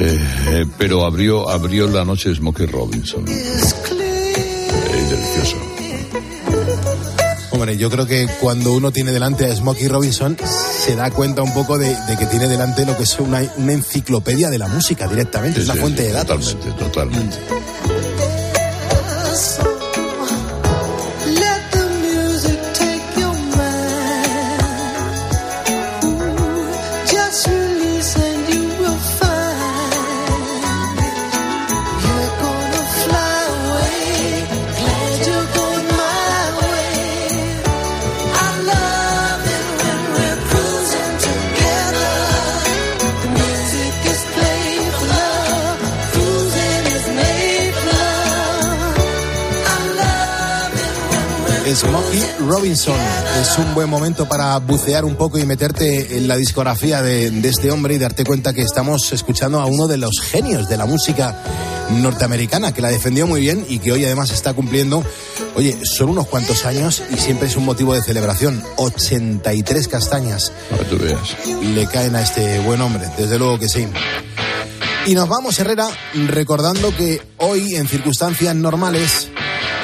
Eh, 0.00 0.64
pero 0.78 1.04
abrió 1.04 1.50
abrió 1.50 1.86
la 1.88 2.04
noche 2.06 2.34
Smokey 2.34 2.66
Robinson. 2.66 3.24
Eh, 3.28 3.42
delicioso. 5.10 5.56
Hombre, 7.52 7.76
yo 7.76 7.90
creo 7.90 8.06
que 8.06 8.26
cuando 8.40 8.72
uno 8.72 8.90
tiene 8.92 9.12
delante 9.12 9.44
a 9.44 9.54
Smokey 9.54 9.88
Robinson, 9.88 10.36
se 10.86 10.94
da 10.96 11.10
cuenta 11.10 11.42
un 11.42 11.52
poco 11.52 11.76
de, 11.76 11.88
de 12.06 12.16
que 12.16 12.24
tiene 12.26 12.46
delante 12.48 12.86
lo 12.86 12.96
que 12.96 13.02
es 13.02 13.18
una, 13.18 13.42
una 13.58 13.72
enciclopedia 13.74 14.48
de 14.48 14.56
la 14.58 14.68
música 14.68 15.06
directamente, 15.08 15.60
es 15.60 15.66
la 15.66 15.74
Sí, 15.74 15.80
fuente 15.80 16.02
sí, 16.02 16.08
de 16.08 16.14
datos. 16.14 16.56
totalmente 16.56 16.84
totalmente 16.84 17.36
Robinson. 52.50 52.98
Es 53.40 53.56
un 53.58 53.74
buen 53.74 53.88
momento 53.88 54.28
para 54.28 54.58
bucear 54.58 55.04
un 55.04 55.14
poco 55.14 55.38
y 55.38 55.46
meterte 55.46 56.16
en 56.16 56.26
la 56.26 56.36
discografía 56.36 57.00
de, 57.00 57.30
de, 57.30 57.48
este 57.48 57.70
hombre 57.70 57.94
y 57.94 57.98
darte 57.98 58.24
cuenta 58.24 58.52
que 58.52 58.62
estamos 58.62 59.12
escuchando 59.12 59.60
a 59.60 59.66
uno 59.66 59.86
de 59.86 59.98
los 59.98 60.20
genios 60.20 60.68
de 60.68 60.76
la 60.76 60.84
música 60.84 61.36
norteamericana, 62.02 62.74
que 62.74 62.82
la 62.82 62.88
defendió 62.88 63.28
muy 63.28 63.40
bien 63.40 63.64
y 63.68 63.78
que 63.78 63.92
hoy 63.92 64.04
además 64.04 64.32
está 64.32 64.52
cumpliendo, 64.52 65.04
oye, 65.54 65.78
son 65.84 66.10
unos 66.10 66.26
cuantos 66.26 66.64
años 66.64 67.04
y 67.14 67.18
siempre 67.18 67.46
es 67.46 67.54
un 67.54 67.64
motivo 67.64 67.94
de 67.94 68.02
celebración. 68.02 68.60
83 68.78 69.86
castañas 69.86 70.50
le 71.62 71.86
caen 71.86 72.16
a 72.16 72.22
este 72.22 72.58
buen 72.58 72.80
hombre, 72.80 73.06
desde 73.16 73.38
luego 73.38 73.60
que 73.60 73.68
sí. 73.68 73.86
Y 75.06 75.14
nos 75.14 75.28
vamos, 75.28 75.58
Herrera, 75.58 75.88
recordando 76.28 76.94
que 76.96 77.22
hoy, 77.38 77.76
en 77.76 77.88
circunstancias 77.88 78.54
normales, 78.54 79.29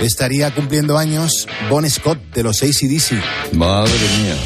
estaría 0.01 0.55
cumpliendo 0.55 0.99
años 0.99 1.47
Bon 1.70 1.88
Scott 1.88 2.18
de 2.34 2.42
los 2.42 2.62
ACDC. 2.62 3.55
Madre 3.55 3.92
mía. 4.18 4.36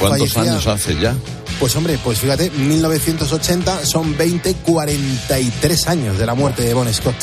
¿Cuántos 0.00 0.32
Fallecía, 0.32 0.52
años 0.52 0.66
hace 0.66 0.98
ya? 0.98 1.14
Pues 1.58 1.74
hombre, 1.76 1.98
pues 2.02 2.18
fíjate, 2.18 2.50
1980 2.50 3.86
son 3.86 4.16
20, 4.16 4.54
43 4.54 5.86
años 5.88 6.18
de 6.18 6.26
la 6.26 6.34
muerte 6.34 6.62
de 6.62 6.74
Bon 6.74 6.92
Scott. 6.92 7.14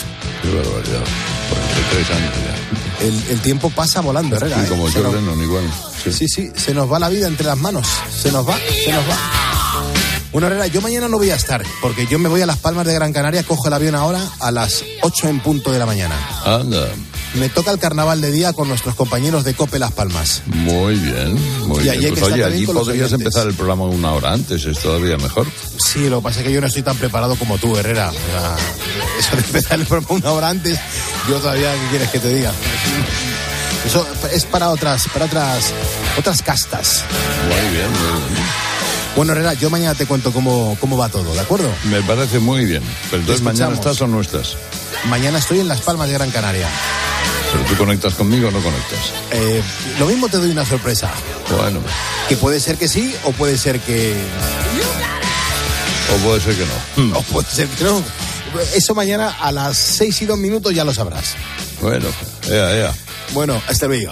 Qué 0.41 0.47
barbaridad. 0.49 1.03
43 1.49 2.09
años 2.17 2.33
ya. 2.45 3.05
El, 3.05 3.23
el 3.31 3.39
tiempo 3.41 3.69
pasa 3.69 4.01
volando, 4.01 4.35
Herrera. 4.35 4.63
Sí, 4.63 4.69
como 4.69 4.87
¿eh? 4.87 5.43
Igual. 5.43 5.63
Sí. 6.03 6.11
sí, 6.11 6.27
sí, 6.27 6.51
se 6.55 6.73
nos 6.73 6.91
va 6.91 6.99
la 6.99 7.09
vida 7.09 7.27
entre 7.27 7.45
las 7.45 7.57
manos. 7.57 7.87
Se 8.15 8.31
nos 8.31 8.47
va, 8.47 8.57
se 8.57 8.91
nos 8.91 9.03
va. 9.09 9.62
Bueno, 10.33 10.47
Herrera, 10.47 10.65
yo 10.65 10.81
mañana 10.81 11.07
no 11.07 11.17
voy 11.17 11.29
a 11.29 11.35
estar, 11.35 11.63
porque 11.79 12.07
yo 12.07 12.17
me 12.17 12.27
voy 12.27 12.41
a 12.41 12.47
Las 12.47 12.57
Palmas 12.57 12.87
de 12.87 12.93
Gran 12.95 13.13
Canaria, 13.13 13.43
cojo 13.43 13.67
el 13.67 13.73
avión 13.73 13.93
ahora 13.93 14.19
a 14.39 14.49
las 14.51 14.83
8 15.03 15.27
en 15.29 15.39
punto 15.41 15.71
de 15.71 15.77
la 15.77 15.85
mañana. 15.85 16.15
Anda. 16.43 16.87
Me 17.35 17.49
toca 17.49 17.69
el 17.69 17.77
carnaval 17.77 18.19
de 18.19 18.31
día 18.31 18.51
con 18.53 18.67
nuestros 18.67 18.95
compañeros 18.95 19.43
de 19.43 19.53
Cope 19.53 19.77
Las 19.77 19.91
Palmas. 19.91 20.41
Muy 20.47 20.95
bien, 20.95 21.33
muy 21.67 21.87
Y 21.87 21.97
bien. 21.97 22.15
Pues 22.15 22.31
oye, 22.31 22.43
allí 22.43 22.65
podrías 22.65 23.11
empezar 23.11 23.45
el 23.45 23.53
programa 23.53 23.85
una 23.85 24.11
hora 24.11 24.33
antes, 24.33 24.65
es 24.65 24.79
todavía 24.79 25.17
mejor. 25.17 25.45
Sí, 25.77 26.09
lo 26.09 26.17
que 26.17 26.23
pasa 26.23 26.39
es 26.39 26.47
que 26.47 26.51
yo 26.51 26.61
no 26.61 26.67
estoy 26.67 26.81
tan 26.81 26.97
preparado 26.97 27.35
como 27.35 27.59
tú, 27.59 27.77
Herrera. 27.77 28.11
Eso 29.19 29.35
de 29.35 29.41
empezar 29.43 29.79
el 29.79 29.85
programa 29.85 30.15
una 30.15 30.31
hora 30.31 30.49
antes, 30.49 30.79
yo 31.29 31.37
todavía, 31.37 31.71
¿qué 31.73 31.89
quieres 31.91 32.09
que 32.09 32.19
te 32.19 32.33
diga? 32.33 32.51
Eso 33.85 34.07
es 34.31 34.45
para 34.45 34.69
otras, 34.69 35.07
para 35.13 35.25
otras, 35.25 35.73
otras 36.17 36.41
castas. 36.41 37.03
Muy 37.49 37.75
bien, 37.75 37.91
muy 37.91 38.29
bien. 38.29 38.32
Bueno, 39.15 39.33
Herrera, 39.33 39.53
yo 39.53 39.69
mañana 39.69 39.93
te 39.93 40.05
cuento 40.07 40.31
cómo, 40.31 40.75
cómo 40.79 40.97
va 40.97 41.07
todo, 41.09 41.33
¿de 41.33 41.39
acuerdo? 41.39 41.69
Me 41.85 42.01
parece 42.01 42.39
muy 42.39 42.65
bien. 42.65 42.81
Pero 43.11 43.21
entonces 43.21 43.43
mañana 43.43 43.73
estás 43.73 44.01
o 44.01 44.07
no 44.07 44.19
estás. 44.21 44.57
Mañana 45.09 45.37
estoy 45.37 45.59
en 45.59 45.67
Las 45.67 45.81
Palmas 45.81 46.07
de 46.07 46.13
Gran 46.15 46.31
Canaria. 46.31 46.67
Pero 47.51 47.65
tú 47.65 47.75
conectas 47.75 48.15
conmigo 48.15 48.47
o 48.47 48.51
no 48.51 48.59
conectas. 48.59 48.99
Eh, 49.31 49.61
lo 49.99 50.07
mismo 50.07 50.27
te 50.29 50.37
doy 50.37 50.49
una 50.49 50.65
sorpresa. 50.65 51.11
Bueno, 51.55 51.79
Que 52.27 52.35
puede 52.37 52.59
ser 52.59 52.77
que 52.77 52.87
sí 52.87 53.13
o 53.23 53.31
puede 53.33 53.57
ser 53.57 53.79
que. 53.81 54.15
o 56.11 56.17
puede 56.25 56.41
ser 56.41 56.55
que 56.55 56.65
no. 56.65 57.19
O 57.19 57.21
puede 57.21 57.47
ser 57.47 57.67
que 57.67 57.83
no. 57.83 58.01
Eso 58.75 58.95
mañana 58.95 59.29
a 59.39 59.51
las 59.51 59.77
6 59.77 60.23
y 60.23 60.25
2 60.25 60.37
minutos 60.39 60.73
ya 60.73 60.83
lo 60.83 60.93
sabrás. 60.93 61.35
Bueno, 61.81 62.07
ea, 62.49 62.75
ea. 62.75 62.93
Bueno, 63.33 63.61
hasta 63.67 63.85
luego. 63.87 64.11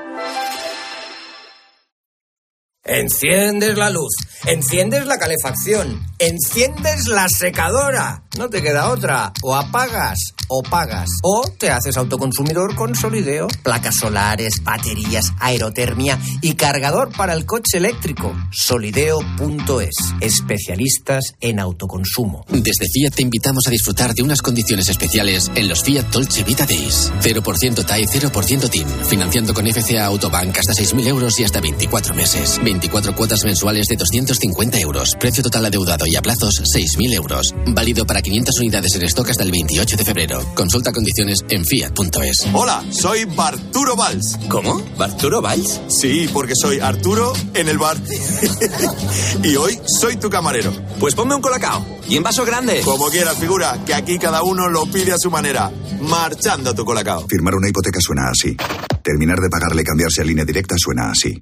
Enciendes 2.83 3.77
la 3.77 3.91
luz, 3.91 4.11
enciendes 4.47 5.05
la 5.05 5.19
calefacción, 5.19 6.03
enciendes 6.17 7.07
la 7.07 7.29
secadora. 7.29 8.23
No 8.37 8.49
te 8.49 8.61
queda 8.61 8.89
otra. 8.89 9.33
O 9.43 9.55
apagas 9.55 10.17
o 10.47 10.63
pagas. 10.63 11.09
O 11.21 11.43
te 11.57 11.69
haces 11.69 11.97
autoconsumidor 11.97 12.75
con 12.75 12.95
Solideo. 12.95 13.47
Placas 13.63 13.95
solares, 13.97 14.63
baterías, 14.63 15.33
aerotermia 15.39 16.19
y 16.41 16.55
cargador 16.55 17.11
para 17.15 17.33
el 17.33 17.45
coche 17.45 17.77
eléctrico. 17.77 18.33
Solideo.es. 18.51 19.95
Especialistas 20.21 21.35
en 21.39 21.59
autoconsumo. 21.59 22.45
Desde 22.49 22.89
Fiat 22.89 23.15
te 23.15 23.21
invitamos 23.21 23.67
a 23.67 23.69
disfrutar 23.69 24.13
de 24.13 24.23
unas 24.23 24.41
condiciones 24.41 24.89
especiales 24.89 25.51
en 25.55 25.67
los 25.67 25.83
Fiat 25.83 26.05
Dolce 26.07 26.43
Vita 26.43 26.65
Days. 26.65 27.11
0% 27.21 27.85
TAE, 27.85 28.05
0% 28.05 28.69
TIN. 28.69 28.87
Financiando 29.09 29.53
con 29.53 29.67
FCA 29.67 30.05
Autobank 30.05 30.57
hasta 30.57 30.73
6.000 30.73 31.07
euros 31.07 31.39
y 31.39 31.43
hasta 31.43 31.59
24 31.59 32.13
meses. 32.13 32.59
24 32.71 33.13
cuotas 33.15 33.43
mensuales 33.43 33.85
de 33.87 33.97
250 33.97 34.79
euros. 34.79 35.17
Precio 35.19 35.43
total 35.43 35.65
adeudado 35.65 36.05
y 36.07 36.15
a 36.15 36.21
plazos 36.21 36.61
6.000 36.73 37.15
euros. 37.15 37.53
Válido 37.67 38.05
para 38.05 38.21
500 38.21 38.59
unidades 38.59 38.95
en 38.95 39.03
stock 39.03 39.29
hasta 39.29 39.43
el 39.43 39.51
28 39.51 39.97
de 39.97 40.05
febrero. 40.05 40.45
Consulta 40.55 40.93
condiciones 40.93 41.39
en 41.49 41.65
fiat.es. 41.65 42.47
Hola, 42.53 42.81
soy 42.89 43.25
Barturo 43.25 43.97
Valls. 43.97 44.37
¿Cómo? 44.47 44.81
¿Barturo 44.97 45.41
Valls? 45.41 45.81
Sí, 45.89 46.29
porque 46.31 46.53
soy 46.55 46.79
Arturo 46.79 47.33
en 47.53 47.67
el 47.67 47.77
bar. 47.77 47.97
y 49.43 49.55
hoy 49.57 49.77
soy 49.99 50.15
tu 50.15 50.29
camarero. 50.29 50.71
Pues 50.97 51.13
ponme 51.13 51.35
un 51.35 51.41
colacao. 51.41 51.85
Y 52.07 52.15
en 52.15 52.23
vaso 52.23 52.45
grande. 52.45 52.81
Como 52.85 53.09
quieras, 53.09 53.37
figura, 53.37 53.83
que 53.85 53.93
aquí 53.93 54.17
cada 54.17 54.43
uno 54.43 54.69
lo 54.69 54.85
pide 54.85 55.11
a 55.11 55.17
su 55.17 55.29
manera. 55.29 55.69
Marchando 55.99 56.73
tu 56.73 56.85
colacao. 56.85 57.25
Firmar 57.27 57.55
una 57.55 57.67
hipoteca 57.67 57.99
suena 57.99 58.29
así. 58.29 58.55
Terminar 59.03 59.39
de 59.39 59.49
pagarle 59.49 59.81
y 59.81 59.85
cambiarse 59.85 60.21
a 60.21 60.23
línea 60.23 60.45
directa 60.45 60.75
suena 60.77 61.11
así. 61.11 61.37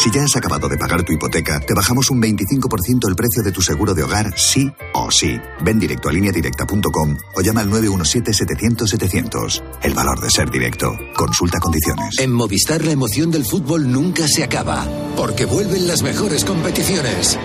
Si 0.00 0.10
ya 0.10 0.22
has 0.22 0.34
acabado 0.34 0.66
de 0.66 0.78
pagar 0.78 1.02
tu 1.02 1.12
hipoteca, 1.12 1.60
te 1.60 1.74
bajamos 1.74 2.10
un 2.10 2.22
25% 2.22 3.06
el 3.06 3.14
precio 3.14 3.42
de 3.42 3.52
tu 3.52 3.60
seguro 3.60 3.92
de 3.92 4.02
hogar, 4.02 4.32
sí 4.34 4.72
o 4.94 5.10
sí. 5.10 5.38
Ven 5.60 5.78
directo 5.78 6.08
a 6.08 6.12
lineadirecta.com 6.12 7.18
o 7.36 7.42
llama 7.42 7.60
al 7.60 7.68
917-700-700. 7.68 9.62
El 9.82 9.92
valor 9.92 10.18
de 10.20 10.30
ser 10.30 10.50
directo. 10.50 10.96
Consulta 11.14 11.58
condiciones. 11.58 12.18
En 12.18 12.32
Movistar 12.32 12.82
la 12.82 12.92
emoción 12.92 13.30
del 13.30 13.44
fútbol 13.44 13.92
nunca 13.92 14.26
se 14.26 14.42
acaba, 14.42 14.88
porque 15.18 15.44
vuelven 15.44 15.86
las 15.86 16.00
mejores 16.02 16.46
competiciones. 16.46 17.38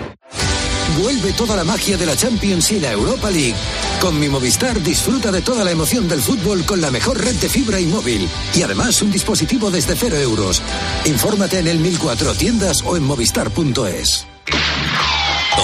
Vuelve 1.02 1.34
toda 1.34 1.56
la 1.56 1.64
magia 1.64 1.98
de 1.98 2.06
la 2.06 2.16
Champions 2.16 2.72
y 2.72 2.80
la 2.80 2.91
Europa 2.91 3.30
League. 3.30 3.56
Con 4.00 4.20
mi 4.20 4.30
Movistar 4.30 4.82
disfruta 4.82 5.32
de 5.32 5.41
toda 5.41 5.64
la 5.64 5.72
emoción 5.72 6.08
del 6.08 6.22
fútbol 6.22 6.66
con 6.66 6.80
la 6.82 6.91
mejor 6.91 7.24
red 7.24 7.36
de 7.36 7.50
fibra 7.50 7.80
y 7.80 7.86
móvil. 7.86 8.30
Y 8.54 8.62
además 8.62 9.02
un 9.02 9.12
dispositivo 9.12 9.72
desde 9.72 9.96
cero 9.96 10.18
euros. 10.18 10.62
Infórmate 11.06 11.60
en 11.60 11.68
el 11.68 11.80
1004 11.80 12.34
tiendas 12.36 12.82
o 12.84 12.96
en 12.96 13.04
movistar.es. 13.04 14.26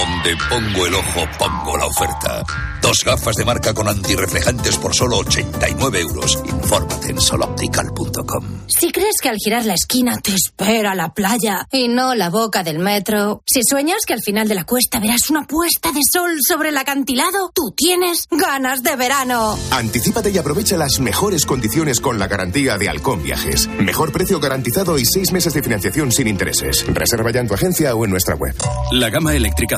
Donde 0.02 0.36
pongo 0.49 0.88
el 0.88 0.95
ojo, 0.95 1.28
pongo 1.38 1.78
la 1.78 1.86
oferta. 1.86 2.43
Dos 2.82 2.97
gafas 3.06 3.36
de 3.36 3.45
marca 3.45 3.72
con 3.72 3.88
antirreflejantes 3.88 4.78
por 4.78 4.95
solo 4.95 5.18
89 5.18 5.99
euros. 5.99 6.41
Infórmate 6.43 7.12
en 7.12 7.22
soloptical.com. 7.22 8.62
Si 8.68 8.91
crees 8.91 9.18
que 9.22 9.30
al 9.30 9.38
girar 9.38 9.66
la 9.66 9.76
esquina 9.76 10.18
te 10.18 10.34
espera 10.34 10.95
la 10.95 11.14
playa 11.14 11.68
y 11.72 11.88
no 11.88 12.16
la 12.16 12.32
boca 12.32 12.64
del 12.64 12.80
metro, 12.80 13.43
si 13.45 13.62
sueñas 13.64 14.02
que 14.08 14.14
al 14.14 14.24
final 14.24 14.47
de 14.47 14.56
la 14.56 14.64
cuesta 14.64 14.99
verás 14.99 15.30
una 15.30 15.45
puesta 15.45 15.91
de 15.91 15.99
sol 16.12 16.32
sobre 16.47 16.70
el 16.70 16.78
acantilado, 16.78 17.52
tú 17.54 17.72
tienes 17.78 18.28
ganas 18.32 18.82
de 18.82 18.95
verano. 18.95 19.56
Anticípate 19.70 20.32
y 20.32 20.39
aprovecha 20.39 20.78
las 20.78 20.99
mejores 20.99 21.45
condiciones 21.45 21.99
con 21.99 22.18
la 22.18 22.28
garantía 22.28 22.80
de 22.80 22.89
Halcón 22.89 23.22
Viajes. 23.22 23.68
Mejor 23.80 24.12
precio 24.12 24.39
garantizado 24.39 24.97
y 24.97 25.06
seis 25.06 25.32
meses 25.32 25.54
de 25.54 25.62
financiación 25.62 26.12
sin 26.12 26.28
intereses. 26.28 26.84
Reserva 26.88 27.32
ya 27.32 27.41
en 27.41 27.47
tu 27.47 27.54
agencia 27.54 27.93
o 27.93 28.04
en 28.04 28.12
nuestra 28.12 28.34
web. 28.34 28.56
La 28.91 29.12
gama 29.12 29.36
eléctrica 29.36 29.78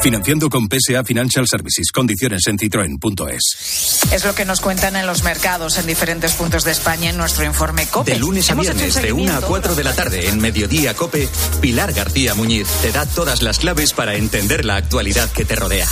Financiando 0.00 0.48
con 0.48 0.68
PSA 0.68 1.02
Financial 1.04 1.44
Services. 1.48 1.90
Condiciones 1.92 2.46
en 2.46 2.58
citroen.es. 2.58 4.00
Es 4.12 4.24
lo 4.24 4.34
que 4.34 4.44
nos 4.44 4.60
cuentan 4.60 4.96
en 4.96 5.06
los 5.06 5.24
mercados 5.24 5.76
en 5.78 5.86
diferentes 5.86 6.32
puntos 6.34 6.64
de 6.64 6.70
España 6.70 7.10
en 7.10 7.16
nuestro 7.16 7.44
informe 7.44 7.86
COPE. 7.86 8.12
De 8.12 8.18
lunes 8.18 8.48
a 8.50 8.54
un 8.54 8.60
viernes, 8.60 8.94
de 8.94 9.12
1 9.12 9.22
a 9.22 9.24
seguimiento. 9.24 9.46
4 9.48 9.74
de 9.74 9.84
la 9.84 9.94
tarde, 9.94 10.28
en 10.28 10.40
Mediodía 10.40 10.94
Cope, 10.94 11.28
Pilar 11.60 11.92
García 11.92 12.34
Muñiz 12.34 12.68
te 12.80 12.92
da 12.92 13.06
todas 13.06 13.42
las 13.42 13.58
claves 13.58 13.92
para 13.92 14.14
entender 14.14 14.64
la 14.64 14.76
actualidad 14.76 15.30
que 15.32 15.44
te 15.44 15.56
rodea. 15.56 15.88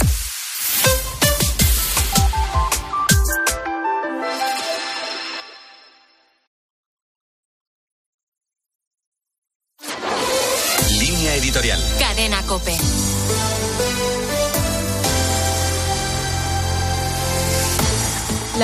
Línea 11.01 11.35
editorial. 11.35 11.81
Cadena 11.99 12.43
Cope. 12.43 12.77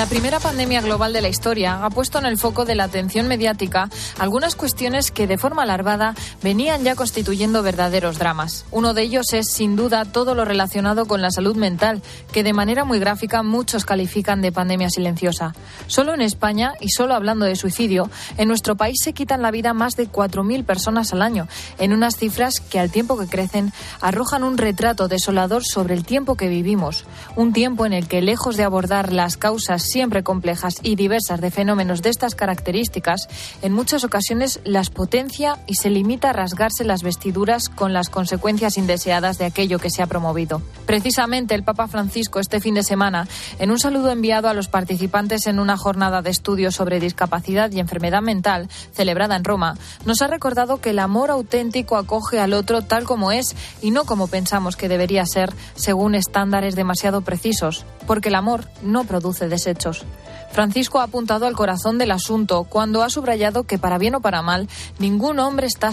La 0.03 0.09
primera 0.09 0.41
pandemia 0.41 0.81
global 0.81 1.13
de 1.13 1.21
la 1.21 1.29
historia 1.29 1.85
ha 1.85 1.89
puesto 1.89 2.19
en 2.19 2.25
el 2.25 2.37
foco 2.37 2.65
de 2.65 2.75
la 2.75 2.83
atención 2.83 3.29
mediática 3.29 3.89
algunas 4.19 4.53
cuestiones 4.57 5.11
que 5.11 5.27
de 5.27 5.37
forma 5.37 5.63
alarvada 5.63 6.13
venían 6.41 6.83
ya 6.83 6.95
constituyendo 6.95 7.63
verdaderos 7.63 8.19
dramas. 8.19 8.65
Uno 8.69 8.93
de 8.93 9.03
ellos 9.03 9.31
es, 9.31 9.49
sin 9.49 9.77
duda, 9.77 10.03
todo 10.03 10.35
lo 10.35 10.43
relacionado 10.43 11.05
con 11.05 11.21
la 11.21 11.31
salud 11.31 11.55
mental, 11.55 12.01
que 12.33 12.43
de 12.43 12.51
manera 12.51 12.83
muy 12.83 12.99
gráfica 12.99 13.43
muchos 13.43 13.85
califican 13.85 14.41
de 14.41 14.51
pandemia 14.51 14.89
silenciosa. 14.89 15.55
Solo 15.87 16.13
en 16.13 16.19
España, 16.19 16.73
y 16.81 16.89
solo 16.89 17.15
hablando 17.15 17.45
de 17.45 17.55
suicidio, 17.55 18.09
en 18.37 18.49
nuestro 18.49 18.75
país 18.75 18.97
se 19.01 19.13
quitan 19.13 19.41
la 19.41 19.51
vida 19.51 19.73
más 19.73 19.95
de 19.95 20.09
4.000 20.09 20.65
personas 20.65 21.13
al 21.13 21.21
año, 21.21 21.47
en 21.77 21.93
unas 21.93 22.17
cifras 22.17 22.59
que 22.59 22.77
al 22.77 22.91
tiempo 22.91 23.17
que 23.17 23.27
crecen 23.27 23.71
arrojan 24.01 24.43
un 24.43 24.57
retrato 24.57 25.07
desolador 25.07 25.63
sobre 25.63 25.93
el 25.93 26.03
tiempo 26.03 26.35
que 26.35 26.49
vivimos, 26.49 27.05
un 27.37 27.53
tiempo 27.53 27.85
en 27.85 27.93
el 27.93 28.09
que, 28.09 28.21
lejos 28.21 28.57
de 28.57 28.65
abordar 28.65 29.13
las 29.13 29.37
causas 29.37 29.92
siempre 29.93 30.23
complejas 30.23 30.77
y 30.81 30.95
diversas 30.95 31.39
de 31.39 31.51
fenómenos 31.51 32.01
de 32.01 32.09
estas 32.09 32.33
características, 32.33 33.29
en 33.61 33.73
muchas 33.73 34.03
ocasiones 34.03 34.59
las 34.65 34.89
potencia 34.89 35.59
y 35.67 35.75
se 35.75 35.91
limita 35.91 36.31
a 36.31 36.33
rasgarse 36.33 36.83
las 36.83 37.03
vestiduras 37.03 37.69
con 37.69 37.93
las 37.93 38.09
consecuencias 38.09 38.79
indeseadas 38.79 39.37
de 39.37 39.45
aquello 39.45 39.77
que 39.77 39.91
se 39.91 40.01
ha 40.01 40.07
promovido. 40.07 40.63
Precisamente 40.87 41.53
el 41.53 41.63
Papa 41.63 41.87
Francisco 41.87 42.39
este 42.39 42.59
fin 42.59 42.73
de 42.73 42.81
semana, 42.81 43.27
en 43.59 43.69
un 43.69 43.77
saludo 43.77 44.09
enviado 44.09 44.49
a 44.49 44.55
los 44.55 44.67
participantes 44.67 45.45
en 45.45 45.59
una 45.59 45.77
jornada 45.77 46.23
de 46.23 46.31
estudios 46.31 46.73
sobre 46.73 46.99
discapacidad 46.99 47.71
y 47.71 47.79
enfermedad 47.79 48.23
mental 48.23 48.69
celebrada 48.93 49.35
en 49.35 49.43
Roma, 49.43 49.77
nos 50.05 50.23
ha 50.23 50.27
recordado 50.27 50.81
que 50.81 50.89
el 50.89 50.99
amor 50.99 51.29
auténtico 51.29 51.97
acoge 51.97 52.39
al 52.39 52.53
otro 52.53 52.81
tal 52.81 53.03
como 53.03 53.31
es 53.31 53.55
y 53.79 53.91
no 53.91 54.05
como 54.05 54.25
pensamos 54.25 54.75
que 54.75 54.89
debería 54.89 55.23
ser 55.27 55.53
según 55.75 56.15
estándares 56.15 56.75
demasiado 56.75 57.21
precisos, 57.21 57.85
porque 58.05 58.29
el 58.29 58.35
amor 58.35 58.65
no 58.81 59.03
produce 59.03 59.49
deseo 59.49 59.73
hechos. 59.73 60.05
Francisco 60.51 60.99
ha 60.99 61.03
apuntado 61.03 61.47
al 61.47 61.55
corazón 61.55 61.97
del 61.97 62.11
asunto 62.11 62.65
cuando 62.65 63.01
ha 63.01 63.09
subrayado 63.09 63.63
que 63.63 63.79
para 63.79 63.97
bien 63.97 64.13
o 64.13 64.21
para 64.21 64.43
mal, 64.43 64.69
ningún 64.99 65.39
hombre 65.39 65.65
está 65.65 65.81